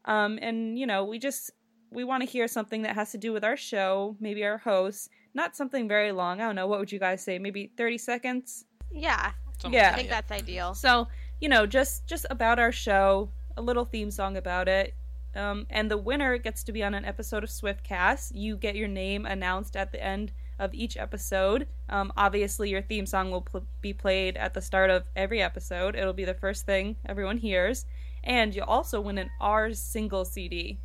Um, 0.06 0.38
and 0.42 0.78
you 0.78 0.86
know, 0.86 1.04
we 1.04 1.20
just 1.20 1.52
we 1.92 2.04
want 2.04 2.24
to 2.24 2.30
hear 2.30 2.48
something 2.48 2.82
that 2.84 2.96
has 2.96 3.12
to 3.12 3.18
do 3.18 3.34
with 3.34 3.44
our 3.44 3.58
show, 3.58 4.16
maybe 4.20 4.44
our 4.44 4.58
host, 4.58 5.10
not 5.34 5.56
something 5.56 5.88
very 5.88 6.12
long. 6.12 6.42
I 6.42 6.46
don't 6.46 6.56
know. 6.56 6.68
What 6.68 6.80
would 6.80 6.92
you 6.92 7.00
guys 7.00 7.24
say? 7.24 7.40
Maybe 7.40 7.72
30 7.78 7.98
seconds? 7.98 8.66
Yeah, 8.92 9.32
Something 9.60 9.80
Yeah. 9.80 9.92
I 9.92 9.96
think 9.96 10.10
that's 10.10 10.32
ideal. 10.32 10.74
So, 10.74 11.08
you 11.42 11.50
know, 11.50 11.66
just 11.66 12.06
just 12.08 12.26
about 12.30 12.60
our 12.60 12.72
show, 12.72 13.30
a 13.56 13.62
little 13.62 13.86
theme 13.86 14.12
song 14.12 14.38
about 14.38 14.68
it. 14.68 14.94
Um, 15.36 15.68
and 15.70 15.90
the 15.92 15.98
winner 15.98 16.38
gets 16.38 16.64
to 16.64 16.72
be 16.72 16.84
on 16.84 16.94
an 16.94 17.06
episode 17.06 17.44
of 17.44 17.50
Swiftcast. 17.50 18.32
You 18.34 18.58
get 18.58 18.76
your 18.76 18.88
name 18.88 19.26
announced 19.26 19.76
at 19.76 19.92
the 19.92 20.04
end 20.04 20.32
of 20.60 20.74
each 20.74 20.98
episode. 20.98 21.68
Um, 21.90 22.12
obviously, 22.18 22.70
your 22.70 22.82
theme 22.82 23.06
song 23.06 23.30
will 23.30 23.42
pl- 23.42 23.68
be 23.82 23.94
played 23.94 24.38
at 24.38 24.54
the 24.54 24.62
start 24.62 24.90
of 24.90 25.04
every 25.16 25.42
episode. 25.42 25.96
It'll 25.96 26.14
be 26.14 26.26
the 26.26 26.34
first 26.34 26.66
thing 26.66 26.96
everyone 27.06 27.38
hears. 27.38 27.86
And 28.24 28.56
you'll 28.56 28.66
also 28.66 29.00
win 29.00 29.18
an 29.20 29.30
R 29.40 29.74
single 29.74 30.26
CD. 30.26 30.80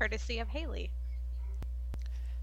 Courtesy 0.00 0.38
of 0.38 0.48
Haley. 0.48 0.90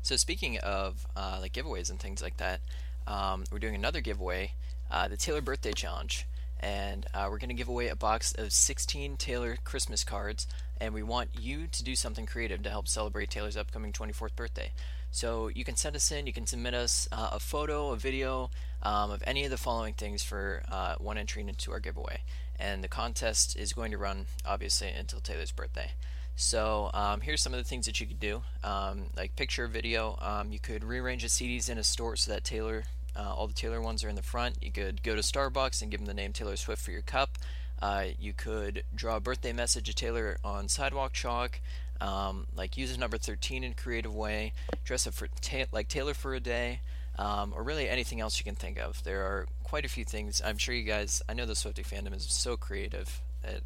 So 0.03 0.15
speaking 0.15 0.59
of 0.59 1.07
uh, 1.15 1.39
like 1.41 1.53
giveaways 1.53 1.89
and 1.89 1.99
things 1.99 2.21
like 2.21 2.37
that, 2.37 2.59
um, 3.07 3.45
we're 3.51 3.57
doing 3.57 3.73
another 3.73 3.99
giveaway, 3.99 4.51
uh, 4.91 5.07
the 5.07 5.17
Taylor 5.17 5.41
Birthday 5.41 5.71
Challenge, 5.71 6.27
and 6.59 7.07
uh, 7.15 7.25
we're 7.31 7.39
going 7.39 7.49
to 7.49 7.55
give 7.55 7.67
away 7.67 7.87
a 7.87 7.95
box 7.95 8.31
of 8.37 8.53
16 8.53 9.17
Taylor 9.17 9.57
Christmas 9.63 10.03
cards, 10.03 10.45
and 10.79 10.93
we 10.93 11.01
want 11.01 11.31
you 11.39 11.65
to 11.65 11.83
do 11.83 11.95
something 11.95 12.27
creative 12.27 12.61
to 12.61 12.69
help 12.69 12.87
celebrate 12.87 13.31
Taylor's 13.31 13.57
upcoming 13.57 13.91
24th 13.91 14.35
birthday. 14.35 14.71
So 15.09 15.47
you 15.47 15.63
can 15.63 15.75
send 15.75 15.95
us 15.95 16.11
in, 16.11 16.27
you 16.27 16.33
can 16.33 16.45
submit 16.45 16.75
us 16.75 17.09
uh, 17.11 17.29
a 17.31 17.39
photo, 17.39 17.89
a 17.89 17.95
video 17.95 18.51
um, 18.83 19.09
of 19.09 19.23
any 19.25 19.45
of 19.45 19.49
the 19.49 19.57
following 19.57 19.95
things 19.95 20.21
for 20.21 20.61
uh, 20.71 20.93
one 20.99 21.17
entry 21.17 21.41
into 21.41 21.71
our 21.71 21.79
giveaway, 21.79 22.21
and 22.59 22.83
the 22.83 22.87
contest 22.87 23.57
is 23.57 23.73
going 23.73 23.89
to 23.89 23.97
run 23.97 24.27
obviously 24.45 24.89
until 24.89 25.21
Taylor's 25.21 25.51
birthday. 25.51 25.93
So 26.39 26.91
um, 26.93 27.21
here's 27.21 27.41
some 27.41 27.51
of 27.51 27.57
the 27.57 27.63
things 27.63 27.87
that 27.87 27.99
you 27.99 28.05
could 28.05 28.19
do, 28.19 28.43
um, 28.63 29.07
like 29.17 29.35
picture 29.35 29.65
video. 29.67 30.19
Um, 30.21 30.51
you 30.51 30.59
could 30.59 30.83
rearrange 30.83 31.23
the 31.23 31.29
CDs 31.29 31.67
in 31.67 31.79
a 31.79 31.83
store 31.83 32.15
so 32.15 32.31
that 32.31 32.43
Taylor, 32.43 32.83
uh, 33.15 33.33
all 33.35 33.47
the 33.47 33.55
Taylor 33.55 33.81
ones 33.81 34.03
are 34.03 34.09
in 34.09 34.15
the 34.15 34.21
front. 34.21 34.57
You 34.61 34.71
could 34.71 35.01
go 35.01 35.15
to 35.15 35.21
Starbucks 35.21 35.81
and 35.81 35.89
give 35.89 35.99
them 35.99 36.05
the 36.05 36.13
name 36.13 36.33
Taylor 36.33 36.55
Swift 36.55 36.83
for 36.83 36.91
your 36.91 37.01
cup. 37.01 37.39
Uh, 37.81 38.05
you 38.19 38.33
could 38.33 38.83
draw 38.93 39.15
a 39.15 39.19
birthday 39.19 39.51
message 39.51 39.89
of 39.89 39.95
Taylor 39.95 40.37
on 40.43 40.67
sidewalk 40.67 41.11
chalk. 41.11 41.59
Um, 41.99 42.45
like 42.55 42.77
use 42.77 42.95
number 42.95 43.17
13 43.17 43.63
in 43.63 43.71
a 43.71 43.75
creative 43.75 44.15
way. 44.15 44.53
Dress 44.83 45.07
up 45.07 45.15
for 45.15 45.27
ta- 45.41 45.65
like 45.71 45.87
Taylor 45.87 46.13
for 46.13 46.35
a 46.35 46.39
day. 46.39 46.81
Um, 47.17 47.51
or 47.55 47.63
really 47.63 47.89
anything 47.89 48.21
else 48.21 48.37
you 48.37 48.43
can 48.43 48.53
think 48.53 48.77
of. 48.77 49.03
There 49.03 49.23
are 49.23 49.47
quite 49.63 49.85
a 49.85 49.89
few 49.89 50.05
things. 50.05 50.39
I'm 50.45 50.59
sure 50.59 50.75
you 50.75 50.83
guys. 50.83 51.23
I 51.27 51.33
know 51.33 51.47
the 51.47 51.55
Swifty 51.55 51.81
fandom 51.81 52.15
is 52.15 52.25
so 52.25 52.57
creative 52.57 53.21
that 53.41 53.61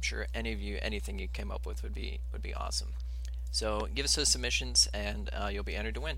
I'm 0.00 0.04
sure 0.04 0.26
any 0.32 0.54
of 0.54 0.62
you, 0.62 0.78
anything 0.80 1.18
you 1.18 1.28
came 1.28 1.50
up 1.50 1.66
with 1.66 1.82
would 1.82 1.92
be 1.92 2.20
would 2.32 2.40
be 2.40 2.54
awesome. 2.54 2.88
So 3.50 3.86
give 3.94 4.06
us 4.06 4.14
those 4.16 4.30
submissions, 4.30 4.88
and 4.94 5.28
uh, 5.30 5.50
you'll 5.52 5.62
be 5.62 5.76
entered 5.76 5.96
to 5.96 6.00
win. 6.00 6.16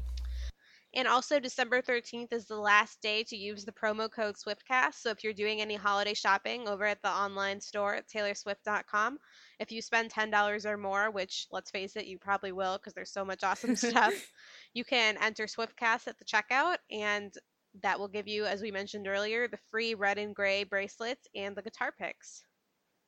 And 0.94 1.08
also, 1.08 1.40
December 1.40 1.82
13th 1.82 2.32
is 2.32 2.46
the 2.46 2.54
last 2.54 3.02
day 3.02 3.24
to 3.24 3.36
use 3.36 3.64
the 3.64 3.72
promo 3.72 4.08
code 4.08 4.36
SwiftCast. 4.36 4.94
So 5.00 5.10
if 5.10 5.24
you're 5.24 5.32
doing 5.32 5.60
any 5.60 5.74
holiday 5.74 6.14
shopping 6.14 6.68
over 6.68 6.84
at 6.84 7.02
the 7.02 7.08
online 7.08 7.60
store 7.60 7.96
at 7.96 8.06
taylorswift.com, 8.06 9.18
if 9.58 9.72
you 9.72 9.82
spend 9.82 10.12
$10 10.12 10.64
or 10.64 10.76
more, 10.76 11.10
which 11.10 11.48
let's 11.50 11.72
face 11.72 11.96
it, 11.96 12.06
you 12.06 12.20
probably 12.20 12.52
will 12.52 12.78
because 12.78 12.94
there's 12.94 13.12
so 13.12 13.24
much 13.24 13.42
awesome 13.42 13.74
stuff, 13.74 14.14
you 14.74 14.84
can 14.84 15.16
enter 15.20 15.46
SwiftCast 15.46 16.06
at 16.06 16.18
the 16.20 16.24
checkout. 16.24 16.76
And 16.88 17.34
that 17.82 17.98
will 17.98 18.06
give 18.06 18.28
you, 18.28 18.44
as 18.44 18.62
we 18.62 18.70
mentioned 18.70 19.08
earlier, 19.08 19.48
the 19.48 19.58
free 19.72 19.96
red 19.96 20.18
and 20.18 20.36
gray 20.36 20.62
bracelets 20.62 21.26
and 21.34 21.56
the 21.56 21.62
guitar 21.62 21.92
picks. 21.98 22.44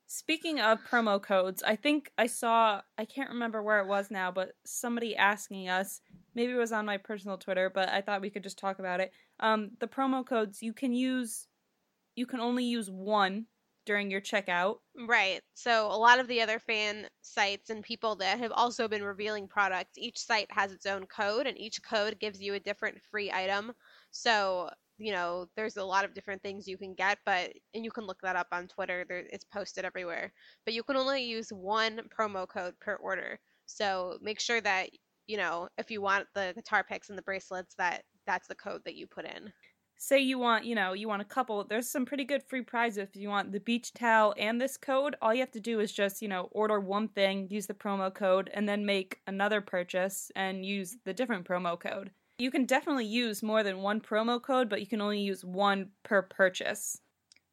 Speaking 0.06 0.60
of 0.60 0.78
promo 0.84 1.20
codes, 1.20 1.62
I 1.62 1.76
think 1.76 2.12
I 2.18 2.26
saw, 2.26 2.82
I 2.98 3.04
can't 3.04 3.30
remember 3.30 3.62
where 3.62 3.80
it 3.80 3.86
was 3.86 4.10
now, 4.10 4.30
but 4.30 4.52
somebody 4.64 5.16
asking 5.16 5.68
us, 5.68 6.00
maybe 6.34 6.52
it 6.52 6.56
was 6.56 6.72
on 6.72 6.86
my 6.86 6.98
personal 6.98 7.38
Twitter, 7.38 7.70
but 7.70 7.88
I 7.88 8.00
thought 8.00 8.20
we 8.20 8.30
could 8.30 8.42
just 8.42 8.58
talk 8.58 8.78
about 8.78 9.00
it. 9.00 9.12
Um, 9.40 9.70
the 9.80 9.88
promo 9.88 10.24
codes, 10.24 10.62
you 10.62 10.72
can 10.72 10.92
use, 10.92 11.48
you 12.16 12.26
can 12.26 12.40
only 12.40 12.64
use 12.64 12.90
one 12.90 13.46
during 13.86 14.10
your 14.10 14.20
checkout. 14.20 14.76
Right. 15.08 15.40
So 15.54 15.86
a 15.86 15.96
lot 15.96 16.18
of 16.18 16.28
the 16.28 16.40
other 16.40 16.58
fan 16.58 17.06
sites 17.22 17.70
and 17.70 17.82
people 17.82 18.16
that 18.16 18.38
have 18.38 18.52
also 18.52 18.88
been 18.88 19.02
revealing 19.02 19.48
products, 19.48 19.98
each 19.98 20.18
site 20.18 20.50
has 20.50 20.72
its 20.72 20.86
own 20.86 21.06
code 21.06 21.46
and 21.46 21.58
each 21.58 21.82
code 21.82 22.18
gives 22.18 22.40
you 22.40 22.54
a 22.54 22.60
different 22.60 22.98
free 23.10 23.30
item. 23.32 23.72
So, 24.10 24.70
you 24.98 25.12
know, 25.12 25.46
there's 25.56 25.76
a 25.76 25.84
lot 25.84 26.04
of 26.04 26.14
different 26.14 26.42
things 26.42 26.68
you 26.68 26.78
can 26.78 26.94
get, 26.94 27.18
but 27.26 27.52
and 27.74 27.84
you 27.84 27.90
can 27.90 28.06
look 28.06 28.20
that 28.22 28.36
up 28.36 28.48
on 28.52 28.68
Twitter. 28.68 29.04
There 29.08 29.24
it's 29.30 29.44
posted 29.44 29.84
everywhere. 29.84 30.32
But 30.64 30.74
you 30.74 30.82
can 30.82 30.96
only 30.96 31.24
use 31.24 31.50
one 31.50 32.00
promo 32.16 32.48
code 32.48 32.74
per 32.80 32.94
order. 32.96 33.38
So, 33.66 34.18
make 34.20 34.40
sure 34.40 34.60
that, 34.60 34.90
you 35.26 35.36
know, 35.36 35.68
if 35.78 35.90
you 35.90 36.02
want 36.02 36.26
the 36.34 36.52
guitar 36.54 36.84
picks 36.84 37.08
and 37.08 37.18
the 37.18 37.22
bracelets 37.22 37.74
that 37.78 38.02
that's 38.26 38.48
the 38.48 38.54
code 38.54 38.82
that 38.84 38.94
you 38.94 39.06
put 39.06 39.24
in. 39.24 39.52
Say 39.96 40.18
you 40.20 40.38
want, 40.38 40.64
you 40.64 40.74
know, 40.74 40.92
you 40.92 41.08
want 41.08 41.22
a 41.22 41.24
couple, 41.24 41.64
there's 41.64 41.88
some 41.88 42.04
pretty 42.04 42.24
good 42.24 42.42
free 42.42 42.62
prizes 42.62 42.98
if 42.98 43.16
you 43.16 43.28
want 43.28 43.52
the 43.52 43.60
beach 43.60 43.92
towel 43.94 44.34
and 44.36 44.60
this 44.60 44.76
code. 44.76 45.16
All 45.22 45.32
you 45.32 45.40
have 45.40 45.52
to 45.52 45.60
do 45.60 45.80
is 45.80 45.92
just, 45.92 46.20
you 46.20 46.28
know, 46.28 46.48
order 46.50 46.80
one 46.80 47.08
thing, 47.08 47.48
use 47.48 47.66
the 47.66 47.74
promo 47.74 48.12
code, 48.12 48.50
and 48.52 48.68
then 48.68 48.84
make 48.84 49.20
another 49.26 49.60
purchase 49.60 50.30
and 50.34 50.66
use 50.66 50.96
the 51.04 51.14
different 51.14 51.46
promo 51.46 51.78
code. 51.78 52.10
You 52.38 52.52
can 52.52 52.64
definitely 52.64 53.06
use 53.06 53.42
more 53.42 53.64
than 53.64 53.82
one 53.82 54.00
promo 54.00 54.40
code, 54.40 54.68
but 54.68 54.80
you 54.80 54.86
can 54.86 55.00
only 55.00 55.20
use 55.20 55.44
one 55.44 55.94
per 56.04 56.22
purchase. 56.22 57.02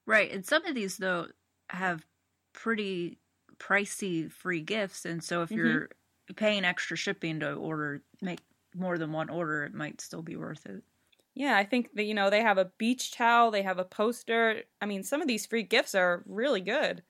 Right, 0.06 0.32
and 0.32 0.46
some 0.46 0.66
of 0.66 0.76
these 0.76 0.98
though 0.98 1.30
have 1.70 2.06
pretty 2.54 3.20
pricey 3.58 4.32
free 4.32 4.62
gifts, 4.62 5.06
and 5.06 5.24
so 5.24 5.44
if 5.44 5.56
Mhm. 5.56 5.56
you're 5.56 5.90
paying 6.36 6.66
extra 6.66 6.98
shipping 6.98 7.40
to 7.42 7.54
order, 7.54 8.04
make 8.22 8.42
more 8.76 8.98
than 8.98 9.12
one 9.12 9.30
order, 9.30 9.64
it 9.64 9.74
might 9.74 10.02
still 10.02 10.22
be 10.24 10.36
worth 10.36 10.66
it. 10.66 10.84
Yeah, 11.34 11.56
I 11.58 11.64
think 11.64 11.94
that, 11.96 12.04
you 12.04 12.14
know, 12.14 12.30
they 12.30 12.42
have 12.42 12.58
a 12.58 12.66
beach 12.78 13.12
towel, 13.12 13.52
they 13.52 13.62
have 13.64 13.80
a 13.80 13.86
poster. 13.86 14.64
I 14.82 14.86
mean, 14.86 15.04
some 15.04 15.22
of 15.22 15.28
these 15.28 15.46
free 15.46 15.64
gifts 15.64 15.96
are 15.96 16.24
really 16.26 16.62
good. 16.62 17.04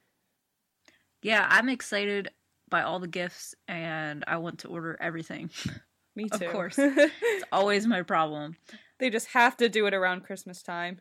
Yeah, 1.21 1.47
I'm 1.49 1.69
excited 1.69 2.29
by 2.69 2.81
all 2.83 2.99
the 2.99 3.07
gifts, 3.07 3.53
and 3.67 4.23
I 4.27 4.37
want 4.37 4.59
to 4.59 4.67
order 4.69 4.97
everything. 4.99 5.49
Me 6.15 6.27
too. 6.29 6.45
Of 6.45 6.51
course. 6.51 6.77
It's 6.79 7.43
always 7.51 7.87
my 7.87 8.01
problem. 8.01 8.55
they 8.99 9.09
just 9.09 9.27
have 9.27 9.57
to 9.57 9.69
do 9.69 9.85
it 9.87 9.93
around 9.93 10.21
Christmas 10.25 10.61
time. 10.61 10.99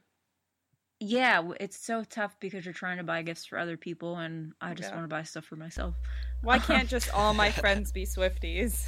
Yeah, 1.03 1.43
it's 1.59 1.79
so 1.79 2.05
tough 2.05 2.37
because 2.41 2.65
you're 2.65 2.75
trying 2.75 2.99
to 2.99 3.03
buy 3.05 3.23
gifts 3.23 3.47
for 3.47 3.59
other 3.59 3.77
people, 3.79 4.19
and 4.19 4.53
I 4.61 4.75
just 4.75 4.91
Yeah. 4.91 4.97
want 4.97 5.05
to 5.05 5.15
buy 5.15 5.23
stuff 5.23 5.45
for 5.47 5.57
myself. 5.57 5.95
Why 6.43 6.59
can't 6.59 6.89
just 6.97 7.13
all 7.15 7.33
my 7.35 7.51
friends 7.51 7.91
be 7.91 8.05
Swifties? 8.05 8.87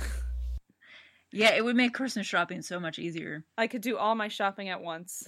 Yeah, 1.32 1.52
it 1.54 1.64
would 1.64 1.76
make 1.76 1.94
Christmas 1.94 2.26
shopping 2.26 2.60
so 2.60 2.78
much 2.78 2.98
easier. 2.98 3.44
I 3.56 3.66
could 3.66 3.80
do 3.80 3.96
all 3.96 4.14
my 4.14 4.28
shopping 4.28 4.68
at 4.68 4.82
once. 4.82 5.24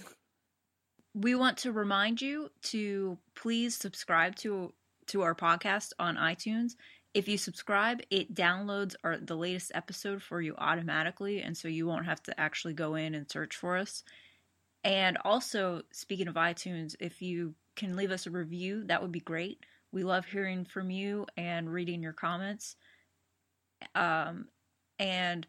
we 1.15 1.33
want 1.33 1.57
to 1.59 1.71
remind 1.71 2.21
you 2.21 2.49
to 2.61 3.17
please 3.35 3.75
subscribe 3.75 4.35
to 4.37 4.73
to 5.07 5.21
our 5.23 5.33
podcast 5.35 5.93
on 5.99 6.17
iTunes. 6.17 6.75
If 7.15 7.29
you 7.29 7.37
subscribe, 7.37 8.01
it 8.11 8.35
downloads 8.35 8.93
our 9.03 9.17
the 9.17 9.37
latest 9.37 9.71
episode 9.73 10.21
for 10.21 10.41
you 10.41 10.53
automatically, 10.57 11.41
and 11.41 11.57
so 11.57 11.69
you 11.69 11.87
won't 11.87 12.05
have 12.05 12.21
to 12.23 12.39
actually 12.39 12.73
go 12.73 12.95
in 12.95 13.15
and 13.15 13.31
search 13.31 13.55
for 13.55 13.77
us. 13.77 14.03
And 14.83 15.17
also, 15.23 15.83
speaking 15.93 16.27
of 16.27 16.35
iTunes, 16.35 16.95
if 16.99 17.21
you 17.21 17.55
can 17.77 17.95
leave 17.95 18.11
us 18.11 18.27
a 18.27 18.31
review, 18.31 18.83
that 18.87 19.01
would 19.01 19.13
be 19.13 19.21
great. 19.21 19.65
We 19.93 20.03
love 20.03 20.25
hearing 20.25 20.65
from 20.65 20.91
you 20.91 21.25
and 21.37 21.71
reading 21.71 22.03
your 22.03 22.13
comments. 22.13 22.75
Um, 23.95 24.49
And 24.99 25.47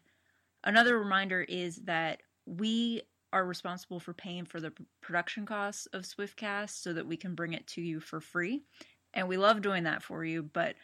another 0.63 0.97
reminder 0.97 1.41
is 1.41 1.77
that 1.83 2.21
we 2.45 3.01
are 3.33 3.45
responsible 3.45 3.99
for 3.99 4.13
paying 4.13 4.45
for 4.45 4.61
the 4.61 4.71
production 5.01 5.45
costs 5.45 5.85
of 5.87 6.03
Swiftcast 6.03 6.81
so 6.81 6.93
that 6.93 7.07
we 7.07 7.17
can 7.17 7.35
bring 7.35 7.53
it 7.53 7.67
to 7.67 7.81
you 7.81 7.99
for 7.99 8.21
free. 8.21 8.63
And 9.13 9.27
we 9.27 9.37
love 9.37 9.61
doing 9.61 9.83
that 9.83 10.03
for 10.03 10.23
you, 10.23 10.43
but 10.43 10.75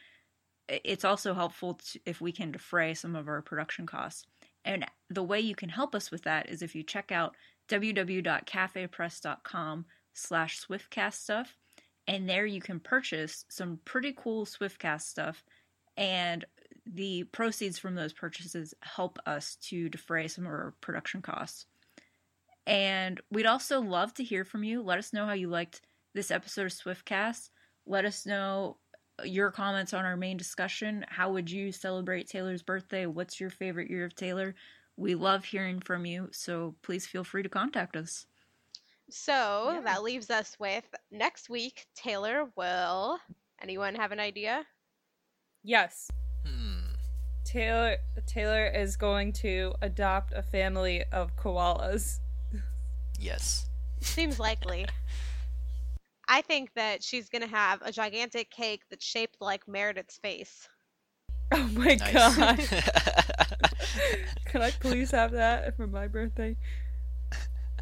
it's 0.67 1.05
also 1.05 1.33
helpful 1.33 1.75
to, 1.75 1.99
if 2.05 2.21
we 2.21 2.31
can 2.31 2.51
defray 2.51 2.93
some 2.93 3.15
of 3.15 3.27
our 3.27 3.41
production 3.41 3.85
costs. 3.85 4.25
And 4.65 4.85
the 5.09 5.23
way 5.23 5.39
you 5.39 5.55
can 5.55 5.69
help 5.69 5.95
us 5.95 6.11
with 6.11 6.23
that 6.23 6.49
is 6.49 6.61
if 6.61 6.75
you 6.75 6.83
check 6.83 7.11
out 7.11 7.35
www.cafepress.com 7.69 9.85
slash 10.13 10.61
swiftcast 10.61 11.15
stuff 11.15 11.57
and 12.07 12.29
there 12.29 12.45
you 12.45 12.61
can 12.61 12.79
purchase 12.79 13.43
some 13.49 13.79
pretty 13.85 14.13
cool 14.15 14.45
swiftcast 14.45 15.01
stuff 15.01 15.43
and 15.97 16.45
the 16.85 17.23
proceeds 17.25 17.79
from 17.79 17.95
those 17.95 18.13
purchases 18.13 18.73
help 18.81 19.17
us 19.25 19.55
to 19.55 19.89
defray 19.89 20.27
some 20.27 20.45
of 20.45 20.51
our 20.51 20.73
production 20.81 21.21
costs. 21.21 21.65
And 22.65 23.21
we'd 23.31 23.45
also 23.45 23.81
love 23.81 24.13
to 24.15 24.23
hear 24.23 24.43
from 24.43 24.63
you. 24.63 24.81
Let 24.81 24.99
us 24.99 25.13
know 25.13 25.25
how 25.25 25.33
you 25.33 25.49
liked 25.49 25.81
this 26.13 26.31
episode 26.31 26.65
of 26.65 26.73
swiftcast. 26.73 27.49
Let 27.85 28.05
us 28.05 28.25
know 28.25 28.77
your 29.23 29.51
comments 29.51 29.93
on 29.93 30.05
our 30.05 30.17
main 30.17 30.37
discussion 30.37 31.05
how 31.07 31.31
would 31.31 31.49
you 31.49 31.71
celebrate 31.71 32.27
taylor's 32.27 32.63
birthday 32.63 33.05
what's 33.05 33.39
your 33.39 33.49
favorite 33.49 33.89
year 33.89 34.05
of 34.05 34.15
taylor 34.15 34.55
we 34.97 35.13
love 35.15 35.45
hearing 35.45 35.79
from 35.79 36.05
you 36.05 36.27
so 36.31 36.73
please 36.81 37.05
feel 37.05 37.23
free 37.23 37.43
to 37.43 37.49
contact 37.49 37.95
us 37.95 38.25
So 39.09 39.71
Yeah. 39.75 39.81
that 39.81 40.01
leaves 40.03 40.29
us 40.31 40.57
with 40.59 40.85
next 41.11 41.49
week. 41.49 41.85
Taylor 41.93 42.49
will. 42.55 43.19
Anyone 43.61 43.95
have 43.95 44.11
an 44.11 44.19
idea? 44.19 44.65
Yes. 45.63 46.09
Hmm. 46.45 46.95
Taylor 47.43 47.97
Taylor 48.25 48.65
is 48.67 48.95
going 48.97 49.33
to 49.33 49.73
adopt 49.81 50.33
a 50.33 50.41
family 50.41 51.03
of 51.11 51.35
koalas. 51.35 52.19
Yes. 53.19 53.69
Seems 53.99 54.39
likely. 54.39 54.85
I 56.27 56.41
think 56.41 56.71
that 56.75 57.03
she's 57.03 57.29
gonna 57.29 57.47
have 57.47 57.81
a 57.81 57.91
gigantic 57.91 58.49
cake 58.49 58.81
that's 58.89 59.05
shaped 59.05 59.37
like 59.41 59.67
Meredith's 59.67 60.17
face. 60.17 60.67
Oh 61.55 61.67
my 61.73 61.93
Nice. 61.95 62.13
god. 62.13 62.57
Can 64.45 64.61
I 64.63 64.71
please 64.71 65.11
have 65.11 65.31
that 65.33 65.75
for 65.77 65.85
my 65.85 66.07
birthday? 66.07 66.55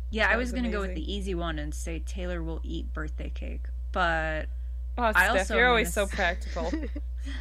Yeah, 0.10 0.28
I 0.30 0.36
was, 0.36 0.52
was 0.52 0.54
gonna 0.60 0.72
go 0.72 0.82
with 0.82 0.94
the 0.94 1.14
easy 1.14 1.36
one 1.36 1.58
and 1.58 1.74
say 1.74 2.00
Taylor 2.06 2.44
will 2.44 2.60
eat 2.64 2.92
birthday 2.94 3.30
cake, 3.30 3.62
but 3.94 4.48
Oh, 4.98 5.04
I 5.04 5.12
Steph, 5.14 5.30
also 5.39 5.56
you're 5.56 5.66
am 5.68 5.70
always 5.70 5.94
so 5.94 6.06
practical. 6.06 6.70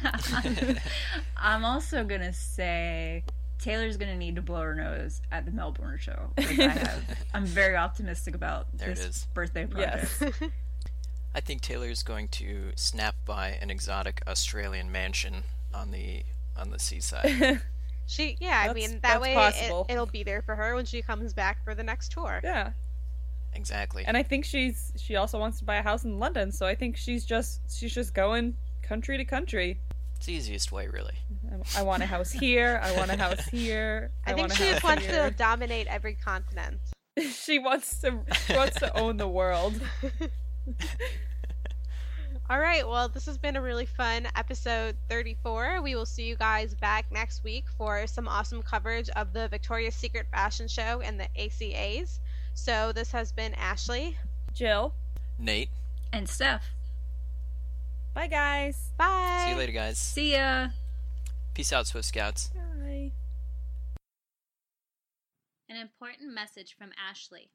I'm 1.35 1.65
also 1.65 2.05
gonna 2.05 2.31
say 2.33 3.25
Taylor's 3.59 3.97
gonna 3.97 4.15
need 4.15 4.35
to 4.37 4.41
blow 4.41 4.61
her 4.61 4.75
nose 4.75 5.21
at 5.33 5.45
the 5.45 5.51
Melbourne 5.51 5.97
show. 5.99 6.31
'cause 6.37 6.59
I 6.59 6.67
have, 6.69 7.03
I'm 7.33 7.45
very 7.45 7.75
optimistic 7.75 8.35
about 8.35 8.67
There 8.77 8.89
it 8.91 8.95
this 8.95 9.05
is. 9.05 9.27
birthday 9.33 9.65
project. 9.65 10.17
yes. 10.21 10.33
I 11.33 11.39
think 11.39 11.61
Taylor's 11.61 12.03
going 12.03 12.27
to 12.29 12.71
snap 12.75 13.15
by 13.25 13.49
an 13.61 13.69
exotic 13.69 14.21
Australian 14.27 14.91
mansion 14.91 15.43
on 15.73 15.91
the 15.91 16.23
on 16.57 16.69
the 16.71 16.79
seaside. 16.79 17.61
She, 18.11 18.35
yeah, 18.41 18.65
I 18.69 18.73
mean 18.73 18.91
that 18.91 19.01
that's 19.03 19.21
way 19.21 19.33
possible. 19.33 19.85
it, 19.87 19.93
it'll 19.93 20.05
be 20.05 20.23
there 20.23 20.41
for 20.41 20.53
her 20.57 20.75
when 20.75 20.83
she 20.83 21.01
comes 21.01 21.33
back 21.33 21.63
for 21.63 21.73
the 21.73 21.83
next 21.83 22.11
tour. 22.11 22.41
yeah. 22.43 22.71
exactly. 23.53 24.03
And 24.05 24.17
I 24.17 24.23
think 24.23 24.43
she's 24.43 24.91
she 24.97 25.15
also 25.15 25.39
wants 25.39 25.59
to 25.59 25.63
buy 25.63 25.77
a 25.77 25.81
house 25.81 26.03
in 26.03 26.19
London, 26.19 26.51
so 26.51 26.65
I 26.65 26.75
think 26.75 26.97
she's 26.97 27.23
just 27.23 27.61
she's 27.73 27.93
just 27.93 28.13
going 28.13 28.55
country 28.81 29.17
to 29.17 29.23
country. 29.23 29.79
It's 30.17 30.25
the 30.25 30.33
easiest 30.33 30.73
way, 30.73 30.89
really. 30.89 31.15
I, 31.73 31.79
I 31.79 31.83
want 31.83 32.03
a 32.03 32.05
house 32.05 32.31
here. 32.31 32.81
I 32.83 32.91
want 32.97 33.11
a 33.11 33.17
house 33.17 33.45
here. 33.51 34.11
I, 34.25 34.33
think 34.33 34.49
want 34.49 34.53
she 34.59 34.65
just 34.65 34.83
wants 34.83 35.05
here. 35.05 35.29
to 35.29 35.35
dominate 35.37 35.87
every 35.87 36.15
continent. 36.15 36.81
she 37.33 37.59
wants 37.59 38.01
to 38.01 38.19
she 38.45 38.55
wants 38.55 38.77
to 38.79 38.93
own 38.99 39.15
the 39.15 39.29
world. 39.29 39.79
All 42.49 42.59
right, 42.59 42.85
well, 42.85 43.07
this 43.07 43.25
has 43.27 43.37
been 43.37 43.55
a 43.55 43.61
really 43.61 43.85
fun 43.85 44.27
episode 44.35 44.97
34. 45.09 45.81
We 45.81 45.95
will 45.95 46.05
see 46.05 46.23
you 46.27 46.35
guys 46.35 46.73
back 46.75 47.05
next 47.11 47.43
week 47.45 47.63
for 47.77 48.05
some 48.07 48.27
awesome 48.27 48.61
coverage 48.61 49.09
of 49.11 49.31
the 49.31 49.47
Victoria's 49.47 49.95
Secret 49.95 50.25
Fashion 50.31 50.67
Show 50.67 50.99
and 51.01 51.17
the 51.17 51.27
ACAs. 51.37 52.19
So, 52.53 52.91
this 52.91 53.11
has 53.13 53.31
been 53.31 53.53
Ashley. 53.53 54.17
Jill. 54.53 54.93
Nate, 55.39 55.69
And 56.11 56.27
Steph, 56.27 56.65
Bye 58.13 58.27
guys. 58.27 58.89
Bye. 58.97 59.43
see 59.45 59.51
you 59.51 59.57
later, 59.57 59.71
guys. 59.71 59.97
see 59.97 60.33
ya. 60.33 60.67
Peace 61.53 61.71
out, 61.71 61.87
Swift 61.87 62.07
Scouts. 62.09 62.49
Bye. 62.53 63.11
An 65.69 65.77
important 65.77 66.33
message 66.33 66.75
from 66.77 66.89
Ashley. 67.09 67.49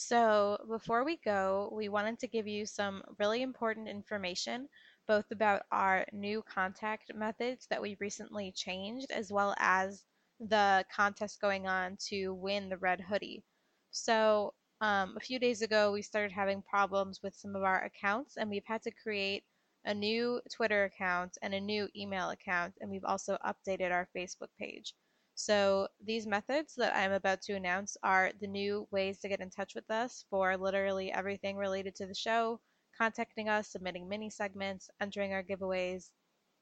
So, 0.00 0.64
before 0.68 1.02
we 1.02 1.16
go, 1.16 1.70
we 1.72 1.88
wanted 1.88 2.20
to 2.20 2.28
give 2.28 2.46
you 2.46 2.66
some 2.66 3.02
really 3.18 3.42
important 3.42 3.88
information, 3.88 4.68
both 5.08 5.28
about 5.32 5.62
our 5.72 6.06
new 6.12 6.40
contact 6.42 7.12
methods 7.16 7.66
that 7.66 7.82
we 7.82 7.96
recently 7.98 8.52
changed, 8.52 9.10
as 9.10 9.32
well 9.32 9.56
as 9.58 10.04
the 10.38 10.84
contest 10.94 11.40
going 11.40 11.66
on 11.66 11.96
to 12.10 12.32
win 12.34 12.68
the 12.68 12.78
red 12.78 13.00
hoodie. 13.00 13.42
So, 13.90 14.54
um, 14.80 15.16
a 15.16 15.20
few 15.20 15.40
days 15.40 15.62
ago, 15.62 15.90
we 15.90 16.02
started 16.02 16.30
having 16.30 16.62
problems 16.62 17.20
with 17.20 17.34
some 17.34 17.56
of 17.56 17.64
our 17.64 17.82
accounts, 17.82 18.36
and 18.36 18.48
we've 18.48 18.66
had 18.66 18.82
to 18.82 18.92
create 18.92 19.42
a 19.84 19.92
new 19.92 20.40
Twitter 20.48 20.84
account 20.84 21.36
and 21.42 21.52
a 21.54 21.60
new 21.60 21.88
email 21.96 22.30
account, 22.30 22.74
and 22.80 22.88
we've 22.88 23.04
also 23.04 23.36
updated 23.44 23.90
our 23.90 24.08
Facebook 24.16 24.50
page. 24.60 24.94
So, 25.40 25.86
these 26.00 26.26
methods 26.26 26.74
that 26.78 26.96
I'm 26.96 27.12
about 27.12 27.42
to 27.42 27.52
announce 27.52 27.96
are 28.02 28.32
the 28.40 28.48
new 28.48 28.88
ways 28.90 29.20
to 29.20 29.28
get 29.28 29.38
in 29.40 29.50
touch 29.50 29.76
with 29.76 29.88
us 29.88 30.24
for 30.28 30.56
literally 30.56 31.12
everything 31.12 31.56
related 31.56 31.94
to 31.94 32.06
the 32.06 32.14
show, 32.14 32.60
contacting 32.98 33.48
us, 33.48 33.68
submitting 33.68 34.08
mini 34.08 34.30
segments, 34.30 34.90
entering 35.00 35.32
our 35.32 35.44
giveaways. 35.44 36.10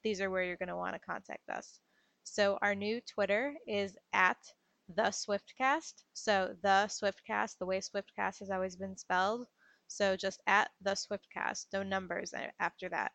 These 0.02 0.20
are 0.20 0.28
where 0.28 0.42
you're 0.42 0.58
going 0.58 0.68
to 0.68 0.76
want 0.76 0.92
to 0.92 0.98
contact 0.98 1.48
us. 1.48 1.80
So, 2.24 2.58
our 2.60 2.74
new 2.74 3.00
Twitter 3.00 3.54
is 3.66 3.96
at 4.12 4.36
the 4.94 5.04
Swiftcast. 5.04 5.94
So, 6.12 6.54
the 6.62 6.86
Swiftcast, 6.88 7.56
the 7.56 7.64
way 7.64 7.80
Swiftcast 7.80 8.40
has 8.40 8.50
always 8.50 8.76
been 8.76 8.98
spelled. 8.98 9.46
So, 9.86 10.16
just 10.16 10.42
at 10.46 10.70
the 10.82 10.90
Swiftcast, 10.90 11.68
no 11.72 11.82
numbers 11.82 12.34
after 12.60 12.90
that. 12.90 13.12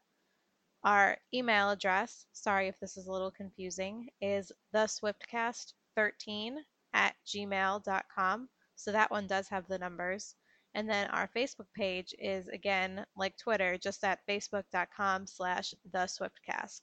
Our 0.83 1.19
email 1.31 1.69
address, 1.69 2.25
sorry 2.33 2.67
if 2.67 2.79
this 2.79 2.97
is 2.97 3.05
a 3.05 3.11
little 3.11 3.29
confusing, 3.29 4.09
is 4.19 4.51
theswiftcast13 4.73 6.55
at 6.93 7.15
gmail.com. 7.27 8.49
So 8.75 8.91
that 8.91 9.11
one 9.11 9.27
does 9.27 9.47
have 9.49 9.67
the 9.67 9.77
numbers. 9.77 10.33
And 10.73 10.89
then 10.89 11.07
our 11.11 11.29
Facebook 11.35 11.67
page 11.75 12.15
is 12.17 12.47
again 12.47 13.05
like 13.15 13.37
Twitter, 13.37 13.77
just 13.77 14.03
at 14.03 14.25
facebook.com 14.27 15.27
slash 15.27 15.75
theswiftcast. 15.91 16.81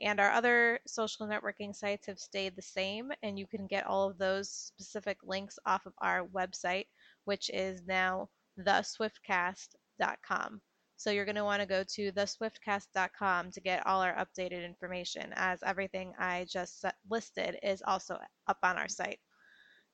And 0.00 0.20
our 0.20 0.30
other 0.30 0.80
social 0.86 1.26
networking 1.26 1.74
sites 1.74 2.06
have 2.06 2.18
stayed 2.18 2.54
the 2.54 2.62
same, 2.62 3.10
and 3.22 3.38
you 3.38 3.46
can 3.46 3.66
get 3.66 3.86
all 3.86 4.10
of 4.10 4.18
those 4.18 4.50
specific 4.50 5.18
links 5.24 5.58
off 5.64 5.86
of 5.86 5.94
our 5.98 6.26
website, 6.26 6.86
which 7.24 7.48
is 7.50 7.80
now 7.86 8.28
theswiftcast.com. 8.60 10.60
So 10.98 11.12
you're 11.12 11.24
going 11.24 11.36
to 11.36 11.44
want 11.44 11.62
to 11.62 11.66
go 11.66 11.84
to 11.84 12.10
theswiftcast.com 12.10 13.52
to 13.52 13.60
get 13.60 13.86
all 13.86 14.02
our 14.02 14.16
updated 14.16 14.64
information, 14.64 15.32
as 15.36 15.62
everything 15.62 16.12
I 16.18 16.44
just 16.50 16.84
listed 17.08 17.56
is 17.62 17.84
also 17.86 18.18
up 18.48 18.58
on 18.64 18.76
our 18.76 18.88
site. 18.88 19.20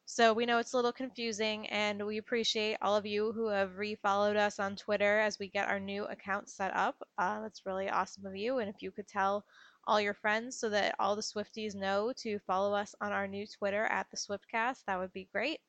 So 0.07 0.33
we 0.33 0.47
know 0.47 0.57
it's 0.57 0.73
a 0.73 0.77
little 0.77 0.93
confusing, 0.93 1.67
and 1.69 2.07
we 2.07 2.17
appreciate 2.17 2.79
all 2.81 2.97
of 2.97 3.05
you 3.05 3.33
who 3.33 3.49
have 3.49 3.77
re-followed 3.77 4.37
us 4.37 4.59
on 4.59 4.77
Twitter 4.77 5.21
as 5.21 5.39
we 5.39 5.49
get 5.49 5.69
our 5.69 5.79
new 5.79 6.05
account 6.07 6.49
set 6.49 6.75
up. 6.75 6.97
Uh, 7.19 7.43
that's 7.43 7.67
really 7.67 7.91
awesome 7.91 8.25
of 8.25 8.35
you, 8.35 8.59
and 8.59 8.71
if 8.71 8.81
you 8.81 8.91
could 8.91 9.07
tell 9.07 9.45
all 9.87 10.01
your 10.01 10.15
friends 10.15 10.59
so 10.59 10.71
that 10.71 10.95
all 10.99 11.17
the 11.17 11.23
Swifties 11.23 11.75
know 11.75 12.15
to 12.17 12.39
follow 12.47 12.73
us 12.75 12.95
on 13.03 13.13
our 13.13 13.29
new 13.29 13.47
Twitter 13.47 13.85
at 13.85 14.07
the 14.11 14.17
Swiftcast, 14.17 14.85
that 14.87 14.99
would 14.99 15.13
be 15.13 15.29
great. 15.31 15.61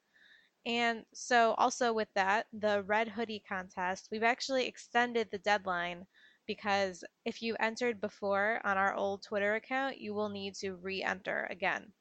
And 0.68 1.06
so, 1.14 1.56
also 1.56 1.92
with 1.94 2.14
that, 2.14 2.48
the 2.54 2.84
red 2.84 3.08
hoodie 3.10 3.40
contest, 3.40 4.10
we've 4.12 4.22
actually 4.22 4.68
extended 4.68 5.32
the 5.32 5.40
deadline 5.40 6.06
because 6.46 7.04
if 7.26 7.42
you 7.42 7.56
entered 7.60 8.00
before 8.00 8.62
on 8.64 8.78
our 8.78 8.94
old 8.94 9.24
Twitter 9.24 9.56
account, 9.56 10.00
you 10.00 10.14
will 10.14 10.30
need 10.30 10.54
to 10.56 10.76
re 10.76 11.02
enter 11.02 11.48
again. 11.50 11.94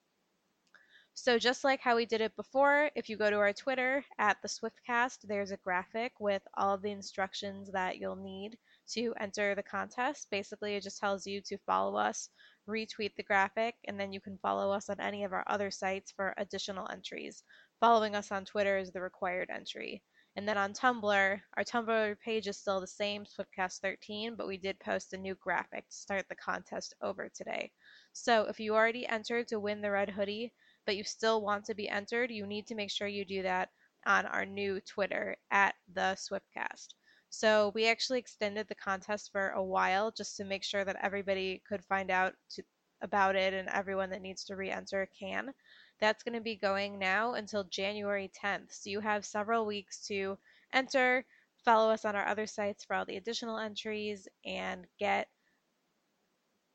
So, 1.14 1.38
just 1.38 1.64
like 1.64 1.80
how 1.80 1.96
we 1.96 2.06
did 2.06 2.20
it 2.20 2.36
before, 2.36 2.90
if 2.94 3.08
you 3.08 3.16
go 3.16 3.30
to 3.30 3.38
our 3.38 3.52
Twitter 3.52 4.04
at 4.18 4.42
the 4.42 4.48
Swiftcast, 4.48 5.20
there's 5.22 5.50
a 5.52 5.56
graphic 5.56 6.12
with 6.20 6.42
all 6.54 6.76
the 6.76 6.90
instructions 6.90 7.70
that 7.72 7.98
you'll 7.98 8.16
need 8.16 8.58
to 8.88 9.14
enter 9.18 9.54
the 9.54 9.62
contest. 9.62 10.28
Basically, 10.30 10.74
it 10.74 10.82
just 10.82 10.98
tells 10.98 11.26
you 11.26 11.40
to 11.42 11.56
follow 11.58 11.96
us, 11.96 12.28
retweet 12.68 13.14
the 13.16 13.22
graphic, 13.22 13.76
and 13.84 13.98
then 13.98 14.12
you 14.12 14.20
can 14.20 14.38
follow 14.38 14.70
us 14.72 14.88
on 14.90 15.00
any 15.00 15.24
of 15.24 15.32
our 15.32 15.44
other 15.46 15.70
sites 15.70 16.10
for 16.12 16.34
additional 16.36 16.88
entries 16.90 17.42
following 17.84 18.16
us 18.16 18.32
on 18.32 18.46
Twitter 18.46 18.78
is 18.78 18.92
the 18.92 19.00
required 19.02 19.50
entry. 19.50 20.02
And 20.36 20.48
then 20.48 20.56
on 20.56 20.72
Tumblr, 20.72 21.40
our 21.54 21.64
Tumblr 21.64 22.18
page 22.24 22.46
is 22.48 22.56
still 22.56 22.80
the 22.80 22.86
same, 22.86 23.26
Swiftcast13, 23.26 24.38
but 24.38 24.46
we 24.46 24.56
did 24.56 24.80
post 24.80 25.12
a 25.12 25.18
new 25.18 25.34
graphic 25.34 25.86
to 25.90 25.94
start 25.94 26.24
the 26.30 26.34
contest 26.34 26.94
over 27.02 27.28
today. 27.28 27.70
So 28.14 28.46
if 28.48 28.58
you 28.58 28.74
already 28.74 29.06
entered 29.06 29.48
to 29.48 29.60
win 29.60 29.82
the 29.82 29.90
red 29.90 30.08
hoodie, 30.08 30.54
but 30.86 30.96
you 30.96 31.04
still 31.04 31.42
want 31.42 31.66
to 31.66 31.74
be 31.74 31.86
entered, 31.90 32.30
you 32.30 32.46
need 32.46 32.66
to 32.68 32.74
make 32.74 32.90
sure 32.90 33.06
you 33.06 33.26
do 33.26 33.42
that 33.42 33.68
on 34.06 34.24
our 34.24 34.46
new 34.46 34.80
Twitter 34.80 35.36
at 35.50 35.74
the 35.92 36.16
Swiftcast. 36.16 36.94
So 37.28 37.70
we 37.74 37.86
actually 37.86 38.18
extended 38.18 38.66
the 38.66 38.76
contest 38.76 39.30
for 39.30 39.50
a 39.50 39.62
while 39.62 40.10
just 40.10 40.38
to 40.38 40.44
make 40.44 40.64
sure 40.64 40.86
that 40.86 40.96
everybody 41.02 41.62
could 41.68 41.84
find 41.84 42.10
out 42.10 42.32
to, 42.52 42.62
about 43.02 43.36
it 43.36 43.52
and 43.52 43.68
everyone 43.68 44.08
that 44.08 44.22
needs 44.22 44.42
to 44.44 44.56
re-enter 44.56 45.06
can. 45.20 45.52
That's 46.00 46.22
going 46.22 46.34
to 46.34 46.40
be 46.40 46.56
going 46.56 46.98
now 46.98 47.34
until 47.34 47.64
January 47.64 48.30
10th. 48.42 48.72
So 48.72 48.90
you 48.90 49.00
have 49.00 49.24
several 49.24 49.66
weeks 49.66 50.06
to 50.08 50.38
enter, 50.72 51.24
follow 51.64 51.90
us 51.90 52.04
on 52.04 52.16
our 52.16 52.26
other 52.26 52.46
sites 52.46 52.84
for 52.84 52.94
all 52.94 53.04
the 53.04 53.16
additional 53.16 53.58
entries, 53.58 54.28
and 54.44 54.86
get 54.98 55.28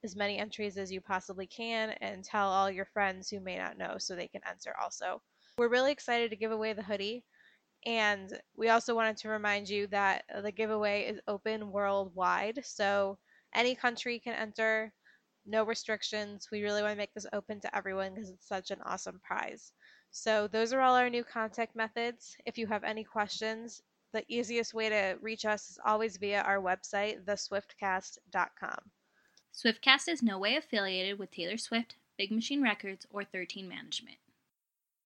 as 0.03 0.15
many 0.15 0.37
entries 0.37 0.77
as 0.77 0.91
you 0.91 1.01
possibly 1.01 1.45
can 1.45 1.89
and 2.01 2.23
tell 2.23 2.47
all 2.49 2.71
your 2.71 2.85
friends 2.85 3.29
who 3.29 3.39
may 3.39 3.57
not 3.57 3.77
know 3.77 3.97
so 3.97 4.15
they 4.15 4.27
can 4.27 4.41
enter 4.49 4.73
also. 4.81 5.21
We're 5.57 5.67
really 5.67 5.91
excited 5.91 6.29
to 6.29 6.37
give 6.37 6.51
away 6.51 6.73
the 6.73 6.83
hoodie. 6.83 7.23
And 7.85 8.37
we 8.57 8.69
also 8.69 8.95
wanted 8.95 9.17
to 9.17 9.29
remind 9.29 9.69
you 9.69 9.87
that 9.87 10.23
the 10.41 10.51
giveaway 10.51 11.03
is 11.03 11.19
open 11.27 11.71
worldwide. 11.71 12.59
So 12.63 13.17
any 13.53 13.75
country 13.75 14.19
can 14.19 14.33
enter, 14.33 14.93
no 15.49 15.63
restrictions. 15.63 16.47
We 16.51 16.63
really 16.63 16.81
want 16.81 16.93
to 16.93 16.97
make 16.97 17.13
this 17.13 17.25
open 17.33 17.59
to 17.61 17.75
everyone 17.75 18.13
because 18.13 18.29
it's 18.29 18.47
such 18.47 18.71
an 18.71 18.79
awesome 18.85 19.19
prize. 19.23 19.73
So 20.11 20.47
those 20.47 20.73
are 20.73 20.81
all 20.81 20.95
our 20.95 21.09
new 21.09 21.23
contact 21.23 21.75
methods. 21.75 22.37
If 22.45 22.57
you 22.57 22.67
have 22.67 22.83
any 22.83 23.03
questions, 23.03 23.81
the 24.13 24.23
easiest 24.27 24.73
way 24.73 24.89
to 24.89 25.17
reach 25.21 25.45
us 25.45 25.69
is 25.71 25.79
always 25.85 26.17
via 26.17 26.41
our 26.41 26.59
website, 26.59 27.23
theswiftcast.com. 27.25 28.79
Swiftcast 29.53 30.07
is 30.07 30.23
no 30.23 30.37
way 30.37 30.55
affiliated 30.55 31.19
with 31.19 31.31
Taylor 31.31 31.57
Swift, 31.57 31.95
Big 32.17 32.31
Machine 32.31 32.61
Records, 32.61 33.05
or 33.11 33.23
13 33.23 33.67
Management. 33.67 34.17